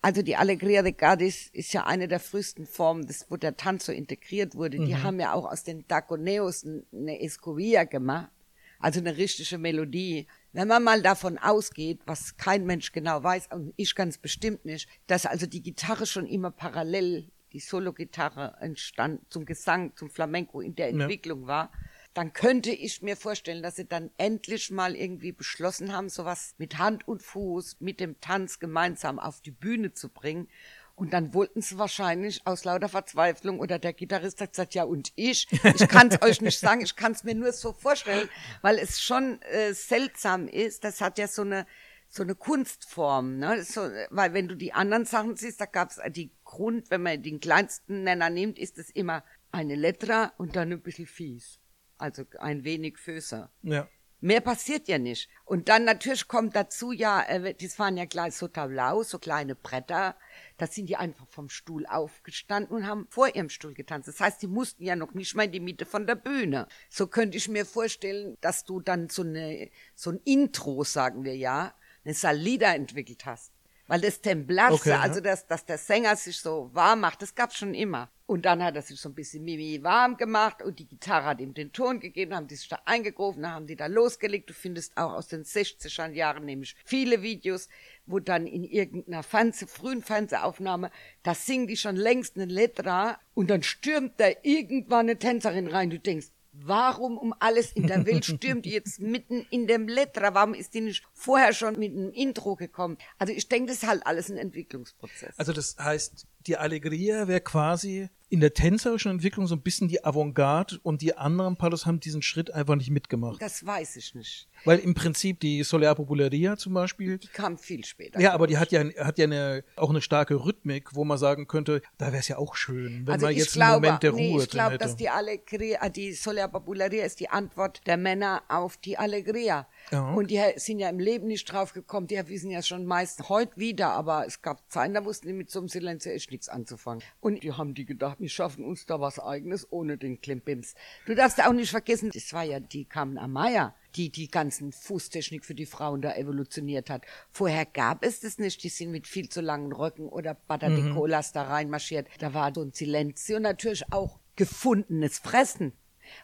Also 0.00 0.22
die 0.22 0.36
Allegria 0.36 0.82
de 0.82 0.92
Cádiz 0.92 1.50
ist 1.52 1.72
ja 1.72 1.84
eine 1.84 2.06
der 2.06 2.20
frühesten 2.20 2.66
Formen, 2.66 3.06
des, 3.06 3.26
wo 3.30 3.36
der 3.36 3.56
Tanz 3.56 3.86
so 3.86 3.92
integriert 3.92 4.54
wurde. 4.54 4.78
Mhm. 4.78 4.86
Die 4.86 4.96
haben 4.96 5.18
ja 5.18 5.32
auch 5.32 5.50
aus 5.50 5.64
den 5.64 5.86
Daconeos 5.88 6.64
eine 6.64 7.20
Escovilla 7.20 7.84
gemacht, 7.84 8.30
also 8.78 9.00
eine 9.00 9.16
richtige 9.16 9.58
Melodie. 9.58 10.28
Wenn 10.52 10.68
man 10.68 10.84
mal 10.84 11.02
davon 11.02 11.36
ausgeht, 11.36 12.00
was 12.06 12.36
kein 12.36 12.64
Mensch 12.64 12.92
genau 12.92 13.22
weiß, 13.22 13.48
und 13.50 13.74
ich 13.76 13.94
ganz 13.96 14.18
bestimmt 14.18 14.64
nicht, 14.64 14.88
dass 15.08 15.26
also 15.26 15.46
die 15.46 15.62
Gitarre 15.62 16.06
schon 16.06 16.26
immer 16.26 16.52
parallel, 16.52 17.28
die 17.52 17.60
Solo-Gitarre 17.60 18.56
entstand 18.60 19.20
zum 19.30 19.46
Gesang, 19.46 19.96
zum 19.96 20.10
Flamenco 20.10 20.60
in 20.60 20.76
der 20.76 20.88
Entwicklung 20.88 21.42
ja. 21.42 21.46
war, 21.48 21.72
dann 22.18 22.32
könnte 22.32 22.72
ich 22.72 23.00
mir 23.00 23.16
vorstellen, 23.16 23.62
dass 23.62 23.76
sie 23.76 23.86
dann 23.86 24.10
endlich 24.18 24.72
mal 24.72 24.96
irgendwie 24.96 25.30
beschlossen 25.30 25.92
haben, 25.92 26.08
sowas 26.08 26.56
mit 26.58 26.76
Hand 26.76 27.06
und 27.06 27.22
Fuß, 27.22 27.76
mit 27.78 28.00
dem 28.00 28.20
Tanz 28.20 28.58
gemeinsam 28.58 29.20
auf 29.20 29.40
die 29.40 29.52
Bühne 29.52 29.92
zu 29.92 30.08
bringen. 30.08 30.48
Und 30.96 31.12
dann 31.12 31.32
wollten 31.32 31.62
sie 31.62 31.78
wahrscheinlich 31.78 32.44
aus 32.44 32.64
lauter 32.64 32.88
Verzweiflung 32.88 33.60
oder 33.60 33.78
der 33.78 33.92
Gitarrist 33.92 34.40
hat 34.40 34.50
gesagt, 34.50 34.74
ja 34.74 34.82
und 34.82 35.12
ich, 35.14 35.46
ich 35.62 35.86
kann 35.86 36.08
es 36.08 36.20
euch 36.22 36.40
nicht 36.40 36.58
sagen, 36.58 36.80
ich 36.80 36.96
kann 36.96 37.12
es 37.12 37.22
mir 37.22 37.36
nur 37.36 37.52
so 37.52 37.72
vorstellen, 37.72 38.28
weil 38.62 38.80
es 38.80 39.00
schon 39.00 39.40
äh, 39.42 39.72
seltsam 39.72 40.48
ist. 40.48 40.82
Das 40.82 41.00
hat 41.00 41.18
ja 41.18 41.28
so 41.28 41.42
eine 41.42 41.66
so 42.08 42.24
eine 42.24 42.34
Kunstform, 42.34 43.38
ne? 43.38 43.62
So, 43.62 43.82
weil 44.10 44.34
wenn 44.34 44.48
du 44.48 44.56
die 44.56 44.72
anderen 44.72 45.04
Sachen 45.04 45.36
siehst, 45.36 45.60
da 45.60 45.66
gab 45.66 45.90
es 45.90 46.00
die 46.08 46.32
Grund, 46.42 46.90
wenn 46.90 47.02
man 47.02 47.22
den 47.22 47.38
kleinsten 47.38 48.02
Nenner 48.02 48.28
nimmt, 48.28 48.58
ist 48.58 48.76
es 48.76 48.90
immer 48.90 49.22
eine 49.52 49.76
Letra 49.76 50.32
und 50.36 50.56
dann 50.56 50.72
ein 50.72 50.82
bisschen 50.82 51.06
fies 51.06 51.60
also 51.98 52.24
ein 52.38 52.64
wenig 52.64 52.98
Föser. 52.98 53.50
Ja. 53.62 53.88
Mehr 54.20 54.40
passiert 54.40 54.88
ja 54.88 54.98
nicht. 54.98 55.28
Und 55.44 55.68
dann 55.68 55.84
natürlich 55.84 56.26
kommt 56.26 56.56
dazu 56.56 56.90
ja, 56.90 57.22
äh, 57.22 57.54
das 57.54 57.78
waren 57.78 57.96
ja 57.96 58.04
gleich 58.04 58.34
so 58.34 58.48
Tablau, 58.48 59.04
so 59.04 59.20
kleine 59.20 59.54
Bretter. 59.54 60.16
Da 60.56 60.66
sind 60.66 60.88
die 60.88 60.96
einfach 60.96 61.28
vom 61.28 61.48
Stuhl 61.48 61.86
aufgestanden 61.86 62.76
und 62.76 62.86
haben 62.86 63.06
vor 63.10 63.32
ihrem 63.32 63.48
Stuhl 63.48 63.74
getanzt. 63.74 64.08
Das 64.08 64.18
heißt, 64.18 64.42
die 64.42 64.48
mussten 64.48 64.82
ja 64.82 64.96
noch 64.96 65.14
nicht 65.14 65.36
mal 65.36 65.44
in 65.44 65.52
die 65.52 65.60
Mitte 65.60 65.86
von 65.86 66.06
der 66.08 66.16
Bühne. 66.16 66.66
So 66.90 67.06
könnte 67.06 67.36
ich 67.36 67.48
mir 67.48 67.64
vorstellen, 67.64 68.36
dass 68.40 68.64
du 68.64 68.80
dann 68.80 69.08
so 69.08 69.22
eine, 69.22 69.70
so 69.94 70.10
ein 70.10 70.20
Intro, 70.24 70.82
sagen 70.82 71.22
wir 71.24 71.36
ja, 71.36 71.74
eine 72.04 72.14
Salida 72.14 72.74
entwickelt 72.74 73.24
hast. 73.24 73.52
Weil 73.88 74.02
das 74.02 74.20
Temblasse, 74.20 74.74
okay, 74.74 74.92
also 74.92 75.20
dass, 75.20 75.46
dass 75.46 75.64
der 75.64 75.78
Sänger 75.78 76.14
sich 76.14 76.38
so 76.38 76.70
warm 76.74 77.00
macht, 77.00 77.22
das 77.22 77.34
gab's 77.34 77.56
schon 77.56 77.74
immer. 77.74 78.10
Und 78.26 78.44
dann 78.44 78.62
hat 78.62 78.76
er 78.76 78.82
sich 78.82 79.00
so 79.00 79.08
ein 79.08 79.14
bisschen 79.14 79.42
Mimi 79.42 79.82
warm 79.82 80.18
gemacht 80.18 80.62
und 80.62 80.78
die 80.78 80.86
Gitarre 80.86 81.24
hat 81.24 81.40
ihm 81.40 81.54
den 81.54 81.72
Ton 81.72 81.98
gegeben, 81.98 82.34
haben 82.34 82.46
die 82.46 82.56
sich 82.56 82.68
da 82.68 82.78
eingegroven, 82.84 83.42
dann 83.42 83.52
haben 83.52 83.66
die 83.66 83.76
da 83.76 83.86
losgelegt. 83.86 84.50
Du 84.50 84.52
findest 84.52 84.94
auch 84.98 85.14
aus 85.14 85.28
den 85.28 85.44
60er 85.44 86.10
Jahren 86.10 86.44
nämlich 86.44 86.76
viele 86.84 87.22
Videos, 87.22 87.70
wo 88.04 88.18
dann 88.18 88.46
in 88.46 88.64
irgendeiner 88.64 89.22
Fernseh, 89.22 89.66
frühen 89.66 90.02
Fernsehaufnahme, 90.02 90.90
da 91.22 91.34
singen 91.34 91.66
die 91.66 91.78
schon 91.78 91.96
längst 91.96 92.36
eine 92.36 92.44
Letra 92.44 93.18
und 93.32 93.48
dann 93.48 93.62
stürmt 93.62 94.20
da 94.20 94.26
irgendwann 94.42 95.06
eine 95.06 95.18
Tänzerin 95.18 95.68
rein. 95.68 95.88
Du 95.88 95.98
denkst, 95.98 96.26
Warum 96.64 97.18
um 97.18 97.34
alles 97.38 97.72
in 97.72 97.86
der 97.86 98.04
Welt 98.06 98.24
stürmt 98.24 98.64
die 98.64 98.70
jetzt 98.70 99.00
mitten 99.00 99.46
in 99.50 99.66
dem 99.66 99.88
Letra? 99.88 100.34
Warum 100.34 100.54
ist 100.54 100.74
die 100.74 100.80
nicht 100.80 101.04
vorher 101.12 101.52
schon 101.52 101.78
mit 101.78 101.92
einem 101.92 102.10
Intro 102.12 102.56
gekommen? 102.56 102.98
Also 103.18 103.32
ich 103.32 103.48
denke, 103.48 103.68
das 103.68 103.82
ist 103.82 103.88
halt 103.88 104.06
alles 104.06 104.30
ein 104.30 104.38
Entwicklungsprozess. 104.38 105.38
Also 105.38 105.52
das 105.52 105.76
heißt, 105.78 106.26
die 106.46 106.56
Allegria 106.56 107.28
wäre 107.28 107.40
quasi 107.40 108.08
in 108.30 108.40
der 108.40 108.52
tänzerischen 108.52 109.10
Entwicklung 109.10 109.46
so 109.46 109.54
ein 109.54 109.62
bisschen 109.62 109.88
die 109.88 110.04
Avantgarde 110.04 110.78
und 110.82 111.00
die 111.00 111.16
anderen 111.16 111.56
Palos 111.56 111.86
haben 111.86 111.98
diesen 111.98 112.20
Schritt 112.20 112.52
einfach 112.52 112.76
nicht 112.76 112.90
mitgemacht. 112.90 113.40
Das 113.40 113.64
weiß 113.64 113.96
ich 113.96 114.14
nicht. 114.14 114.48
Weil 114.64 114.80
im 114.80 114.94
Prinzip 114.94 115.40
die 115.40 115.62
Soler 115.62 115.94
Popularia 115.94 116.56
zum 116.56 116.74
Beispiel. 116.74 117.18
Die 117.18 117.28
kam 117.28 117.56
viel 117.56 117.84
später. 117.84 118.20
Ja, 118.20 118.34
aber 118.34 118.46
die 118.46 118.58
hat 118.58 118.70
ja, 118.70 118.84
hat 118.98 119.18
ja 119.18 119.24
eine, 119.24 119.64
auch 119.76 119.88
eine 119.88 120.02
starke 120.02 120.44
Rhythmik, 120.44 120.94
wo 120.94 121.04
man 121.04 121.16
sagen 121.16 121.46
könnte, 121.46 121.80
da 121.96 122.08
wäre 122.08 122.18
es 122.18 122.28
ja 122.28 122.36
auch 122.36 122.54
schön, 122.54 123.06
wenn 123.06 123.14
also 123.14 123.26
man 123.26 123.34
jetzt 123.34 123.52
glaube, 123.54 123.72
einen 123.72 123.82
Moment 123.82 124.02
der 124.02 124.12
nee, 124.12 124.32
Ruhe 124.32 124.42
Ich 124.42 124.50
glaube, 124.50 124.78
dass 124.78 124.96
die 124.96 125.08
Allegria, 125.08 125.88
die 125.88 126.12
Soler 126.12 126.48
Popularia 126.48 127.04
ist 127.04 127.20
die 127.20 127.30
Antwort 127.30 127.80
der 127.86 127.96
Männer 127.96 128.42
auf 128.48 128.76
die 128.76 128.98
Allegria. 128.98 129.66
Ja. 129.90 130.12
Und 130.12 130.30
die 130.30 130.40
sind 130.56 130.78
ja 130.78 130.88
im 130.88 130.98
Leben 130.98 131.26
nicht 131.26 131.50
drauf 131.50 131.72
gekommen, 131.72 132.06
die 132.06 132.20
wissen 132.28 132.50
ja 132.50 132.62
schon 132.62 132.84
meist 132.84 133.28
heute 133.28 133.56
wieder, 133.56 133.90
aber 133.90 134.26
es 134.26 134.42
gab 134.42 134.70
Zeiten, 134.70 134.94
da 134.94 135.04
wussten 135.04 135.28
die 135.28 135.32
mit 135.32 135.50
so 135.50 135.60
einem 135.60 135.68
Silencio 135.68 136.12
echt 136.12 136.30
nichts 136.30 136.48
anzufangen. 136.48 137.02
Und 137.20 137.42
die 137.42 137.52
haben 137.52 137.74
die 137.74 137.84
gedacht, 137.84 138.20
wir 138.20 138.28
schaffen 138.28 138.64
uns 138.64 138.86
da 138.86 139.00
was 139.00 139.18
eigenes 139.18 139.70
ohne 139.70 139.98
den 139.98 140.20
Klimpims. 140.20 140.74
Du 141.06 141.14
darfst 141.14 141.42
auch 141.44 141.52
nicht 141.52 141.70
vergessen, 141.70 142.10
das 142.12 142.32
war 142.32 142.44
ja 142.44 142.60
die 142.60 142.84
Carmen 142.84 143.18
Amaya, 143.18 143.74
die 143.96 144.10
die 144.10 144.30
ganzen 144.30 144.72
Fußtechnik 144.72 145.44
für 145.44 145.54
die 145.54 145.66
Frauen 145.66 146.02
da 146.02 146.14
evolutioniert 146.14 146.90
hat. 146.90 147.04
Vorher 147.30 147.66
gab 147.66 148.04
es 148.04 148.20
das 148.20 148.38
nicht, 148.38 148.62
die 148.62 148.68
sind 148.68 148.90
mit 148.90 149.06
viel 149.06 149.28
zu 149.28 149.40
langen 149.40 149.72
Röcken 149.72 150.08
oder 150.08 150.34
Butter 150.34 150.68
de 150.68 150.92
Colas 150.92 151.32
da 151.32 151.42
reinmarschiert. 151.42 152.08
Da 152.18 152.34
war 152.34 152.52
so 152.54 152.62
ein 152.62 152.72
Silencio 152.72 153.40
natürlich 153.40 153.84
auch 153.92 154.18
gefundenes 154.36 155.18
Fressen. 155.18 155.72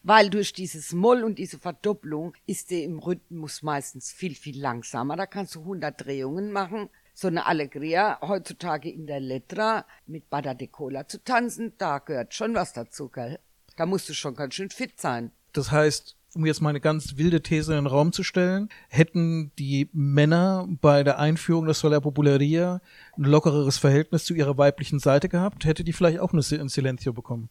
Weil 0.03 0.31
durch 0.31 0.53
dieses 0.53 0.93
Moll 0.93 1.25
und 1.25 1.39
diese 1.39 1.59
Verdopplung 1.59 2.35
ist 2.47 2.71
der 2.71 2.85
im 2.85 2.99
Rhythmus 2.99 3.63
meistens 3.63 4.13
viel, 4.13 4.35
viel 4.35 4.61
langsamer. 4.61 5.17
Da 5.17 5.27
kannst 5.27 5.55
du 5.55 5.61
100 5.61 6.05
Drehungen 6.05 6.53
machen 6.53 6.89
so 7.15 7.29
eine 7.29 7.47
Allegria 7.47 8.19
heutzutage 8.21 8.91
in 8.91 9.07
der 9.07 9.21
Letra 9.21 9.87
mit 10.07 10.29
Bada 10.29 10.53
de 10.53 10.67
Cola 10.67 11.07
zu 11.07 11.23
tanzen, 11.23 11.73
da 11.79 11.99
gehört 11.99 12.35
schon 12.35 12.55
was 12.55 12.73
dazu, 12.73 13.09
gell? 13.09 13.39
Da 13.77 13.87
musst 13.87 14.09
du 14.09 14.15
schon 14.15 14.35
ganz 14.35 14.55
schön 14.55 14.71
fit 14.71 15.01
sein. 15.01 15.31
Das 15.53 15.71
heißt, 15.71 16.17
um 16.35 16.45
jetzt 16.45 16.61
mal 16.61 16.71
eine 16.71 16.81
ganz 16.81 17.17
wilde 17.17 17.41
These 17.43 17.73
in 17.73 17.85
den 17.85 17.87
Raum 17.87 18.13
zu 18.13 18.25
stellen, 18.25 18.69
hätten 18.89 19.53
die 19.59 19.89
Männer 19.93 20.67
bei 20.81 21.05
der 21.05 21.19
Einführung 21.19 21.67
des 21.67 21.79
Solar 21.79 22.01
Popularia 22.01 22.81
ein 23.17 23.25
lockereres 23.25 23.79
Verhältnis 23.79 24.25
zu 24.25 24.35
ihrer 24.35 24.59
weiblichen 24.59 24.99
Seite 24.99 25.29
gehabt, 25.29 25.65
hätte 25.65 25.85
die 25.85 25.93
vielleicht 25.93 26.19
auch 26.19 26.33
ein 26.33 26.43
Silencio 26.43 27.13
bekommen. 27.13 27.49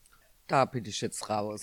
Da 0.48 0.66
bin 0.66 0.86
ich 0.86 1.02
jetzt 1.02 1.30
raus. 1.30 1.62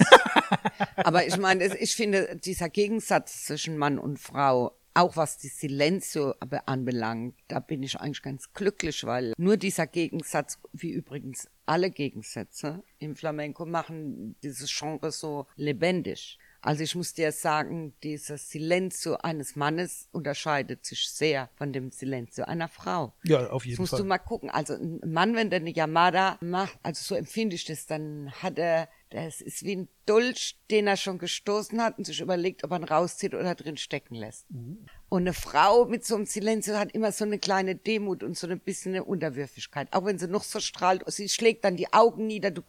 Aber 0.97 1.27
ich 1.27 1.37
meine, 1.37 1.77
ich 1.77 1.95
finde, 1.95 2.37
dieser 2.37 2.69
Gegensatz 2.69 3.45
zwischen 3.45 3.77
Mann 3.77 3.99
und 3.99 4.19
Frau 4.19 4.77
auch 4.95 5.17
was 5.17 5.39
die 5.39 5.49
Silenzio 5.49 6.35
anbelangt, 6.67 7.35
da 7.49 7.61
bin 7.61 7.83
ich 7.83 7.99
eigentlich 8.01 8.23
ganz 8.23 8.53
glücklich, 8.53 9.05
weil 9.05 9.35
nur 9.39 9.57
dieser 9.57 9.87
Gegensatz, 9.87 10.59
wie 10.73 10.91
übrigens 10.91 11.49
alle 11.65 11.91
Gegensätze 11.91 12.83
im 12.99 13.15
Flamenco, 13.15 13.67
machen 13.67 14.35
dieses 14.43 14.77
Genre 14.77 15.13
so 15.13 15.47
lebendig. 15.55 16.39
Also 16.63 16.83
ich 16.83 16.95
muss 16.95 17.15
dir 17.15 17.33
sagen, 17.33 17.95
dieses 18.03 18.51
Silenzio 18.51 19.17
eines 19.17 19.57
Mannes 19.57 20.09
unterscheidet 20.13 20.85
sich 20.85 21.09
sehr 21.09 21.49
von 21.55 21.73
dem 21.73 21.91
Silenzio 21.91 22.45
einer 22.45 22.69
Frau. 22.69 23.15
Ja, 23.25 23.51
auf 23.51 23.65
jeden 23.65 23.77
das 23.77 23.81
musst 23.81 23.91
Fall. 23.91 24.01
du 24.01 24.07
mal 24.07 24.19
gucken. 24.19 24.51
Also 24.51 24.75
ein 24.75 25.01
Mann, 25.07 25.35
wenn 25.35 25.51
der 25.51 25.61
eine 25.61 25.71
Yamada 25.71 26.39
macht, 26.41 26.79
also 26.83 27.03
so 27.03 27.15
empfinde 27.15 27.57
ich 27.57 27.65
das, 27.65 27.87
dann 27.87 28.31
hat 28.43 28.59
er, 28.59 28.89
das 29.09 29.41
ist 29.41 29.65
wie 29.65 29.77
ein 29.77 29.89
Dolch, 30.05 30.59
den 30.71 30.87
er 30.87 30.97
schon 30.97 31.19
gestoßen 31.19 31.81
hat 31.83 31.97
und 31.97 32.05
sich 32.05 32.21
überlegt, 32.21 32.63
ob 32.65 32.73
er 32.73 32.79
ihn 32.79 32.85
rauszieht 32.85 33.35
oder 33.35 33.55
drin 33.55 33.77
stecken 33.77 34.15
lässt. 34.15 34.47
Uh. 34.51 34.77
Und 35.09 35.23
eine 35.23 35.33
Frau 35.33 35.87
mit 35.87 36.05
so 36.05 36.15
einem 36.15 36.27
Silenzio 36.27 36.77
hat 36.77 36.93
immer 36.93 37.11
so 37.11 37.25
eine 37.25 37.39
kleine 37.39 37.75
Demut 37.75 38.23
und 38.23 38.37
so 38.37 38.47
ein 38.47 38.61
bisschen 38.61 38.93
eine 38.93 39.05
Unterwürfigkeit. 39.05 39.89
Auch 39.93 40.05
wenn 40.05 40.19
sie 40.19 40.29
noch 40.29 40.45
so 40.45 40.61
strahlt, 40.61 41.03
sie 41.07 41.29
schlägt 41.29 41.65
dann 41.65 41.77
die 41.77 41.93
Augen 41.93 42.27
nieder. 42.27 42.51
Du, 42.51 42.63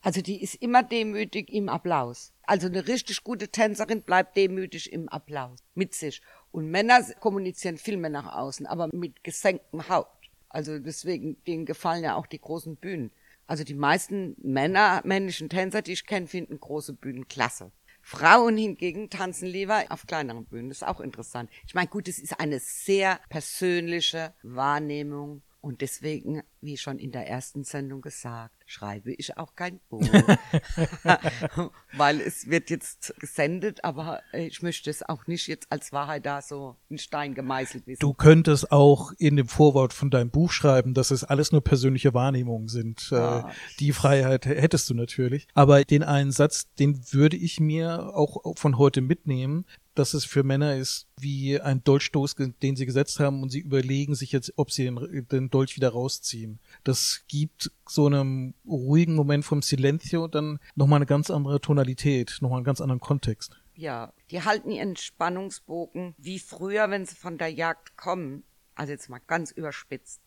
also 0.00 0.22
die 0.22 0.42
ist 0.42 0.54
immer 0.56 0.82
demütig 0.82 1.52
im 1.52 1.68
Applaus. 1.68 2.32
Also 2.44 2.66
eine 2.68 2.86
richtig 2.86 3.24
gute 3.24 3.48
Tänzerin 3.48 4.02
bleibt 4.02 4.36
demütig 4.36 4.92
im 4.92 5.08
Applaus 5.08 5.58
mit 5.74 5.94
sich. 5.94 6.22
Und 6.52 6.70
Männer 6.70 7.02
kommunizieren 7.20 7.78
viel 7.78 7.96
mehr 7.96 8.10
nach 8.10 8.34
außen, 8.36 8.66
aber 8.66 8.88
mit 8.92 9.24
gesenktem 9.24 9.88
Haupt. 9.88 10.30
Also 10.48 10.78
deswegen, 10.78 11.42
denen 11.44 11.66
gefallen 11.66 12.04
ja 12.04 12.14
auch 12.14 12.26
die 12.26 12.40
großen 12.40 12.76
Bühnen. 12.76 13.10
Also 13.46 13.64
die 13.64 13.74
meisten 13.74 14.36
Männer, 14.40 15.02
männlichen 15.04 15.48
Tänzer, 15.48 15.82
die 15.82 15.92
ich 15.92 16.06
kenne, 16.06 16.26
finden 16.26 16.60
große 16.60 16.92
Bühnen 16.92 17.28
klasse. 17.28 17.72
Frauen 18.00 18.56
hingegen 18.56 19.10
tanzen 19.10 19.48
lieber 19.48 19.84
auf 19.90 20.06
kleineren 20.06 20.46
Bühnen. 20.46 20.68
Das 20.70 20.78
ist 20.78 20.88
auch 20.88 21.00
interessant. 21.00 21.50
Ich 21.66 21.74
meine, 21.74 21.88
gut, 21.88 22.08
es 22.08 22.18
ist 22.18 22.40
eine 22.40 22.60
sehr 22.60 23.20
persönliche 23.28 24.32
Wahrnehmung 24.42 25.42
und 25.60 25.80
deswegen, 25.80 26.42
wie 26.60 26.76
schon 26.76 26.98
in 26.98 27.10
der 27.10 27.28
ersten 27.28 27.64
Sendung 27.64 28.00
gesagt, 28.00 28.54
schreibe 28.66 29.12
ich 29.12 29.36
auch 29.36 29.54
kein 29.56 29.80
Buch. 29.88 30.02
Weil 31.96 32.20
es 32.20 32.48
wird 32.48 32.70
jetzt 32.70 33.14
gesendet, 33.18 33.82
aber 33.82 34.20
ich 34.32 34.62
möchte 34.62 34.88
es 34.90 35.02
auch 35.02 35.26
nicht 35.26 35.48
jetzt 35.48 35.70
als 35.70 35.92
Wahrheit 35.92 36.26
da 36.26 36.42
so 36.42 36.76
in 36.88 36.98
Stein 36.98 37.34
gemeißelt 37.34 37.86
wissen. 37.86 38.00
Du 38.00 38.14
könntest 38.14 38.70
auch 38.70 39.12
in 39.18 39.36
dem 39.36 39.48
Vorwort 39.48 39.92
von 39.92 40.10
deinem 40.10 40.30
Buch 40.30 40.52
schreiben, 40.52 40.94
dass 40.94 41.10
es 41.10 41.24
alles 41.24 41.50
nur 41.50 41.62
persönliche 41.62 42.14
Wahrnehmungen 42.14 42.68
sind. 42.68 43.10
Ja. 43.10 43.48
Äh, 43.48 43.52
Die 43.80 43.92
Freiheit 43.92 44.46
hättest 44.46 44.88
du 44.90 44.94
natürlich. 44.94 45.48
Aber 45.54 45.84
den 45.84 46.02
einen 46.02 46.30
Satz, 46.30 46.72
den 46.78 47.00
würde 47.12 47.36
ich 47.36 47.58
mir 47.58 48.14
auch 48.14 48.56
von 48.56 48.78
heute 48.78 49.00
mitnehmen, 49.00 49.64
dass 49.98 50.14
es 50.14 50.24
für 50.24 50.42
Männer 50.42 50.76
ist 50.76 51.06
wie 51.18 51.60
ein 51.60 51.82
Dolchstoß, 51.82 52.36
den 52.62 52.76
sie 52.76 52.86
gesetzt 52.86 53.18
haben 53.18 53.42
und 53.42 53.50
sie 53.50 53.60
überlegen 53.60 54.14
sich 54.14 54.32
jetzt, 54.32 54.52
ob 54.56 54.70
sie 54.70 54.84
den, 54.84 55.26
den 55.30 55.50
Dolch 55.50 55.76
wieder 55.76 55.90
rausziehen. 55.90 56.60
Das 56.84 57.24
gibt 57.26 57.72
so 57.86 58.06
einem 58.06 58.54
ruhigen 58.66 59.14
Moment 59.14 59.44
vom 59.44 59.62
Silencio 59.62 60.28
dann 60.28 60.60
nochmal 60.76 60.98
eine 60.98 61.06
ganz 61.06 61.30
andere 61.30 61.60
Tonalität, 61.60 62.38
nochmal 62.40 62.58
einen 62.58 62.64
ganz 62.64 62.80
anderen 62.80 63.00
Kontext. 63.00 63.60
Ja, 63.74 64.12
die 64.30 64.42
halten 64.42 64.70
ihren 64.70 64.96
Spannungsbogen 64.96 66.14
wie 66.18 66.38
früher, 66.38 66.90
wenn 66.90 67.06
sie 67.06 67.16
von 67.16 67.38
der 67.38 67.48
Jagd 67.48 67.96
kommen. 67.96 68.44
Also 68.74 68.92
jetzt 68.92 69.08
mal 69.08 69.20
ganz 69.26 69.50
überspitzt. 69.50 70.20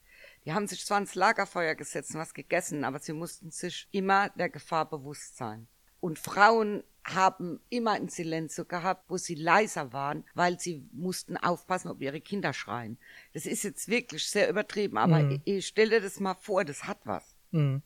Die 0.46 0.54
haben 0.54 0.68
sich 0.68 0.86
zwar 0.86 1.00
ins 1.00 1.16
Lagerfeuer 1.16 1.76
gesetzt 1.76 2.14
und 2.14 2.20
was 2.20 2.34
gegessen, 2.34 2.84
aber 2.84 3.00
sie 3.00 3.14
mussten 3.14 3.52
sich 3.52 3.88
immer 3.92 4.30
der 4.30 4.50
Gefahr 4.50 4.90
bewusst 4.90 5.38
sein. 5.38 5.68
Und 6.00 6.18
Frauen 6.18 6.84
haben 7.04 7.60
immer 7.70 7.92
ein 7.92 8.10
Silenzo 8.10 8.66
gehabt, 8.66 9.10
wo 9.10 9.18
sie 9.18 9.36
leiser 9.36 9.92
waren, 9.94 10.24
weil 10.34 10.60
sie 10.60 10.88
mussten 10.92 11.38
aufpassen, 11.38 11.90
ob 11.90 12.02
ihre 12.02 12.22
Kinder 12.22 12.54
schreien. 12.54 12.98
Das 13.34 13.46
ist 13.46 13.64
jetzt 13.64 13.88
wirklich 13.88 14.26
sehr 14.28 14.50
übertrieben, 14.50 14.98
aber 14.98 15.20
Mhm. 15.20 15.42
ich, 15.46 15.58
ich 15.58 15.68
stelle 15.68 15.92
dir 15.92 16.02
das 16.02 16.20
mal 16.20 16.36
vor, 16.36 16.64
das 16.66 16.86
hat 16.86 17.00
was. 17.06 17.36
Mhm. 17.52 17.82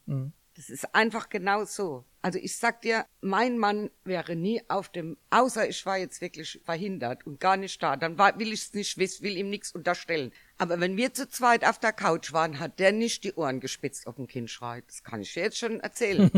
Das 0.56 0.70
ist 0.70 0.96
einfach 0.96 1.28
genau 1.28 1.66
so. 1.66 2.06
Also 2.22 2.40
ich 2.40 2.58
sag 2.58 2.82
dir, 2.82 3.06
mein 3.22 3.58
Mann 3.58 3.92
wäre 4.04 4.36
nie 4.36 4.62
auf 4.70 4.90
dem, 4.90 5.18
außer 5.30 5.68
ich 5.68 5.86
war 5.86 5.98
jetzt 5.98 6.22
wirklich 6.22 6.60
verhindert 6.64 7.28
und 7.28 7.40
gar 7.40 7.58
nicht 7.58 7.84
da, 7.84 7.98
dann 7.98 8.18
war, 8.18 8.40
will 8.40 8.52
ich 8.52 8.62
es 8.62 8.74
nicht 8.74 8.98
wissen, 8.98 9.24
will 9.24 9.38
ihm 9.38 9.50
nichts 9.50 9.74
unterstellen. 9.74 10.32
Aber 10.58 10.80
wenn 10.80 10.96
wir 10.96 11.14
zu 11.14 11.30
zweit 11.30 11.66
auf 11.66 11.78
der 11.78 11.92
Couch 11.92 12.32
waren, 12.32 12.60
hat 12.60 12.80
der 12.80 12.94
nicht 12.94 13.26
die 13.26 13.34
Ohren 13.34 13.60
gespitzt, 13.60 14.08
ob 14.08 14.18
ein 14.18 14.28
Kind 14.28 14.50
schreit. 14.50 14.86
Das 14.88 15.04
kann 15.04 15.22
ich 15.22 15.34
dir 15.34 15.44
jetzt 15.44 15.58
schon 15.58 15.82
erzählen. 15.82 16.32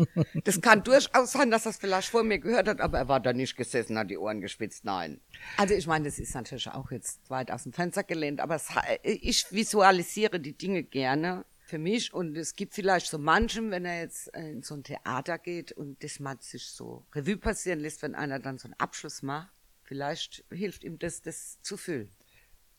das 0.44 0.60
kann 0.60 0.84
durchaus 0.84 1.32
sein, 1.32 1.50
dass 1.50 1.64
das 1.64 1.76
vielleicht 1.76 2.08
vor 2.08 2.22
mir 2.22 2.38
gehört 2.38 2.68
hat, 2.68 2.80
aber 2.80 2.98
er 2.98 3.08
war 3.08 3.20
da 3.20 3.32
nicht 3.32 3.56
gesessen, 3.56 3.98
hat 3.98 4.08
die 4.08 4.18
Ohren 4.18 4.40
gespitzt. 4.40 4.84
Nein. 4.84 5.20
Also 5.56 5.74
ich 5.74 5.86
meine, 5.88 6.04
das 6.04 6.20
ist 6.20 6.34
natürlich 6.34 6.68
auch 6.68 6.92
jetzt 6.92 7.28
weit 7.28 7.50
aus 7.50 7.64
dem 7.64 7.72
Fenster 7.72 8.04
gelehnt, 8.04 8.40
aber 8.40 8.54
es, 8.54 8.68
ich 9.02 9.50
visualisiere 9.50 10.38
die 10.38 10.56
Dinge 10.56 10.84
gerne 10.84 11.44
für 11.64 11.78
mich 11.78 12.12
und 12.12 12.36
es 12.36 12.54
gibt 12.54 12.74
vielleicht 12.74 13.06
so 13.06 13.18
manchem, 13.18 13.70
wenn 13.70 13.84
er 13.86 14.00
jetzt 14.00 14.28
in 14.28 14.62
so 14.62 14.74
ein 14.74 14.84
Theater 14.84 15.38
geht 15.38 15.72
und 15.72 16.02
das 16.04 16.20
mal 16.20 16.36
sich 16.40 16.66
so 16.66 17.06
Revue 17.14 17.38
passieren 17.38 17.80
lässt, 17.80 18.02
wenn 18.02 18.14
einer 18.14 18.38
dann 18.38 18.58
so 18.58 18.68
einen 18.68 18.78
Abschluss 18.78 19.22
macht, 19.22 19.48
vielleicht 19.82 20.44
hilft 20.50 20.84
ihm 20.84 20.98
das, 20.98 21.22
das 21.22 21.60
zu 21.62 21.76
fühlen. 21.76 22.10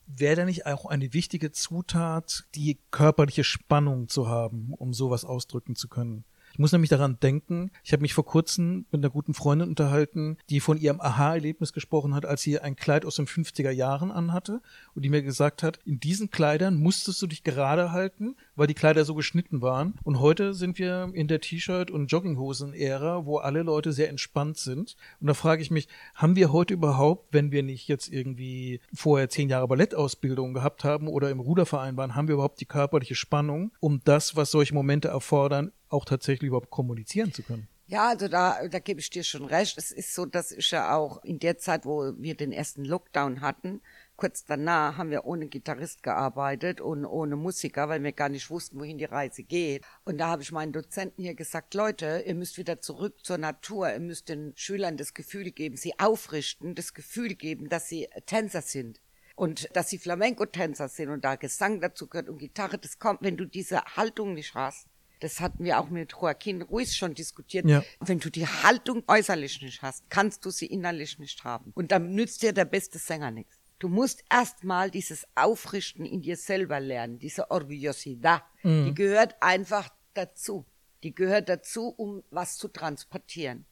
Wäre 0.06 0.36
da 0.36 0.44
nicht 0.44 0.66
auch 0.66 0.86
eine 0.86 1.12
wichtige 1.12 1.50
Zutat, 1.50 2.44
die 2.54 2.78
körperliche 2.92 3.42
Spannung 3.42 4.08
zu 4.08 4.28
haben, 4.28 4.72
um 4.72 4.94
sowas 4.94 5.24
ausdrücken 5.24 5.74
zu 5.74 5.88
können? 5.88 6.24
Ich 6.56 6.58
muss 6.58 6.72
nämlich 6.72 6.88
daran 6.88 7.20
denken, 7.20 7.70
ich 7.84 7.92
habe 7.92 8.00
mich 8.00 8.14
vor 8.14 8.24
kurzem 8.24 8.86
mit 8.90 9.00
einer 9.00 9.10
guten 9.10 9.34
Freundin 9.34 9.68
unterhalten, 9.68 10.38
die 10.48 10.60
von 10.60 10.78
ihrem 10.78 11.02
Aha-Erlebnis 11.02 11.74
gesprochen 11.74 12.14
hat, 12.14 12.24
als 12.24 12.40
sie 12.40 12.58
ein 12.58 12.76
Kleid 12.76 13.04
aus 13.04 13.16
den 13.16 13.26
50er 13.26 13.70
Jahren 13.70 14.10
anhatte 14.10 14.62
und 14.94 15.04
die 15.04 15.10
mir 15.10 15.20
gesagt 15.20 15.62
hat, 15.62 15.80
in 15.84 16.00
diesen 16.00 16.30
Kleidern 16.30 16.76
musstest 16.76 17.20
du 17.20 17.26
dich 17.26 17.44
gerade 17.44 17.92
halten, 17.92 18.36
weil 18.54 18.68
die 18.68 18.72
Kleider 18.72 19.04
so 19.04 19.14
geschnitten 19.14 19.60
waren. 19.60 19.96
Und 20.02 20.18
heute 20.18 20.54
sind 20.54 20.78
wir 20.78 21.10
in 21.12 21.28
der 21.28 21.42
T-Shirt- 21.42 21.90
und 21.90 22.10
Jogginghosen-Ära, 22.10 23.26
wo 23.26 23.36
alle 23.36 23.62
Leute 23.62 23.92
sehr 23.92 24.08
entspannt 24.08 24.56
sind. 24.56 24.96
Und 25.20 25.26
da 25.26 25.34
frage 25.34 25.60
ich 25.60 25.70
mich, 25.70 25.88
haben 26.14 26.36
wir 26.36 26.52
heute 26.52 26.72
überhaupt, 26.72 27.34
wenn 27.34 27.52
wir 27.52 27.64
nicht 27.64 27.86
jetzt 27.86 28.10
irgendwie 28.10 28.80
vorher 28.94 29.28
zehn 29.28 29.50
Jahre 29.50 29.68
Ballettausbildung 29.68 30.54
gehabt 30.54 30.84
haben 30.84 31.06
oder 31.06 31.28
im 31.28 31.40
Ruderverein 31.40 31.98
waren, 31.98 32.14
haben 32.14 32.28
wir 32.28 32.34
überhaupt 32.36 32.62
die 32.62 32.64
körperliche 32.64 33.14
Spannung, 33.14 33.72
um 33.78 34.00
das, 34.04 34.36
was 34.36 34.50
solche 34.50 34.72
Momente 34.72 35.08
erfordern, 35.08 35.72
auch 35.88 36.04
tatsächlich 36.04 36.48
überhaupt 36.48 36.70
kommunizieren 36.70 37.32
zu 37.32 37.42
können? 37.42 37.68
Ja, 37.88 38.08
also 38.08 38.26
da, 38.26 38.66
da 38.66 38.80
gebe 38.80 38.98
ich 38.98 39.10
dir 39.10 39.22
schon 39.22 39.44
recht. 39.44 39.78
Es 39.78 39.92
ist 39.92 40.12
so, 40.12 40.26
dass 40.26 40.50
ich 40.50 40.72
ja 40.72 40.96
auch 40.96 41.22
in 41.22 41.38
der 41.38 41.56
Zeit, 41.58 41.84
wo 41.84 42.14
wir 42.18 42.36
den 42.36 42.50
ersten 42.50 42.84
Lockdown 42.84 43.40
hatten, 43.42 43.80
kurz 44.16 44.44
danach 44.44 44.96
haben 44.96 45.10
wir 45.10 45.24
ohne 45.24 45.46
Gitarrist 45.46 46.02
gearbeitet 46.02 46.80
und 46.80 47.04
ohne 47.04 47.36
Musiker, 47.36 47.88
weil 47.88 48.02
wir 48.02 48.12
gar 48.12 48.28
nicht 48.28 48.50
wussten, 48.50 48.80
wohin 48.80 48.98
die 48.98 49.04
Reise 49.04 49.44
geht. 49.44 49.84
Und 50.04 50.18
da 50.18 50.28
habe 50.28 50.42
ich 50.42 50.50
meinen 50.50 50.72
Dozenten 50.72 51.22
hier 51.22 51.34
gesagt, 51.34 51.74
Leute, 51.74 52.24
ihr 52.26 52.34
müsst 52.34 52.58
wieder 52.58 52.80
zurück 52.80 53.24
zur 53.24 53.38
Natur. 53.38 53.92
Ihr 53.92 54.00
müsst 54.00 54.28
den 54.28 54.52
Schülern 54.56 54.96
das 54.96 55.14
Gefühl 55.14 55.52
geben, 55.52 55.76
sie 55.76 55.98
aufrichten, 55.98 56.74
das 56.74 56.92
Gefühl 56.94 57.34
geben, 57.34 57.68
dass 57.68 57.88
sie 57.88 58.08
Tänzer 58.26 58.62
sind. 58.62 59.00
Und 59.36 59.68
dass 59.76 59.90
sie 59.90 59.98
Flamenco-Tänzer 59.98 60.88
sind 60.88 61.10
und 61.10 61.24
da 61.24 61.36
Gesang 61.36 61.80
dazu 61.80 62.08
gehört 62.08 62.30
und 62.30 62.38
Gitarre, 62.38 62.78
das 62.78 62.98
kommt, 62.98 63.22
wenn 63.22 63.36
du 63.36 63.44
diese 63.44 63.84
Haltung 63.84 64.32
nicht 64.32 64.54
hast. 64.54 64.88
Das 65.20 65.40
hatten 65.40 65.64
wir 65.64 65.80
auch 65.80 65.88
mit 65.88 66.12
Joaquin 66.12 66.62
Ruiz 66.62 66.94
schon 66.94 67.14
diskutiert. 67.14 67.66
Ja. 67.66 67.82
Wenn 68.00 68.18
du 68.18 68.30
die 68.30 68.46
Haltung 68.46 69.02
äußerlich 69.06 69.62
nicht 69.62 69.82
hast, 69.82 70.08
kannst 70.10 70.44
du 70.44 70.50
sie 70.50 70.66
innerlich 70.66 71.18
nicht 71.18 71.44
haben. 71.44 71.72
Und 71.74 71.90
dann 71.92 72.14
nützt 72.14 72.42
dir 72.42 72.52
der 72.52 72.66
beste 72.66 72.98
Sänger 72.98 73.30
nichts. 73.30 73.58
Du 73.78 73.88
musst 73.88 74.24
erstmal 74.30 74.90
dieses 74.90 75.26
Aufrichten 75.34 76.06
in 76.06 76.22
dir 76.22 76.36
selber 76.36 76.80
lernen, 76.80 77.18
diese 77.18 77.50
Orgullosidad. 77.50 78.42
Die 78.64 78.94
gehört 78.94 79.36
einfach 79.40 79.90
dazu. 80.14 80.64
Die 81.02 81.14
gehört 81.14 81.48
dazu, 81.48 81.88
um 81.88 82.24
was 82.30 82.56
zu 82.56 82.68
transportieren. 82.68 83.66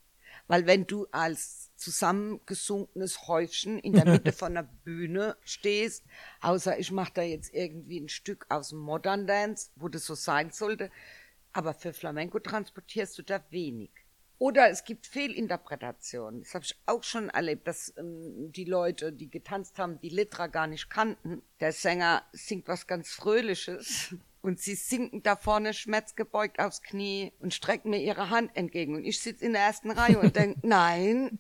Weil 0.47 0.67
wenn 0.67 0.87
du 0.87 1.07
als 1.11 1.71
zusammengesunkenes 1.77 3.29
Häufchen 3.29 3.79
in 3.79 3.95
der 3.95 4.05
Mitte 4.05 4.33
von 4.33 4.57
einer 4.57 4.69
Bühne 4.85 5.37
stehst, 5.43 6.05
außer 6.41 6.79
ich 6.79 6.93
mache 6.93 7.13
da 7.15 7.23
jetzt 7.23 7.55
irgendwie 7.55 8.01
ein 8.01 8.09
Stück 8.09 8.47
aus 8.51 8.69
dem 8.69 8.79
Modern 8.79 9.27
Dance, 9.27 9.71
wo 9.77 9.89
das 9.89 10.05
so 10.05 10.15
sein 10.15 10.51
sollte, 10.51 10.91
aber 11.55 11.73
für 11.73 11.95
Flamenco 11.95 12.39
transportierst 12.39 13.17
du 13.19 13.23
da 13.23 13.43
wenig. 13.51 13.91
Oder 14.39 14.69
es 14.69 14.85
gibt 14.85 15.07
Fehlinterpretationen. 15.07 16.43
Das 16.43 16.55
habe 16.55 16.65
ich 16.65 16.77
auch 16.87 17.05
schon 17.05 17.31
erlebt, 17.31 17.67
dass 17.67 17.95
ähm, 17.97 18.51
die 18.53 18.65
Leute, 18.65 19.13
die 19.13 19.31
getanzt 19.31 19.79
haben, 19.79 20.01
die 20.01 20.09
Litra 20.09 20.49
gar 20.49 20.67
nicht 20.67 20.91
kannten. 20.91 21.41
Der 21.61 21.73
Sänger 21.73 22.23
singt 22.33 22.69
was 22.69 22.87
ganz 22.87 23.11
Fröhliches 23.11 24.15
und 24.43 24.61
sie 24.61 24.75
sinken 24.75 25.23
da 25.23 25.37
vorne 25.37 25.73
schmerzgebeugt 25.73 26.59
aufs 26.59 26.83
Knie 26.83 27.33
und 27.39 27.55
strecken 27.55 27.91
mir 27.91 28.03
ihre 28.03 28.29
Hand 28.29 28.51
entgegen. 28.57 28.97
Und 28.97 29.05
ich 29.05 29.21
sitze 29.21 29.45
in 29.45 29.53
der 29.53 29.63
ersten 29.63 29.93
Reihe 29.93 30.19
und 30.19 30.35
denke, 30.35 30.59
nein. 30.67 31.39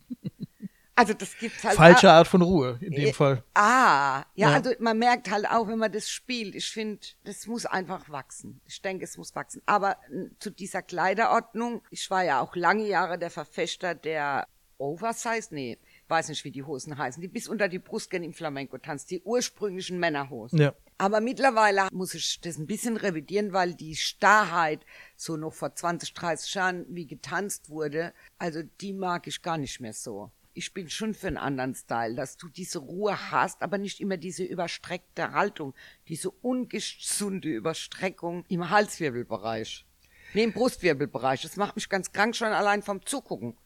Also 0.97 1.13
das 1.13 1.37
gibt's 1.39 1.65
halt 1.65 1.77
Falsche. 1.77 2.11
Art 2.11 2.29
von 2.29 2.41
Ruhe 2.43 2.79
in 2.81 2.93
dem 2.93 3.07
Äh, 3.09 3.13
Fall. 3.13 3.43
Ah, 3.55 4.21
ja, 4.35 4.51
Ja. 4.51 4.53
also 4.55 4.71
man 4.79 4.97
merkt 4.99 5.31
halt 5.31 5.47
auch, 5.51 5.67
wenn 5.67 5.79
man 5.79 5.91
das 5.91 6.09
spielt, 6.09 6.55
ich 6.55 6.71
finde, 6.71 7.01
das 7.25 7.47
muss 7.47 7.67
einfach 7.67 8.09
wachsen. 8.11 8.61
Ich 8.67 8.81
denke, 8.81 9.05
es 9.05 9.17
muss 9.19 9.35
wachsen. 9.35 9.61
Aber 9.67 9.97
zu 10.39 10.51
dieser 10.51 10.83
Kleiderordnung, 10.83 11.83
ich 11.91 12.09
war 12.11 12.23
ja 12.23 12.41
auch 12.41 12.55
lange 12.55 12.87
Jahre 12.87 13.19
der 13.19 13.31
Verfechter 13.31 13.95
der 13.97 14.47
Oversize, 14.79 15.49
nee, 15.53 15.79
weiß 16.09 16.29
nicht, 16.29 16.45
wie 16.45 16.51
die 16.51 16.63
Hosen 16.65 16.99
heißen, 16.99 17.21
die 17.21 17.29
bis 17.29 17.49
unter 17.49 17.69
die 17.69 17.79
Brust 17.79 18.11
gehen 18.11 18.23
im 18.25 18.33
Flamenco 18.35 18.77
tanzt, 18.79 19.11
die 19.11 19.21
ursprünglichen 19.23 19.99
Männerhosen. 19.99 20.61
Ja. 20.61 20.75
Aber 20.99 21.21
mittlerweile 21.21 21.89
muss 21.93 22.15
ich 22.15 22.41
das 22.41 22.57
ein 22.59 22.67
bisschen 22.67 22.97
revidieren, 22.97 23.53
weil 23.53 23.75
die 23.75 23.97
Starrheit 23.97 24.85
so 25.17 25.37
noch 25.37 25.53
vor 25.55 25.75
20, 25.75 26.13
30 26.15 26.55
Jahren 26.55 26.87
wie 26.89 27.07
getanzt 27.07 27.69
wurde, 27.71 28.13
also 28.39 28.63
die 28.81 28.93
mag 28.93 29.27
ich 29.27 29.43
gar 29.43 29.59
nicht 29.59 29.81
mehr 29.81 29.93
so. 29.93 30.31
Ich 30.57 30.73
bin 30.73 30.89
schon 30.89 31.15
für 31.15 31.27
einen 31.27 31.37
anderen 31.37 31.75
Style, 31.75 32.15
dass 32.15 32.37
du 32.37 32.49
diese 32.49 32.79
Ruhe 32.79 33.33
hast, 33.33 33.61
aber 33.61 33.77
nicht 33.77 34.01
immer 34.01 34.17
diese 34.17 34.45
überstreckte 34.45 35.33
Haltung, 35.33 35.75
diese 36.07 36.31
ungesunde 36.31 37.49
Überstreckung 37.49 38.45
im 38.49 38.71
Halswirbelbereich. 38.71 39.85
Nee, 40.33 40.45
im 40.45 40.53
Brustwirbelbereich. 40.53 41.43
Das 41.43 41.57
macht 41.57 41.75
mich 41.75 41.89
ganz 41.89 42.13
krank 42.13 42.37
schon 42.37 42.49
allein 42.49 42.83
vom 42.83 43.05
Zugucken. 43.05 43.57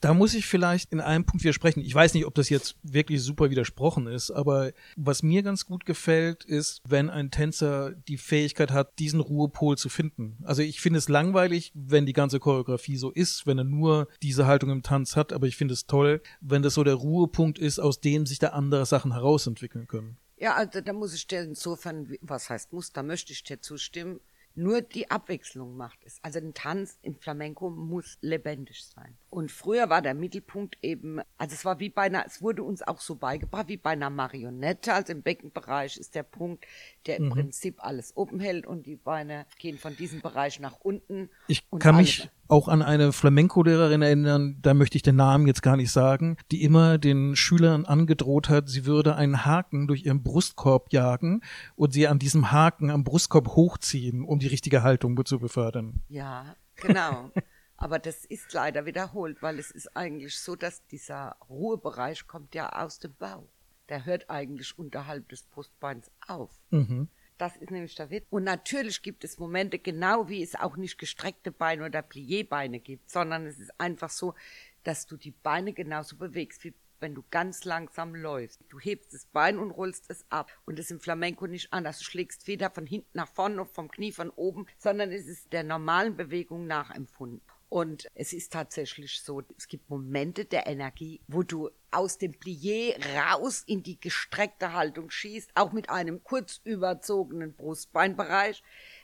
Da 0.00 0.12
muss 0.12 0.34
ich 0.34 0.46
vielleicht 0.46 0.92
in 0.92 1.00
einem 1.00 1.24
Punkt 1.24 1.44
widersprechen. 1.44 1.80
Ich 1.80 1.94
weiß 1.94 2.14
nicht, 2.14 2.26
ob 2.26 2.34
das 2.34 2.48
jetzt 2.48 2.76
wirklich 2.82 3.22
super 3.22 3.50
widersprochen 3.50 4.06
ist, 4.06 4.30
aber 4.30 4.72
was 4.96 5.22
mir 5.22 5.42
ganz 5.42 5.66
gut 5.66 5.84
gefällt, 5.86 6.44
ist, 6.44 6.82
wenn 6.86 7.10
ein 7.10 7.30
Tänzer 7.30 7.92
die 7.92 8.18
Fähigkeit 8.18 8.70
hat, 8.70 8.98
diesen 8.98 9.20
Ruhepol 9.20 9.78
zu 9.78 9.88
finden. 9.88 10.38
Also 10.42 10.62
ich 10.62 10.80
finde 10.80 10.98
es 10.98 11.08
langweilig, 11.08 11.72
wenn 11.74 12.06
die 12.06 12.12
ganze 12.12 12.40
Choreografie 12.40 12.96
so 12.96 13.10
ist, 13.10 13.46
wenn 13.46 13.58
er 13.58 13.64
nur 13.64 14.08
diese 14.22 14.46
Haltung 14.46 14.70
im 14.70 14.82
Tanz 14.82 15.16
hat, 15.16 15.32
aber 15.32 15.46
ich 15.46 15.56
finde 15.56 15.74
es 15.74 15.86
toll, 15.86 16.22
wenn 16.40 16.62
das 16.62 16.74
so 16.74 16.84
der 16.84 16.94
Ruhepunkt 16.94 17.58
ist, 17.58 17.78
aus 17.78 18.00
dem 18.00 18.26
sich 18.26 18.38
da 18.38 18.48
andere 18.48 18.84
Sachen 18.84 19.12
herausentwickeln 19.12 19.86
können. 19.86 20.18
Ja, 20.40 20.54
also 20.54 20.80
da 20.80 20.92
muss 20.92 21.14
ich 21.14 21.26
dir 21.26 21.42
insofern, 21.42 22.16
was 22.20 22.48
heißt 22.50 22.72
muss, 22.72 22.92
da 22.92 23.02
möchte 23.02 23.32
ich 23.32 23.42
dir 23.42 23.60
zustimmen. 23.60 24.20
Nur 24.58 24.82
die 24.82 25.08
Abwechslung 25.08 25.76
macht 25.76 26.00
es. 26.04 26.18
Also 26.22 26.40
ein 26.40 26.52
Tanz 26.52 26.98
im 27.02 27.14
Flamenco 27.14 27.70
muss 27.70 28.18
lebendig 28.22 28.84
sein. 28.84 29.16
Und 29.30 29.52
früher 29.52 29.88
war 29.88 30.02
der 30.02 30.14
Mittelpunkt 30.14 30.78
eben, 30.82 31.20
also 31.36 31.54
es 31.54 31.64
war 31.64 31.78
wie 31.78 31.90
bei 31.90 32.02
einer, 32.02 32.26
es 32.26 32.42
wurde 32.42 32.64
uns 32.64 32.82
auch 32.82 33.00
so 33.00 33.14
beigebracht, 33.14 33.68
wie 33.68 33.76
bei 33.76 33.90
einer 33.90 34.10
Marionette. 34.10 34.94
Also 34.94 35.12
im 35.12 35.22
Beckenbereich 35.22 35.96
ist 35.96 36.16
der 36.16 36.24
Punkt, 36.24 36.66
der 37.06 37.18
im 37.18 37.26
Mhm. 37.26 37.30
Prinzip 37.30 37.84
alles 37.84 38.16
oben 38.16 38.40
hält 38.40 38.66
und 38.66 38.86
die 38.86 38.96
Beine 38.96 39.46
gehen 39.60 39.78
von 39.78 39.96
diesem 39.96 40.22
Bereich 40.22 40.58
nach 40.58 40.80
unten. 40.80 41.30
Ich 41.46 41.62
kann 41.78 41.94
mich 41.94 42.28
auch 42.48 42.68
an 42.68 42.82
eine 42.82 43.12
Flamenco-Lehrerin 43.12 44.02
erinnern, 44.02 44.58
da 44.62 44.74
möchte 44.74 44.96
ich 44.96 45.02
den 45.02 45.16
Namen 45.16 45.46
jetzt 45.46 45.62
gar 45.62 45.76
nicht 45.76 45.92
sagen, 45.92 46.36
die 46.50 46.62
immer 46.62 46.98
den 46.98 47.36
Schülern 47.36 47.84
angedroht 47.84 48.48
hat, 48.48 48.68
sie 48.68 48.86
würde 48.86 49.16
einen 49.16 49.44
Haken 49.44 49.86
durch 49.86 50.06
ihren 50.06 50.22
Brustkorb 50.22 50.92
jagen 50.92 51.42
und 51.76 51.92
sie 51.92 52.08
an 52.08 52.18
diesem 52.18 52.50
Haken 52.50 52.90
am 52.90 53.04
Brustkorb 53.04 53.48
hochziehen, 53.48 54.24
um 54.24 54.38
die 54.38 54.46
richtige 54.46 54.82
Haltung 54.82 55.24
zu 55.24 55.38
befördern. 55.38 56.02
Ja, 56.08 56.56
genau. 56.76 57.30
Aber 57.76 57.98
das 58.00 58.24
ist 58.24 58.52
leider 58.52 58.86
wiederholt, 58.86 59.40
weil 59.40 59.58
es 59.58 59.70
ist 59.70 59.96
eigentlich 59.96 60.38
so, 60.38 60.56
dass 60.56 60.84
dieser 60.86 61.36
Ruhebereich 61.48 62.26
kommt 62.26 62.54
ja 62.54 62.70
aus 62.70 62.98
dem 62.98 63.14
Bauch. 63.14 63.48
Der 63.88 64.04
hört 64.04 64.28
eigentlich 64.28 64.76
unterhalb 64.78 65.28
des 65.28 65.44
Brustbeins 65.44 66.10
auf. 66.26 66.50
Mhm. 66.70 67.08
Das 67.38 67.56
ist 67.56 67.70
nämlich 67.70 67.94
der 67.94 68.10
Witz. 68.10 68.26
Und 68.30 68.44
natürlich 68.44 69.00
gibt 69.02 69.22
es 69.24 69.38
Momente, 69.38 69.78
genau 69.78 70.28
wie 70.28 70.42
es 70.42 70.56
auch 70.56 70.76
nicht 70.76 70.98
gestreckte 70.98 71.52
Beine 71.52 71.86
oder 71.86 72.00
Pliébeine 72.00 72.80
gibt, 72.80 73.10
sondern 73.10 73.46
es 73.46 73.60
ist 73.60 73.80
einfach 73.80 74.10
so, 74.10 74.34
dass 74.82 75.06
du 75.06 75.16
die 75.16 75.30
Beine 75.30 75.72
genauso 75.72 76.16
bewegst, 76.16 76.64
wie 76.64 76.74
wenn 77.00 77.14
du 77.14 77.22
ganz 77.30 77.64
langsam 77.64 78.14
läufst. 78.14 78.60
Du 78.68 78.80
hebst 78.80 79.14
das 79.14 79.26
Bein 79.26 79.58
und 79.58 79.70
rollst 79.70 80.10
es 80.10 80.24
ab. 80.30 80.50
Und 80.66 80.78
das 80.78 80.86
ist 80.86 80.90
im 80.90 81.00
Flamenco 81.00 81.46
nicht 81.46 81.72
anders. 81.72 81.98
Du 81.98 82.04
schlägst 82.04 82.46
weder 82.48 82.70
von 82.70 82.86
hinten 82.86 83.10
nach 83.12 83.28
vorne 83.28 83.54
noch 83.54 83.68
vom 83.68 83.88
Knie 83.88 84.10
von 84.10 84.30
oben, 84.30 84.66
sondern 84.78 85.12
es 85.12 85.26
ist 85.26 85.52
der 85.52 85.62
normalen 85.62 86.16
Bewegung 86.16 86.66
nachempfunden. 86.66 87.40
Und 87.68 88.08
es 88.14 88.32
ist 88.32 88.52
tatsächlich 88.52 89.20
so, 89.20 89.42
es 89.58 89.68
gibt 89.68 89.90
Momente 89.90 90.46
der 90.46 90.66
Energie, 90.66 91.20
wo 91.26 91.42
du 91.42 91.70
aus 91.90 92.16
dem 92.16 92.32
Plié 92.32 92.94
raus 93.14 93.62
in 93.66 93.82
die 93.82 94.00
gestreckte 94.00 94.72
Haltung 94.72 95.10
schießt, 95.10 95.50
auch 95.54 95.72
mit 95.72 95.90
einem 95.90 96.24
kurz 96.24 96.60
überzogenen 96.64 97.54
Brustbeinbereich. 97.54 98.62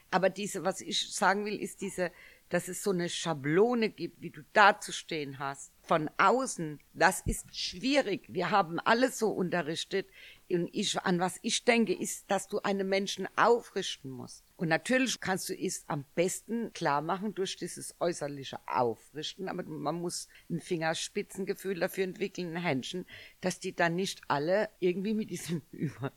Aber 0.09 0.29
diese, 0.29 0.63
was 0.63 0.81
ich 0.81 1.13
sagen 1.13 1.45
will, 1.45 1.61
ist 1.61 1.81
diese, 1.81 2.11
dass 2.49 2.67
es 2.67 2.83
so 2.83 2.91
eine 2.91 3.09
Schablone 3.09 3.89
gibt, 3.89 4.21
wie 4.21 4.29
du 4.29 4.41
da 4.53 4.79
zu 4.79 4.91
stehen 4.91 5.39
hast. 5.39 5.71
Von 5.81 6.09
außen, 6.17 6.79
das 6.93 7.21
ist 7.21 7.55
schwierig. 7.55 8.25
Wir 8.27 8.51
haben 8.51 8.79
alles 8.79 9.19
so 9.19 9.29
unterrichtet. 9.29 10.07
Und 10.49 10.69
ich, 10.73 10.99
an 10.99 11.19
was 11.19 11.39
ich 11.41 11.63
denke, 11.65 11.93
ist, 11.93 12.29
dass 12.29 12.47
du 12.47 12.59
einen 12.59 12.87
Menschen 12.87 13.27
aufrichten 13.35 14.11
musst. 14.11 14.43
Und 14.57 14.69
natürlich 14.69 15.19
kannst 15.19 15.49
du 15.49 15.53
es 15.53 15.83
am 15.87 16.05
besten 16.15 16.71
klar 16.73 17.01
machen 17.01 17.33
durch 17.33 17.57
dieses 17.57 17.95
äußerliche 17.99 18.59
Aufrichten, 18.67 19.49
aber 19.49 19.63
man 19.63 19.95
muss 19.95 20.29
ein 20.49 20.61
Fingerspitzengefühl 20.61 21.79
dafür 21.79 22.05
entwickeln, 22.05 22.55
ein 22.55 22.61
Händchen, 22.61 23.05
dass 23.41 23.59
die 23.59 23.75
dann 23.75 23.95
nicht 23.95 24.21
alle 24.27 24.69
irgendwie 24.79 25.13
mit 25.13 25.29
diesem 25.29 25.61
über, 25.71 26.13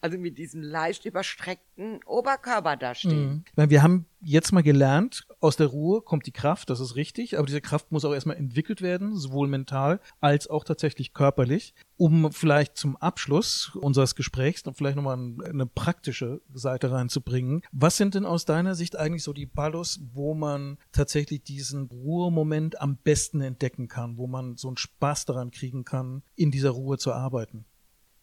also 0.00 0.18
mit 0.18 0.38
diesem 0.38 0.62
leicht 0.62 1.04
überstreckten 1.04 2.00
Oberkörper 2.04 2.76
da 2.76 2.94
stehen. 2.94 3.44
Weil 3.54 3.70
Wir 3.70 3.82
haben 3.82 4.06
jetzt 4.20 4.52
mal 4.52 4.62
gelernt, 4.62 5.26
aus 5.40 5.56
der 5.56 5.68
Ruhe 5.68 6.02
kommt 6.02 6.26
die 6.26 6.32
Kraft, 6.32 6.68
das 6.70 6.80
ist 6.80 6.96
richtig, 6.96 7.38
aber 7.38 7.46
diese 7.46 7.60
Kraft 7.60 7.92
muss 7.92 8.04
auch 8.04 8.12
erstmal 8.12 8.36
entwickelt 8.36 8.82
werden, 8.82 9.16
sowohl 9.16 9.48
mental 9.48 10.00
als 10.20 10.48
auch 10.48 10.64
tatsächlich 10.64 11.12
körperlich, 11.12 11.74
um 11.96 12.32
vielleicht 12.32 12.76
zum 12.76 12.96
Abschluss 12.96 13.76
unseres 13.76 14.14
Gesprächs 14.14 14.64
noch 14.64 14.74
vielleicht 14.74 14.96
nochmal 14.96 15.16
eine 15.16 15.66
praktische 15.66 16.40
Seite 16.52 16.90
reinzubringen. 16.90 17.62
Was 17.72 17.96
sind 17.96 18.14
denn 18.14 18.26
aus 18.26 18.44
deiner 18.44 18.74
Sicht 18.74 18.96
eigentlich 18.96 19.22
so 19.22 19.32
die 19.32 19.46
Ballos, 19.46 20.00
wo 20.12 20.34
man 20.34 20.78
tatsächlich 20.92 21.42
diesen 21.42 21.86
Ruhemoment 21.86 22.80
am 22.80 22.96
besten 22.96 23.40
entdecken 23.40 23.88
kann, 23.88 24.16
wo 24.16 24.26
man 24.26 24.56
so 24.56 24.68
einen 24.68 24.76
Spaß 24.76 25.26
daran 25.26 25.50
kriegen 25.50 25.84
kann, 25.84 26.22
in 26.34 26.50
dieser 26.50 26.70
Ruhe 26.70 26.98
zu 26.98 27.12
arbeiten? 27.12 27.64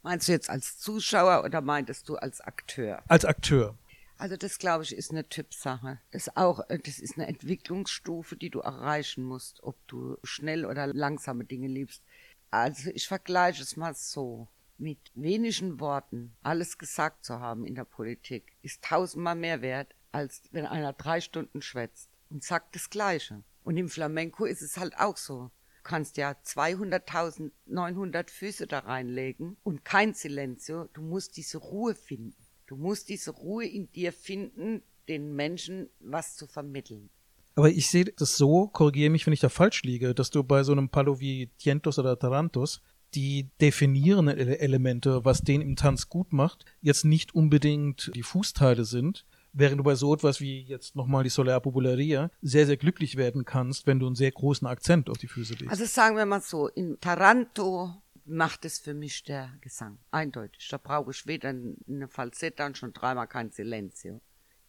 Meinst 0.03 0.27
du 0.27 0.33
jetzt 0.33 0.49
als 0.49 0.77
Zuschauer 0.79 1.45
oder 1.45 1.61
meintest 1.61 2.09
du 2.09 2.17
als 2.17 2.41
Akteur? 2.41 3.01
Als 3.07 3.23
Akteur. 3.23 3.77
Also 4.17 4.35
das 4.35 4.59
glaube 4.59 4.83
ich 4.83 4.95
ist 4.95 5.11
eine 5.11 5.27
Typsache. 5.27 5.99
Das 6.11 6.35
auch, 6.35 6.69
äh, 6.69 6.77
das 6.77 6.99
ist 6.99 7.17
eine 7.17 7.27
Entwicklungsstufe, 7.27 8.35
die 8.35 8.49
du 8.49 8.59
erreichen 8.59 9.23
musst, 9.23 9.63
ob 9.63 9.75
du 9.87 10.17
schnell 10.23 10.65
oder 10.65 10.87
langsame 10.87 11.45
Dinge 11.45 11.67
liebst. 11.67 12.03
Also 12.51 12.91
ich 12.91 13.07
vergleiche 13.07 13.63
es 13.63 13.77
mal 13.77 13.95
so. 13.95 14.47
Mit 14.77 14.99
wenigen 15.13 15.79
Worten 15.79 16.35
alles 16.43 16.77
gesagt 16.77 17.23
zu 17.23 17.39
haben 17.39 17.65
in 17.65 17.75
der 17.75 17.85
Politik 17.85 18.53
ist 18.61 18.83
tausendmal 18.83 19.35
mehr 19.35 19.61
wert, 19.61 19.95
als 20.11 20.41
wenn 20.51 20.65
einer 20.65 20.93
drei 20.93 21.21
Stunden 21.21 21.61
schwätzt 21.61 22.09
und 22.29 22.43
sagt 22.43 22.75
das 22.75 22.89
Gleiche. 22.89 23.43
Und 23.63 23.77
im 23.77 23.87
Flamenco 23.87 24.45
ist 24.45 24.61
es 24.61 24.77
halt 24.77 24.97
auch 24.97 25.15
so. 25.15 25.49
Kannst 25.83 26.17
ja 26.17 26.35
200.900 26.45 28.29
Füße 28.29 28.67
da 28.67 28.79
reinlegen 28.79 29.57
und 29.63 29.83
kein 29.83 30.13
Silenzio. 30.13 30.89
Du 30.93 31.01
musst 31.01 31.37
diese 31.37 31.57
Ruhe 31.57 31.95
finden. 31.95 32.35
Du 32.67 32.75
musst 32.77 33.09
diese 33.09 33.31
Ruhe 33.31 33.65
in 33.65 33.91
dir 33.91 34.13
finden, 34.13 34.81
den 35.07 35.35
Menschen 35.35 35.89
was 35.99 36.35
zu 36.35 36.47
vermitteln. 36.47 37.09
Aber 37.55 37.69
ich 37.69 37.89
sehe 37.89 38.05
das 38.05 38.37
so, 38.37 38.67
korrigiere 38.67 39.11
mich, 39.11 39.25
wenn 39.27 39.33
ich 39.33 39.41
da 39.41 39.49
falsch 39.49 39.83
liege, 39.83 40.15
dass 40.15 40.31
du 40.31 40.43
bei 40.43 40.63
so 40.63 40.71
einem 40.71 40.89
Palo 40.89 41.19
wie 41.19 41.51
Tientos 41.57 41.99
oder 41.99 42.17
Tarantos 42.17 42.81
die 43.13 43.49
definierenden 43.61 44.37
Ele- 44.39 44.57
Elemente, 44.59 45.23
was 45.23 45.41
den 45.41 45.61
im 45.61 45.75
Tanz 45.75 46.09
gut 46.09 46.33
macht, 46.33 46.65
jetzt 46.81 47.05
nicht 47.05 47.35
unbedingt 47.35 48.11
die 48.15 48.23
Fußteile 48.23 48.85
sind, 48.85 49.25
während 49.53 49.79
du 49.79 49.83
bei 49.83 49.95
so 49.95 50.13
etwas 50.13 50.41
wie 50.41 50.61
jetzt 50.61 50.95
nochmal 50.95 51.23
die 51.23 51.29
Soler 51.29 51.59
Popularia 51.59 52.29
sehr, 52.41 52.65
sehr 52.65 52.77
glücklich 52.77 53.15
werden 53.15 53.45
kannst, 53.45 53.87
wenn 53.87 53.99
du 53.99 54.07
einen 54.07 54.15
sehr 54.15 54.31
großen 54.31 54.67
Akzent 54.67 55.09
auf 55.09 55.17
die 55.17 55.27
Füße 55.27 55.53
legst. 55.53 55.69
Also 55.69 55.85
sagen 55.85 56.17
wir 56.17 56.25
mal 56.25 56.41
so, 56.41 56.67
in 56.67 56.99
Taranto 56.99 57.93
macht 58.25 58.65
es 58.65 58.79
für 58.79 58.93
mich 58.93 59.23
der 59.23 59.51
Gesang. 59.61 59.99
Eindeutig. 60.11 60.67
Da 60.69 60.77
brauche 60.77 61.11
ich 61.11 61.27
weder 61.27 61.49
eine 61.49 62.07
Falsetta 62.07 62.65
und 62.65 62.77
schon 62.77 62.93
dreimal 62.93 63.27
kein 63.27 63.51
Silenzio. 63.51 64.21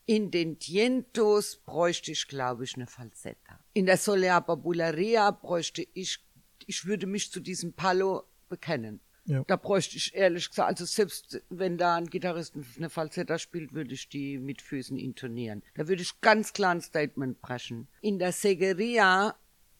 In 0.06 0.30
den 0.30 0.58
Tientos 0.58 1.56
bräuchte 1.56 2.12
ich, 2.12 2.28
glaube 2.28 2.64
ich, 2.64 2.74
eine 2.74 2.86
Falsetta. 2.86 3.58
In 3.72 3.86
der 3.86 3.96
Soler 3.96 4.40
Popularia 4.42 5.30
bräuchte 5.30 5.86
ich, 5.94 6.18
ich 6.66 6.84
würde 6.84 7.06
mich 7.06 7.32
zu 7.32 7.40
diesem 7.40 7.72
Palo 7.72 8.24
bekennen. 8.48 9.00
Ja. 9.26 9.42
Da 9.46 9.56
bräuchte 9.56 9.96
ich 9.96 10.14
ehrlich 10.14 10.50
gesagt, 10.50 10.68
also 10.68 10.84
selbst 10.84 11.40
wenn 11.48 11.78
da 11.78 11.96
ein 11.96 12.06
Gitarrist 12.06 12.54
eine 12.76 12.90
Falsetta 12.90 13.38
spielt, 13.38 13.72
würde 13.72 13.94
ich 13.94 14.08
die 14.08 14.38
mit 14.38 14.60
Füßen 14.60 14.98
intonieren. 14.98 15.62
Da 15.74 15.88
würde 15.88 16.02
ich 16.02 16.20
ganz 16.20 16.52
klar 16.52 16.72
ein 16.72 16.82
Statement 16.82 17.40
brechen. 17.40 17.88
In 18.02 18.18
der 18.18 18.32
Segeria, 18.32 19.34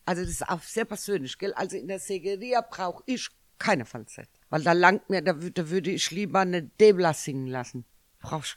also 0.07 0.23
das 0.23 0.31
ist 0.31 0.49
auch 0.49 0.63
sehr 0.63 0.87
persönlich, 0.87 1.37
gell? 1.37 1.53
Also 1.55 1.77
in 1.77 1.89
der 1.89 1.99
Segeria 1.99 2.63
brauche 2.63 3.03
ich 3.07 3.29
keine 3.59 3.85
Falsetta. 3.85 4.31
Weil 4.49 4.63
da 4.63 4.73
langt 4.73 5.11
mir, 5.11 5.23
da, 5.23 5.35
da 5.35 5.71
würde 5.71 5.91
ich 5.91 6.11
lieber 6.11 6.41
eine 6.41 6.63
Debla 6.63 7.13
singen 7.13 7.47
lassen. 7.47 7.85
Brauch 8.21 8.45
ich. 8.45 8.57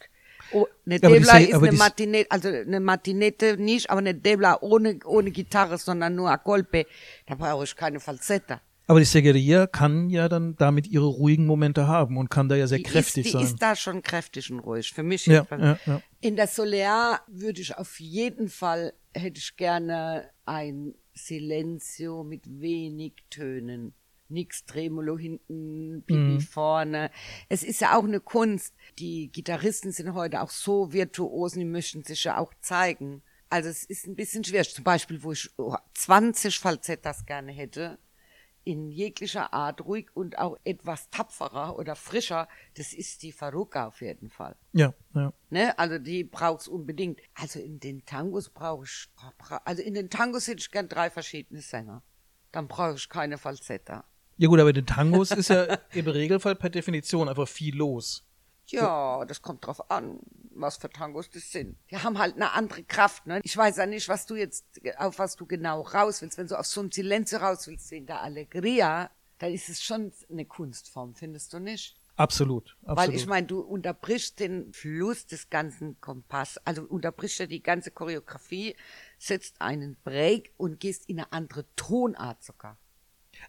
Oh, 0.51 0.67
eine 0.85 0.95
Aber 1.03 1.09
Debla 1.09 1.39
ist 1.39 1.53
eine 1.53 1.71
Matinette, 1.73 2.31
also 2.31 2.47
eine 2.47 2.79
Matinette 2.79 3.57
nicht, 3.57 3.89
aber 3.89 3.99
eine 3.99 4.15
Debla 4.15 4.59
ohne, 4.61 4.99
ohne 5.03 5.31
Gitarre, 5.31 5.77
sondern 5.77 6.15
nur 6.15 6.29
a 6.29 6.37
Golpe. 6.37 6.85
Da 7.25 7.35
brauche 7.35 7.65
ich 7.65 7.75
keine 7.75 7.99
Falsetta. 7.99 8.61
Aber 8.89 8.99
die 8.99 9.05
Segeria 9.05 9.67
kann 9.67 10.09
ja 10.09 10.29
dann 10.29 10.55
damit 10.55 10.87
ihre 10.87 11.05
ruhigen 11.05 11.45
Momente 11.45 11.87
haben 11.87 12.17
und 12.17 12.29
kann 12.29 12.47
da 12.47 12.55
ja 12.55 12.67
sehr 12.67 12.77
Die 12.77 12.83
kräftig 12.85 13.25
ist, 13.25 13.33
die 13.33 13.37
sein. 13.37 13.43
ist 13.43 13.61
da 13.61 13.75
schon 13.75 14.01
kräftig 14.01 14.49
und 14.49 14.59
ruhig. 14.59 14.91
Für 14.93 15.03
mich 15.03 15.25
Ja, 15.25 15.33
jedenfalls. 15.33 15.61
ja, 15.85 15.93
ja. 15.93 16.01
In 16.21 16.35
der 16.37 16.47
Solear 16.47 17.21
würde 17.27 17.61
ich 17.61 17.77
auf 17.77 17.99
jeden 17.99 18.47
Fall, 18.47 18.93
hätte 19.13 19.39
ich 19.39 19.57
gerne 19.57 20.29
ein 20.45 20.93
Silenzio 21.13 22.23
mit 22.23 22.43
wenig 22.61 23.13
Tönen. 23.29 23.93
nix 24.29 24.65
Tremolo 24.65 25.17
hinten, 25.17 26.03
Pipi 26.05 26.19
mhm. 26.19 26.41
vorne. 26.41 27.11
Es 27.47 27.63
ist 27.63 27.79
ja 27.81 27.97
auch 27.97 28.03
eine 28.03 28.19
Kunst. 28.19 28.73
Die 28.99 29.29
Gitarristen 29.31 29.91
sind 29.93 30.13
heute 30.13 30.41
auch 30.41 30.49
so 30.49 30.91
virtuos, 30.91 31.53
die 31.53 31.63
möchten 31.63 32.03
sich 32.03 32.25
ja 32.25 32.37
auch 32.37 32.53
zeigen. 32.61 33.21
Also 33.49 33.69
es 33.69 33.85
ist 33.85 34.05
ein 34.05 34.15
bisschen 34.15 34.43
schwer. 34.43 34.63
Zum 34.63 34.83
Beispiel, 34.83 35.23
wo 35.23 35.31
ich 35.31 35.49
20 35.93 36.59
Falsettas 36.59 37.25
gerne 37.25 37.53
hätte, 37.53 37.97
in 38.67 38.91
jeglicher 38.91 39.53
Art 39.53 39.85
ruhig 39.85 40.07
und 40.13 40.37
auch 40.37 40.57
etwas 40.65 41.09
tapferer 41.09 41.79
oder 41.79 41.95
frischer, 41.95 42.49
das 42.75 42.91
ist 42.91 43.23
die 43.23 43.31
Faruka 43.31 43.87
auf 43.87 44.01
jeden 44.01 44.29
Fall. 44.29 44.57
Ja, 44.73 44.93
ja. 45.15 45.31
Ne? 45.49 45.79
Also 45.79 45.99
die 45.99 46.25
brauchst 46.25 46.67
unbedingt. 46.67 47.21
Also 47.33 47.59
in 47.59 47.79
den 47.79 48.05
Tangos 48.05 48.49
brauche 48.49 48.83
ich, 48.83 49.07
also 49.63 49.81
in 49.81 49.93
den 49.93 50.09
Tangos 50.09 50.47
hätte 50.47 50.59
ich 50.59 50.69
gern 50.69 50.89
drei 50.89 51.09
verschiedene 51.09 51.61
Sänger. 51.61 52.03
Dann 52.51 52.67
brauche 52.67 52.95
ich 52.95 53.07
keine 53.07 53.37
Falsetta. 53.37 54.03
Ja 54.35 54.49
gut, 54.49 54.59
aber 54.59 54.69
in 54.69 54.75
den 54.75 54.85
Tangos 54.85 55.31
ist 55.31 55.49
ja 55.49 55.63
im 55.93 56.07
Regelfall 56.07 56.55
per 56.55 56.69
Definition 56.69 57.29
einfach 57.29 57.47
viel 57.47 57.75
los. 57.75 58.26
Ja, 58.71 59.25
das 59.25 59.41
kommt 59.41 59.65
drauf 59.65 59.89
an, 59.89 60.19
was 60.51 60.77
für 60.77 60.89
Tangos 60.89 61.29
das 61.29 61.51
sind. 61.51 61.77
Die 61.89 61.97
haben 61.97 62.17
halt 62.17 62.35
eine 62.35 62.51
andere 62.51 62.83
Kraft, 62.83 63.25
ne? 63.27 63.39
Ich 63.43 63.55
weiß 63.55 63.77
ja 63.77 63.85
nicht, 63.85 64.09
was 64.09 64.25
du 64.25 64.35
jetzt, 64.35 64.65
auf 64.97 65.19
was 65.19 65.35
du 65.35 65.45
genau 65.45 65.81
raus 65.81 66.21
willst. 66.21 66.37
Wenn 66.37 66.47
du 66.47 66.59
auf 66.59 66.65
so 66.65 66.81
ein 66.81 66.91
Silenzo 66.91 67.37
raus 67.37 67.67
willst, 67.67 67.91
wie 67.91 67.97
in 67.97 68.05
der 68.05 68.21
Allegria, 68.21 69.09
dann 69.39 69.53
ist 69.53 69.69
es 69.69 69.83
schon 69.83 70.11
eine 70.29 70.45
Kunstform, 70.45 71.15
findest 71.15 71.53
du 71.53 71.59
nicht? 71.59 71.95
Absolut, 72.15 72.75
absolut. 72.81 72.97
Weil 72.97 73.15
ich 73.15 73.27
meine, 73.27 73.45
du 73.45 73.59
unterbrichst 73.59 74.39
den 74.39 74.73
Fluss 74.73 75.27
des 75.27 75.51
ganzen 75.51 76.01
Kompass, 76.01 76.57
also 76.65 76.81
unterbrichst 76.81 77.39
ja 77.39 77.45
die 77.45 77.61
ganze 77.61 77.91
Choreografie, 77.91 78.75
setzt 79.19 79.61
einen 79.61 79.97
Break 80.03 80.51
und 80.57 80.79
gehst 80.79 81.07
in 81.09 81.19
eine 81.19 81.31
andere 81.31 81.65
Tonart 81.75 82.43
sogar. 82.43 82.79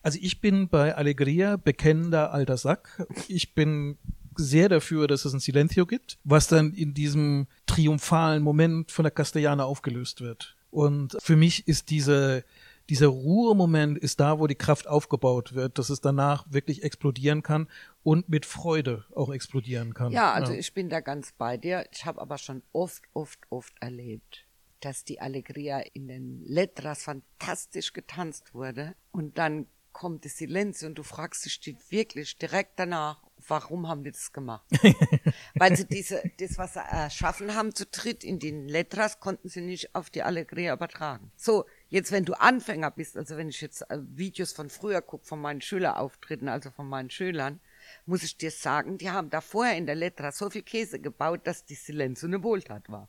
Also 0.03 0.19
ich 0.21 0.43
bin 0.43 0.69
bei 0.69 0.95
Allegria 0.95 1.57
bekennender 1.57 2.31
alter 2.33 2.59
Sack. 2.59 3.07
Ich 3.29 3.55
bin 3.55 3.97
sehr 4.39 4.69
dafür, 4.69 5.07
dass 5.07 5.25
es 5.25 5.35
ein 5.35 5.41
Silencio 5.41 5.85
gibt, 5.85 6.19
was 6.25 6.47
dann 6.47 6.73
in 6.73 6.95
diesem 6.95 7.47
triumphalen 7.67 8.43
Moment 8.43 8.91
von 8.93 9.03
der 9.03 9.11
Castellana 9.11 9.65
aufgelöst 9.65 10.21
wird. 10.21 10.57
Und 10.71 11.17
für 11.21 11.37
mich 11.37 11.67
ist 11.67 11.91
diese, 11.91 12.45
dieser 12.89 13.09
Ruhemoment 13.09 13.99
ist 13.99 14.21
da, 14.21 14.39
wo 14.39 14.47
die 14.47 14.55
Kraft 14.55 14.87
aufgebaut 14.87 15.55
wird, 15.55 15.79
dass 15.79 15.91
es 15.91 16.01
danach 16.01 16.47
wirklich 16.51 16.83
explodieren 16.83 17.43
kann 17.43 17.69
und 18.03 18.29
mit 18.29 18.47
Freude 18.47 19.05
auch 19.15 19.31
explodieren 19.31 19.93
kann. 19.93 20.13
Ja, 20.13 20.33
also 20.33 20.53
ja. 20.53 20.59
ich 20.59 20.73
bin 20.73 20.89
da 20.89 21.01
ganz 21.01 21.33
bei 21.33 21.57
dir. 21.57 21.87
Ich 21.93 22.07
habe 22.07 22.21
aber 22.21 22.39
schon 22.39 22.63
oft, 22.73 23.03
oft, 23.13 23.41
oft 23.51 23.75
erlebt, 23.81 24.47
dass 24.81 25.05
die 25.05 25.21
Allegria 25.21 25.83
in 25.93 26.07
den 26.07 26.45
Letras 26.45 27.03
fantastisch 27.03 27.93
getanzt 27.93 28.55
wurde 28.55 28.95
und 29.11 29.37
dann 29.39 29.67
kommt 29.93 30.25
das 30.25 30.37
Silenz 30.37 30.83
und 30.85 30.97
du 30.97 31.03
fragst 31.03 31.45
dich 31.45 31.77
wirklich 31.91 32.37
direkt 32.37 32.79
danach, 32.79 33.21
warum 33.49 33.89
haben 33.89 34.05
die 34.05 34.13
das 34.13 34.33
gemacht? 34.33 34.65
Weil 35.55 35.77
sie 35.77 35.87
diese, 35.87 36.23
das, 36.39 36.59
was 36.59 36.75
sie 36.75 36.81
erschaffen 36.81 37.55
haben 37.55 37.75
zu 37.75 37.87
dritt 37.87 38.25
in 38.25 38.39
den 38.39 38.69
Letras, 38.69 39.21
konnten 39.21 39.49
sie 39.49 39.61
nicht 39.61 39.95
auf 39.95 40.11
die 40.11 40.23
Allegria 40.23 40.75
übertragen. 40.75 41.31
So, 41.37 41.67
jetzt 41.89 42.13
wenn 42.13 42.25
du 42.25 42.35
Anfänger 42.35 42.91
bist, 42.91 43.17
also 43.17 43.37
wenn 43.37 43.49
ich 43.49 43.61
jetzt 43.61 43.83
äh, 43.91 43.99
Videos 44.01 44.53
von 44.53 44.71
früher 44.71 45.03
gucke, 45.03 45.27
von 45.27 45.41
meinen 45.41 45.61
Schülerauftritten, 45.61 46.49
also 46.49 46.71
von 46.71 46.89
meinen 46.89 47.11
Schülern, 47.11 47.61
muss 48.07 48.23
ich 48.23 48.37
dir 48.37 48.51
sagen, 48.51 48.99
die 48.99 49.11
haben 49.11 49.31
da 49.31 49.41
vorher 49.41 49.77
in 49.77 49.87
der 49.87 49.95
Letra 49.95 50.33
so 50.33 50.51
viel 50.51 50.63
Käse 50.63 51.01
gebaut, 51.01 51.41
dass 51.45 51.65
die 51.65 51.75
Silenz 51.75 52.25
eine 52.25 52.43
Wohltat 52.43 52.89
war. 52.89 53.09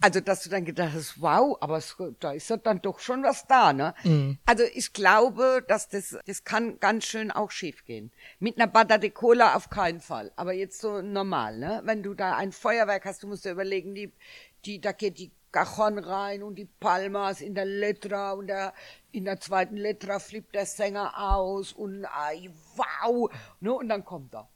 Also, 0.00 0.20
dass 0.20 0.42
du 0.42 0.50
dann 0.50 0.64
gedacht 0.64 0.92
hast, 0.94 1.20
wow, 1.20 1.56
aber 1.60 1.78
es, 1.78 1.96
da 2.20 2.32
ist 2.32 2.50
ja 2.50 2.56
dann 2.56 2.80
doch 2.82 3.00
schon 3.00 3.22
was 3.22 3.46
da, 3.46 3.72
ne? 3.72 3.94
Mhm. 4.04 4.38
Also, 4.46 4.64
ich 4.74 4.92
glaube, 4.92 5.64
dass 5.66 5.88
das, 5.88 6.16
das 6.26 6.44
kann 6.44 6.78
ganz 6.80 7.06
schön 7.06 7.30
auch 7.30 7.50
schief 7.50 7.84
gehen. 7.84 8.10
Mit 8.38 8.56
einer 8.56 8.66
Bada 8.66 8.98
de 8.98 9.10
Cola 9.10 9.54
auf 9.54 9.70
keinen 9.70 10.00
Fall. 10.00 10.32
Aber 10.36 10.52
jetzt 10.52 10.80
so 10.80 11.02
normal, 11.02 11.58
ne? 11.58 11.82
Wenn 11.84 12.02
du 12.02 12.14
da 12.14 12.36
ein 12.36 12.52
Feuerwerk 12.52 13.04
hast, 13.04 13.22
du 13.22 13.26
musst 13.26 13.44
dir 13.44 13.52
überlegen, 13.52 13.94
die, 13.94 14.12
die, 14.64 14.80
da 14.80 14.92
geht 14.92 15.18
die 15.18 15.32
Cajon 15.52 15.98
rein 15.98 16.42
und 16.42 16.54
die 16.56 16.66
Palmas 16.66 17.40
in 17.40 17.54
der 17.54 17.64
Letra 17.64 18.32
und 18.32 18.46
der, 18.46 18.72
in 19.10 19.24
der 19.24 19.40
zweiten 19.40 19.76
Letra 19.76 20.18
flippt 20.18 20.54
der 20.54 20.66
Sänger 20.66 21.32
aus 21.32 21.72
und 21.72 22.04
ay, 22.04 22.50
wow, 22.76 23.30
ne, 23.60 23.72
und 23.72 23.88
dann 23.88 24.04
kommt 24.04 24.34
er. 24.34 24.48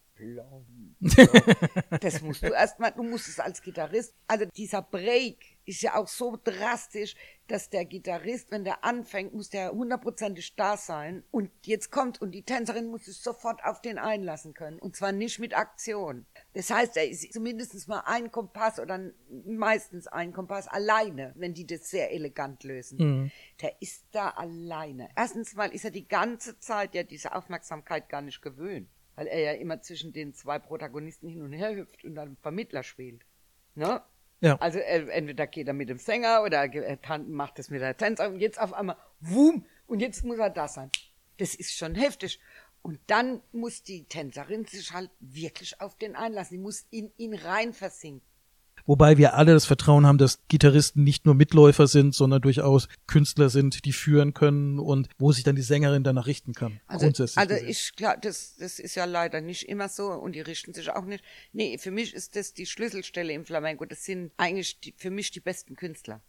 das 2.01 2.23
musst 2.23 2.43
du 2.43 2.49
erstmal, 2.49 2.93
du 2.93 3.03
musst 3.03 3.29
es 3.29 3.41
als 3.41 3.61
Gitarrist, 3.61 4.15
also 4.27 4.47
dieser 4.57 4.83
Break 4.83 5.39
ist 5.67 5.83
ja 5.83 5.97
auch 5.97 6.09
so 6.09 6.39
drastisch, 6.43 7.15
dass 7.47 7.69
der 7.71 7.85
Gitarrist, 7.85 8.51
wenn 8.51 8.65
der 8.65 8.85
anfängt, 8.85 9.35
muss 9.35 9.51
der 9.51 9.73
hundertprozentig 9.73 10.57
da 10.57 10.77
sein 10.77 11.25
und 11.31 11.51
jetzt 11.65 11.91
kommt 11.91 12.21
und 12.21 12.33
die 12.33 12.43
Tänzerin 12.43 12.87
muss 12.87 13.07
sich 13.07 13.19
sofort 13.19 13.65
auf 13.65 13.81
den 13.81 13.99
einlassen 13.99 14.55
können 14.55 14.79
und 14.79 14.97
zwar 14.97 15.13
nicht 15.13 15.39
mit 15.39 15.57
Aktion. 15.57 16.27
Das 16.53 16.71
heißt, 16.71 16.97
er 16.97 17.09
ist 17.09 17.33
zumindest 17.33 17.89
mal 17.89 18.03
ein 18.07 18.31
Kompass 18.31 18.79
oder 18.79 19.01
meistens 19.47 20.07
ein 20.07 20.33
Kompass 20.33 20.69
alleine, 20.69 21.33
wenn 21.37 21.55
die 21.55 21.67
das 21.67 21.91
sehr 21.91 22.13
elegant 22.13 22.63
lösen. 22.65 22.99
Mhm. 22.99 23.31
Der 23.61 23.81
ist 23.81 24.05
da 24.13 24.31
alleine. 24.31 25.09
Erstens 25.17 25.55
mal 25.55 25.73
ist 25.73 25.85
er 25.85 25.91
die 25.91 26.09
ganze 26.09 26.59
Zeit 26.59 26.95
ja 26.95 27.03
diese 27.03 27.35
Aufmerksamkeit 27.35 28.09
gar 28.09 28.23
nicht 28.23 28.43
gewöhnt 28.43 28.89
weil 29.17 29.27
er 29.27 29.41
ja 29.41 29.53
immer 29.53 29.81
zwischen 29.81 30.13
den 30.13 30.35
zwei 30.35 30.59
Protagonisten 30.59 31.29
hin 31.29 31.43
und 31.43 31.53
her 31.53 31.75
hüpft 31.75 32.05
und 32.05 32.15
dann 32.15 32.37
Vermittler 32.37 32.83
spielt. 32.83 33.23
Ne? 33.75 34.03
Ja. 34.41 34.57
Also 34.59 34.79
entweder 34.79 35.47
geht 35.47 35.69
er 35.69 35.75
mit 35.75 35.89
dem 35.89 35.99
Sänger 35.99 36.43
oder 36.43 36.65
er 36.73 37.19
macht 37.19 37.59
es 37.59 37.71
mit 37.71 37.81
der 37.81 37.97
Tänzerin 37.97 38.35
und 38.35 38.41
jetzt 38.41 38.61
auf 38.61 38.73
einmal, 38.73 38.97
wum, 39.21 39.65
und 39.87 40.01
jetzt 40.01 40.25
muss 40.25 40.39
er 40.39 40.51
da 40.51 40.69
sein. 40.69 40.91
Das 41.39 41.55
ist 41.55 41.77
schon 41.77 41.95
heftig. 41.95 42.41
Und 42.83 43.01
dann 43.07 43.41
muss 43.53 43.83
die 43.83 44.05
Tänzerin 44.05 44.67
sich 44.67 44.93
halt 44.93 45.11
wirklich 45.19 45.81
auf 45.81 45.97
den 45.97 46.17
einlassen. 46.17 46.59
Die 46.59 46.63
muss 46.63 46.87
in 46.91 47.11
ihn 47.17 47.35
rein 47.35 47.73
versinken. 47.73 48.27
Wobei 48.87 49.17
wir 49.17 49.35
alle 49.35 49.53
das 49.53 49.65
Vertrauen 49.65 50.07
haben, 50.07 50.19
dass 50.19 50.41
Gitarristen 50.49 51.05
nicht 51.05 51.25
nur 51.25 51.35
Mitläufer 51.35 51.87
sind, 51.87 52.15
sondern 52.15 52.43
durchaus 52.43 52.89
Künstler 53.07 53.49
sind, 53.49 53.85
die 53.85 53.93
führen 53.93 54.35
können 54.35 54.79
und 54.79 55.09
wo 55.19 55.33
sich 55.33 55.43
dann 55.43 55.57
die 55.57 55.63
Sängerin 55.63 56.05
danach 56.05 56.27
richten 56.27 56.53
kann. 56.53 56.81
Also, 56.87 57.07
also 57.37 57.55
ich 57.55 57.97
klar, 57.97 58.17
das, 58.19 58.57
das 58.57 58.79
ist 58.79 58.95
ja 58.95 59.07
leider 59.07 59.41
nicht 59.41 59.69
immer 59.69 59.89
so 59.89 60.09
und 60.13 60.35
die 60.35 60.43
richten 60.43 60.75
sich 60.75 60.91
auch 60.91 61.05
nicht. 61.05 61.25
Nee, 61.53 61.79
für 61.79 61.91
mich 61.91 62.13
ist 62.13 62.37
das 62.37 62.53
die 62.53 62.67
Schlüsselstelle 62.67 63.33
im 63.33 63.47
Flamenco. 63.47 63.87
Das 63.87 64.05
sind 64.05 64.33
eigentlich 64.37 64.79
die, 64.81 64.95
für 64.97 65.11
mich 65.11 65.31
die 65.31 65.41
besten 65.41 65.77
Künstler. 65.77 66.21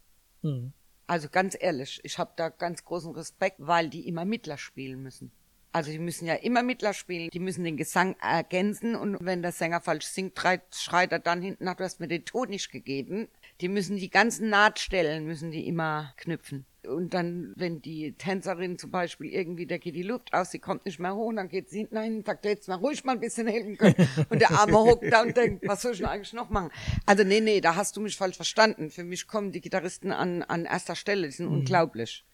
Mhm. 0.42 0.72
Also 1.06 1.28
ganz 1.28 1.56
ehrlich, 1.58 2.00
ich 2.02 2.18
habe 2.18 2.32
da 2.36 2.48
ganz 2.48 2.84
großen 2.84 3.12
Respekt, 3.12 3.56
weil 3.58 3.90
die 3.90 4.08
immer 4.08 4.24
Mittler 4.24 4.58
spielen 4.58 5.02
müssen. 5.02 5.30
Also 5.72 5.90
die 5.90 5.98
müssen 5.98 6.26
ja 6.26 6.34
immer 6.34 6.62
Mittler 6.62 6.94
spielen, 6.94 7.28
die 7.30 7.38
müssen 7.38 7.64
den 7.64 7.76
Gesang 7.76 8.16
ergänzen 8.20 8.94
und 8.96 9.18
wenn 9.20 9.42
der 9.42 9.52
Sänger 9.52 9.80
falsch 9.80 10.06
singt, 10.06 10.38
schreit 10.72 11.12
er 11.12 11.18
dann 11.18 11.42
hinten 11.42 11.64
nach, 11.64 11.76
du 11.76 11.84
hast 11.84 12.00
mir 12.00 12.08
den 12.08 12.24
Ton 12.24 12.48
nicht 12.48 12.72
gegeben. 12.72 13.28
Die 13.60 13.68
müssen 13.68 13.96
die 13.96 14.10
ganzen 14.10 14.48
Nahtstellen, 14.48 15.26
müssen 15.26 15.50
die 15.50 15.66
immer 15.66 16.14
knüpfen. 16.16 16.66
Und 16.86 17.14
dann, 17.14 17.52
wenn 17.56 17.82
die 17.82 18.12
Tänzerin 18.12 18.78
zum 18.78 18.90
Beispiel 18.90 19.32
irgendwie, 19.32 19.66
da 19.66 19.76
geht 19.76 19.94
die 19.94 20.02
Luft 20.02 20.32
aus, 20.32 20.50
sie 20.50 20.58
kommt 20.58 20.86
nicht 20.86 20.98
mehr 20.98 21.14
hoch, 21.14 21.32
dann 21.34 21.48
geht 21.48 21.68
sie 21.68 21.78
hinten 21.78 22.00
hin, 22.00 22.24
sagt, 22.24 22.44
jetzt 22.44 22.68
mal 22.68 22.76
ruhig 22.76 23.04
mal 23.04 23.12
ein 23.12 23.20
bisschen 23.20 23.46
helfen 23.46 23.76
können. 23.76 24.08
Und 24.30 24.40
der 24.40 24.52
Arme 24.52 24.78
hockt 24.78 25.12
da 25.12 25.22
und 25.22 25.36
denkt, 25.36 25.66
was 25.66 25.82
soll 25.82 25.92
ich 25.92 25.98
denn 25.98 26.06
eigentlich 26.06 26.32
noch 26.32 26.48
machen? 26.48 26.70
Also 27.04 27.24
nee, 27.24 27.40
nee, 27.40 27.60
da 27.60 27.74
hast 27.74 27.96
du 27.96 28.00
mich 28.00 28.16
falsch 28.16 28.36
verstanden. 28.36 28.90
Für 28.90 29.04
mich 29.04 29.26
kommen 29.26 29.52
die 29.52 29.60
Gitarristen 29.60 30.12
an, 30.12 30.42
an 30.42 30.64
erster 30.64 30.96
Stelle, 30.96 31.26
die 31.26 31.32
sind 31.32 31.46
mhm. 31.46 31.58
unglaublich. 31.58 32.24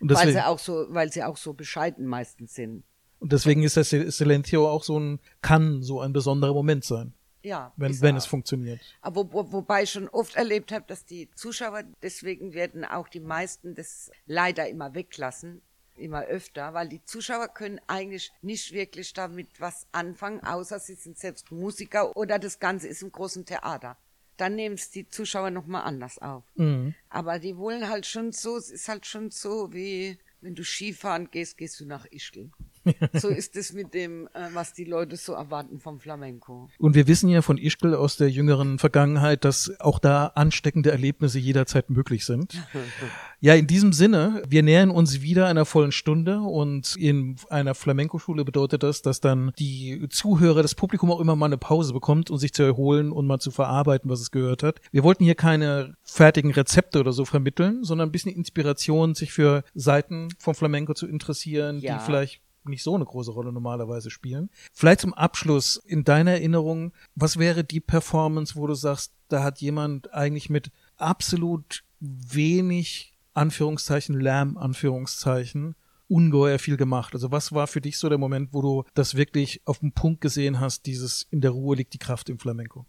Weil 0.00 0.32
sie 0.32 0.44
auch 0.44 0.58
so, 0.58 0.86
weil 0.90 1.12
sie 1.12 1.22
auch 1.22 1.36
so 1.36 1.52
bescheiden 1.52 2.06
meistens 2.06 2.54
sind. 2.54 2.84
Und 3.20 3.32
deswegen 3.32 3.62
ist 3.62 3.76
das 3.76 3.90
Silentio 3.90 4.68
auch 4.68 4.84
so 4.84 4.98
ein, 4.98 5.20
kann 5.40 5.82
so 5.82 6.00
ein 6.00 6.12
besonderer 6.12 6.52
Moment 6.52 6.84
sein. 6.84 7.14
Ja. 7.42 7.72
Wenn, 7.76 8.00
wenn 8.00 8.16
es 8.16 8.26
funktioniert. 8.26 8.80
Aber 9.02 9.32
wo, 9.32 9.52
wobei 9.52 9.82
ich 9.82 9.90
schon 9.90 10.08
oft 10.08 10.34
erlebt 10.34 10.72
habe, 10.72 10.84
dass 10.88 11.04
die 11.04 11.30
Zuschauer, 11.34 11.84
deswegen 12.02 12.54
werden 12.54 12.84
auch 12.84 13.08
die 13.08 13.20
meisten 13.20 13.74
das 13.74 14.10
leider 14.26 14.68
immer 14.68 14.94
weglassen, 14.94 15.60
immer 15.96 16.22
öfter, 16.24 16.74
weil 16.74 16.88
die 16.88 17.04
Zuschauer 17.04 17.48
können 17.48 17.80
eigentlich 17.86 18.32
nicht 18.42 18.72
wirklich 18.72 19.12
damit 19.12 19.48
was 19.60 19.86
anfangen, 19.92 20.42
außer 20.42 20.78
sie 20.78 20.94
sind 20.94 21.18
selbst 21.18 21.52
Musiker 21.52 22.16
oder 22.16 22.38
das 22.38 22.58
Ganze 22.58 22.88
ist 22.88 23.02
im 23.02 23.12
großen 23.12 23.44
Theater 23.44 23.96
dann 24.36 24.56
nehmen 24.56 24.74
es 24.74 24.90
die 24.90 25.08
Zuschauer 25.08 25.50
nochmal 25.50 25.82
anders 25.82 26.18
auf. 26.18 26.44
Mhm. 26.56 26.94
Aber 27.08 27.38
die 27.38 27.56
wollen 27.56 27.88
halt 27.88 28.06
schon 28.06 28.32
so, 28.32 28.56
es 28.56 28.70
ist 28.70 28.88
halt 28.88 29.06
schon 29.06 29.30
so 29.30 29.72
wie, 29.72 30.18
wenn 30.40 30.54
du 30.54 30.64
Skifahren 30.64 31.30
gehst, 31.30 31.56
gehst 31.56 31.80
du 31.80 31.86
nach 31.86 32.06
Ischgl. 32.10 32.50
so 33.14 33.28
ist 33.28 33.56
es 33.56 33.72
mit 33.72 33.94
dem, 33.94 34.28
äh, 34.34 34.48
was 34.52 34.74
die 34.74 34.84
Leute 34.84 35.16
so 35.16 35.32
erwarten 35.32 35.80
vom 35.80 36.00
Flamenco. 36.00 36.68
Und 36.78 36.94
wir 36.94 37.06
wissen 37.06 37.28
ja 37.30 37.40
von 37.40 37.56
Ischgl 37.56 37.94
aus 37.94 38.16
der 38.16 38.30
jüngeren 38.30 38.78
Vergangenheit, 38.78 39.44
dass 39.44 39.72
auch 39.80 39.98
da 39.98 40.26
ansteckende 40.34 40.90
Erlebnisse 40.90 41.38
jederzeit 41.38 41.90
möglich 41.90 42.26
sind. 42.26 42.62
ja, 43.44 43.54
in 43.54 43.66
diesem 43.66 43.92
Sinne, 43.92 44.42
wir 44.48 44.62
nähern 44.62 44.90
uns 44.90 45.20
wieder 45.20 45.48
einer 45.48 45.66
vollen 45.66 45.92
Stunde 45.92 46.40
und 46.40 46.96
in 46.96 47.36
einer 47.50 47.74
Flamenco-Schule 47.74 48.42
bedeutet 48.42 48.82
das, 48.82 49.02
dass 49.02 49.20
dann 49.20 49.52
die 49.58 50.08
Zuhörer, 50.08 50.62
das 50.62 50.74
Publikum 50.74 51.10
auch 51.10 51.20
immer 51.20 51.36
mal 51.36 51.44
eine 51.44 51.58
Pause 51.58 51.92
bekommt, 51.92 52.30
um 52.30 52.38
sich 52.38 52.54
zu 52.54 52.62
erholen 52.62 53.12
und 53.12 53.26
mal 53.26 53.40
zu 53.40 53.50
verarbeiten, 53.50 54.08
was 54.10 54.20
es 54.20 54.30
gehört 54.30 54.62
hat. 54.62 54.80
Wir 54.92 55.02
wollten 55.02 55.24
hier 55.24 55.34
keine 55.34 55.94
fertigen 56.04 56.52
Rezepte 56.52 57.00
oder 57.00 57.12
so 57.12 57.26
vermitteln, 57.26 57.84
sondern 57.84 58.08
ein 58.08 58.12
bisschen 58.12 58.32
Inspiration, 58.34 59.14
sich 59.14 59.30
für 59.30 59.62
Seiten 59.74 60.28
vom 60.38 60.54
Flamenco 60.54 60.94
zu 60.94 61.06
interessieren, 61.06 61.80
ja. 61.80 61.98
die 61.98 62.00
vielleicht 62.02 62.40
nicht 62.64 62.82
so 62.82 62.94
eine 62.94 63.04
große 63.04 63.32
Rolle 63.32 63.52
normalerweise 63.52 64.08
spielen. 64.08 64.48
Vielleicht 64.72 65.02
zum 65.02 65.12
Abschluss 65.12 65.76
in 65.76 66.04
deiner 66.04 66.30
Erinnerung, 66.30 66.92
was 67.14 67.38
wäre 67.38 67.62
die 67.62 67.80
Performance, 67.80 68.56
wo 68.56 68.66
du 68.66 68.72
sagst, 68.72 69.12
da 69.28 69.44
hat 69.44 69.60
jemand 69.60 70.14
eigentlich 70.14 70.48
mit 70.48 70.70
absolut 70.96 71.84
wenig 72.00 73.13
Anführungszeichen, 73.34 74.18
Lärm, 74.18 74.56
Anführungszeichen, 74.56 75.74
ungeheuer 76.08 76.58
viel 76.58 76.76
gemacht. 76.76 77.14
Also 77.14 77.30
was 77.30 77.52
war 77.52 77.66
für 77.66 77.80
dich 77.80 77.98
so 77.98 78.08
der 78.08 78.18
Moment, 78.18 78.52
wo 78.52 78.62
du 78.62 78.84
das 78.94 79.14
wirklich 79.14 79.60
auf 79.66 79.80
den 79.80 79.92
Punkt 79.92 80.20
gesehen 80.20 80.60
hast, 80.60 80.86
dieses 80.86 81.24
in 81.30 81.40
der 81.40 81.50
Ruhe 81.50 81.76
liegt 81.76 81.94
die 81.94 81.98
Kraft 81.98 82.28
im 82.28 82.38
Flamenco? 82.38 82.86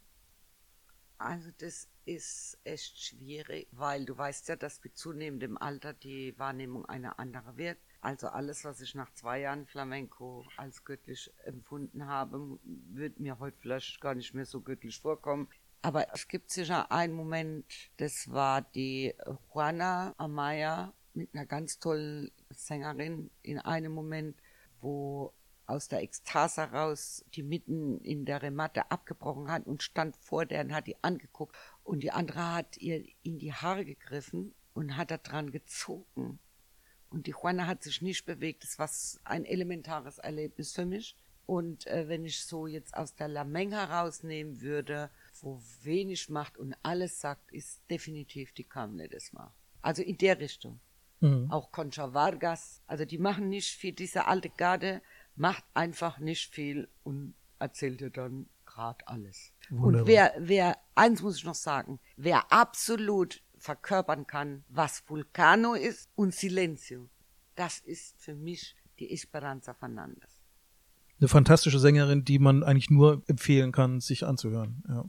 Also 1.18 1.50
das 1.58 1.88
ist 2.06 2.60
echt 2.64 3.02
schwierig, 3.02 3.68
weil 3.72 4.06
du 4.06 4.18
weißt 4.18 4.50
ja, 4.50 4.56
dass 4.56 4.84
mit 4.84 4.98
zunehmendem 4.98 5.58
Alter 5.58 5.94
die 5.94 6.38
Wahrnehmung 6.38 6.86
eine 6.86 7.18
andere 7.18 7.58
wird. 7.58 7.78
Also 8.02 8.28
alles, 8.28 8.64
was 8.64 8.82
ich 8.82 8.94
nach 8.94 9.12
zwei 9.14 9.40
Jahren 9.40 9.66
Flamenco 9.66 10.46
als 10.58 10.84
göttlich 10.84 11.32
empfunden 11.46 12.06
habe, 12.06 12.60
wird 12.64 13.20
mir 13.20 13.40
heute 13.40 13.58
vielleicht 13.60 14.00
gar 14.02 14.14
nicht 14.14 14.36
mehr 14.36 14.46
so 14.46 14.62
göttlich 14.62 15.00
vorkommen. 15.00 15.48
Aber 15.86 16.12
es 16.16 16.28
gibt 16.28 16.50
sicher 16.50 16.92
einen 16.92 17.14
Moment, 17.14 17.64
das 17.98 18.32
war 18.32 18.64
die 18.64 19.14
Juana 19.54 20.16
Amaya 20.18 20.96
mit 21.14 21.30
einer 21.36 21.46
ganz 21.46 21.78
tollen 21.78 22.32
Sängerin 22.50 23.30
in 23.44 23.60
einem 23.60 23.92
Moment, 23.92 24.36
wo 24.82 25.32
aus 25.68 25.88
der 25.88 26.02
Ekstase 26.02 26.64
raus 26.64 27.24
die 27.36 27.44
mitten 27.44 28.00
in 28.00 28.26
der 28.26 28.42
Rematte 28.42 28.90
abgebrochen 28.90 29.52
hat 29.52 29.68
und 29.68 29.84
stand 29.84 30.16
vor 30.18 30.48
der 30.48 30.62
und 30.62 30.74
hat 30.74 30.88
die 30.88 31.04
angeguckt 31.04 31.56
und 31.84 32.02
die 32.02 32.12
andere 32.12 32.56
hat 32.56 32.78
ihr 32.78 33.06
in 33.22 33.38
die 33.38 33.54
Haare 33.54 33.86
gegriffen 33.86 34.56
und 34.74 34.98
hat 34.98 35.12
da 35.12 35.18
dran 35.18 35.52
gezogen. 35.52 36.40
Und 37.12 37.28
die 37.28 37.36
Juana 37.40 37.68
hat 37.68 37.84
sich 37.84 38.02
nicht 38.02 38.26
bewegt. 38.26 38.64
Das 38.64 38.80
war 38.80 38.90
ein 39.24 39.46
elementares 39.46 40.18
Erlebnis 40.18 40.74
für 40.74 40.88
mich. 40.88 41.16
Und 41.46 41.86
äh, 41.86 42.08
wenn 42.08 42.26
ich 42.26 42.44
so 42.44 42.66
jetzt 42.66 42.98
aus 42.98 43.14
der 43.14 43.28
Lameng 43.28 43.72
herausnehmen 43.72 44.62
würde, 44.62 45.12
wo 45.42 45.62
wenig 45.84 46.30
macht 46.30 46.58
und 46.58 46.76
alles 46.84 47.20
sagt, 47.20 47.52
ist 47.52 47.82
definitiv 47.90 48.54
die 48.54 48.64
Kamle 48.64 49.08
das 49.10 49.34
mal. 49.34 49.52
Also 49.82 50.02
in 50.02 50.18
der 50.18 50.40
Richtung. 50.40 50.80
Mhm. 51.20 51.50
Auch 51.52 51.72
Concha 51.72 52.14
Vargas. 52.14 52.82
Also 52.88 53.06
die 53.06 53.18
machen 53.18 53.50
nicht 53.50 53.72
viel. 53.76 53.94
Diese 53.94 54.26
alte 54.26 54.50
Garde 54.50 55.02
macht 55.36 55.64
einfach 55.74 56.20
nicht 56.20 56.54
viel 56.54 56.90
und 57.04 57.36
erzählt 57.60 58.02
dir 58.02 58.10
dann 58.10 58.48
gerade 58.66 59.08
alles. 59.08 59.54
Wunderbar. 59.70 60.02
Und 60.02 60.08
wer, 60.08 60.34
wer, 60.40 60.78
eins 60.96 61.22
muss 61.22 61.38
ich 61.38 61.46
noch 61.46 61.56
sagen, 61.56 62.00
wer 62.18 62.52
absolut 62.52 63.42
verkörpern 63.58 64.28
kann, 64.28 64.64
was 64.70 65.04
Vulcano 65.08 65.74
ist 65.74 66.10
und 66.16 66.34
Silencio, 66.34 67.10
das 67.56 67.80
ist 67.80 68.16
für 68.22 68.36
mich 68.36 68.76
die 69.00 69.12
Esperanza 69.12 69.74
Fernandes. 69.74 70.42
Eine 71.20 71.30
fantastische 71.30 71.80
Sängerin, 71.80 72.26
die 72.26 72.40
man 72.40 72.64
eigentlich 72.64 72.90
nur 72.90 73.24
empfehlen 73.28 73.72
kann, 73.72 74.02
sich 74.02 74.26
anzuhören. 74.26 74.84
Ja 74.88 75.06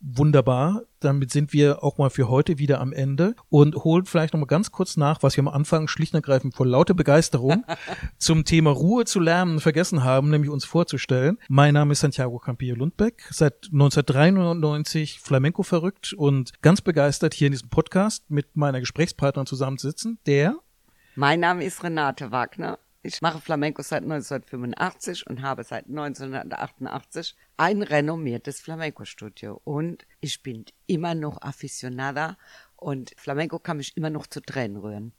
wunderbar. 0.00 0.82
Damit 1.00 1.30
sind 1.30 1.52
wir 1.52 1.82
auch 1.82 1.98
mal 1.98 2.10
für 2.10 2.28
heute 2.28 2.58
wieder 2.58 2.80
am 2.80 2.92
Ende 2.92 3.34
und 3.48 3.76
holen 3.76 4.04
vielleicht 4.04 4.34
noch 4.34 4.40
mal 4.40 4.46
ganz 4.46 4.72
kurz 4.72 4.96
nach, 4.96 5.22
was 5.22 5.36
wir 5.36 5.42
am 5.42 5.48
Anfang 5.48 5.88
schlicht 5.88 6.14
und 6.14 6.18
ergreifend 6.18 6.54
vor 6.54 6.66
lauter 6.66 6.94
Begeisterung 6.94 7.64
zum 8.18 8.44
Thema 8.44 8.70
Ruhe 8.70 9.04
zu 9.04 9.20
lernen 9.20 9.60
vergessen 9.60 10.04
haben, 10.04 10.30
nämlich 10.30 10.50
uns 10.50 10.64
vorzustellen. 10.64 11.38
Mein 11.48 11.74
Name 11.74 11.92
ist 11.92 12.00
Santiago 12.00 12.38
Campillo 12.38 12.76
Lundbeck, 12.76 13.28
seit 13.30 13.68
1993 13.72 15.20
Flamenco 15.20 15.62
verrückt 15.62 16.12
und 16.12 16.60
ganz 16.62 16.80
begeistert 16.80 17.34
hier 17.34 17.46
in 17.46 17.52
diesem 17.52 17.68
Podcast 17.68 18.30
mit 18.30 18.56
meiner 18.56 18.80
Gesprächspartnerin 18.80 19.46
zusammensitzen, 19.46 20.18
der 20.26 20.56
mein 21.14 21.40
Name 21.40 21.64
ist 21.64 21.82
Renate 21.82 22.30
Wagner 22.30 22.78
ich 23.02 23.22
mache 23.22 23.40
Flamenco 23.40 23.82
seit 23.82 24.02
1985 24.02 25.26
und 25.28 25.42
habe 25.42 25.62
seit 25.64 25.86
1988 25.86 27.36
ein 27.58 27.82
renommiertes 27.82 28.60
Flamenco-Studio. 28.60 29.60
Und 29.64 30.06
ich 30.20 30.42
bin 30.42 30.64
immer 30.86 31.14
noch 31.14 31.42
Aficionada 31.42 32.38
und 32.76 33.12
Flamenco 33.18 33.58
kann 33.58 33.76
mich 33.76 33.96
immer 33.96 34.10
noch 34.10 34.26
zu 34.26 34.40
Tränen 34.40 34.78
rühren. 34.78 35.12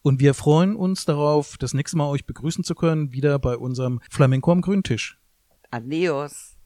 Und 0.00 0.18
wir 0.18 0.34
freuen 0.34 0.74
uns 0.74 1.04
darauf, 1.04 1.56
das 1.58 1.74
nächste 1.74 1.96
Mal 1.96 2.08
euch 2.08 2.26
begrüßen 2.26 2.64
zu 2.64 2.74
können, 2.74 3.12
wieder 3.12 3.38
bei 3.38 3.56
unserem 3.56 4.00
Flamenco 4.10 4.50
am 4.50 4.60
Grüntisch. 4.60 5.20
Adios. 5.70 6.56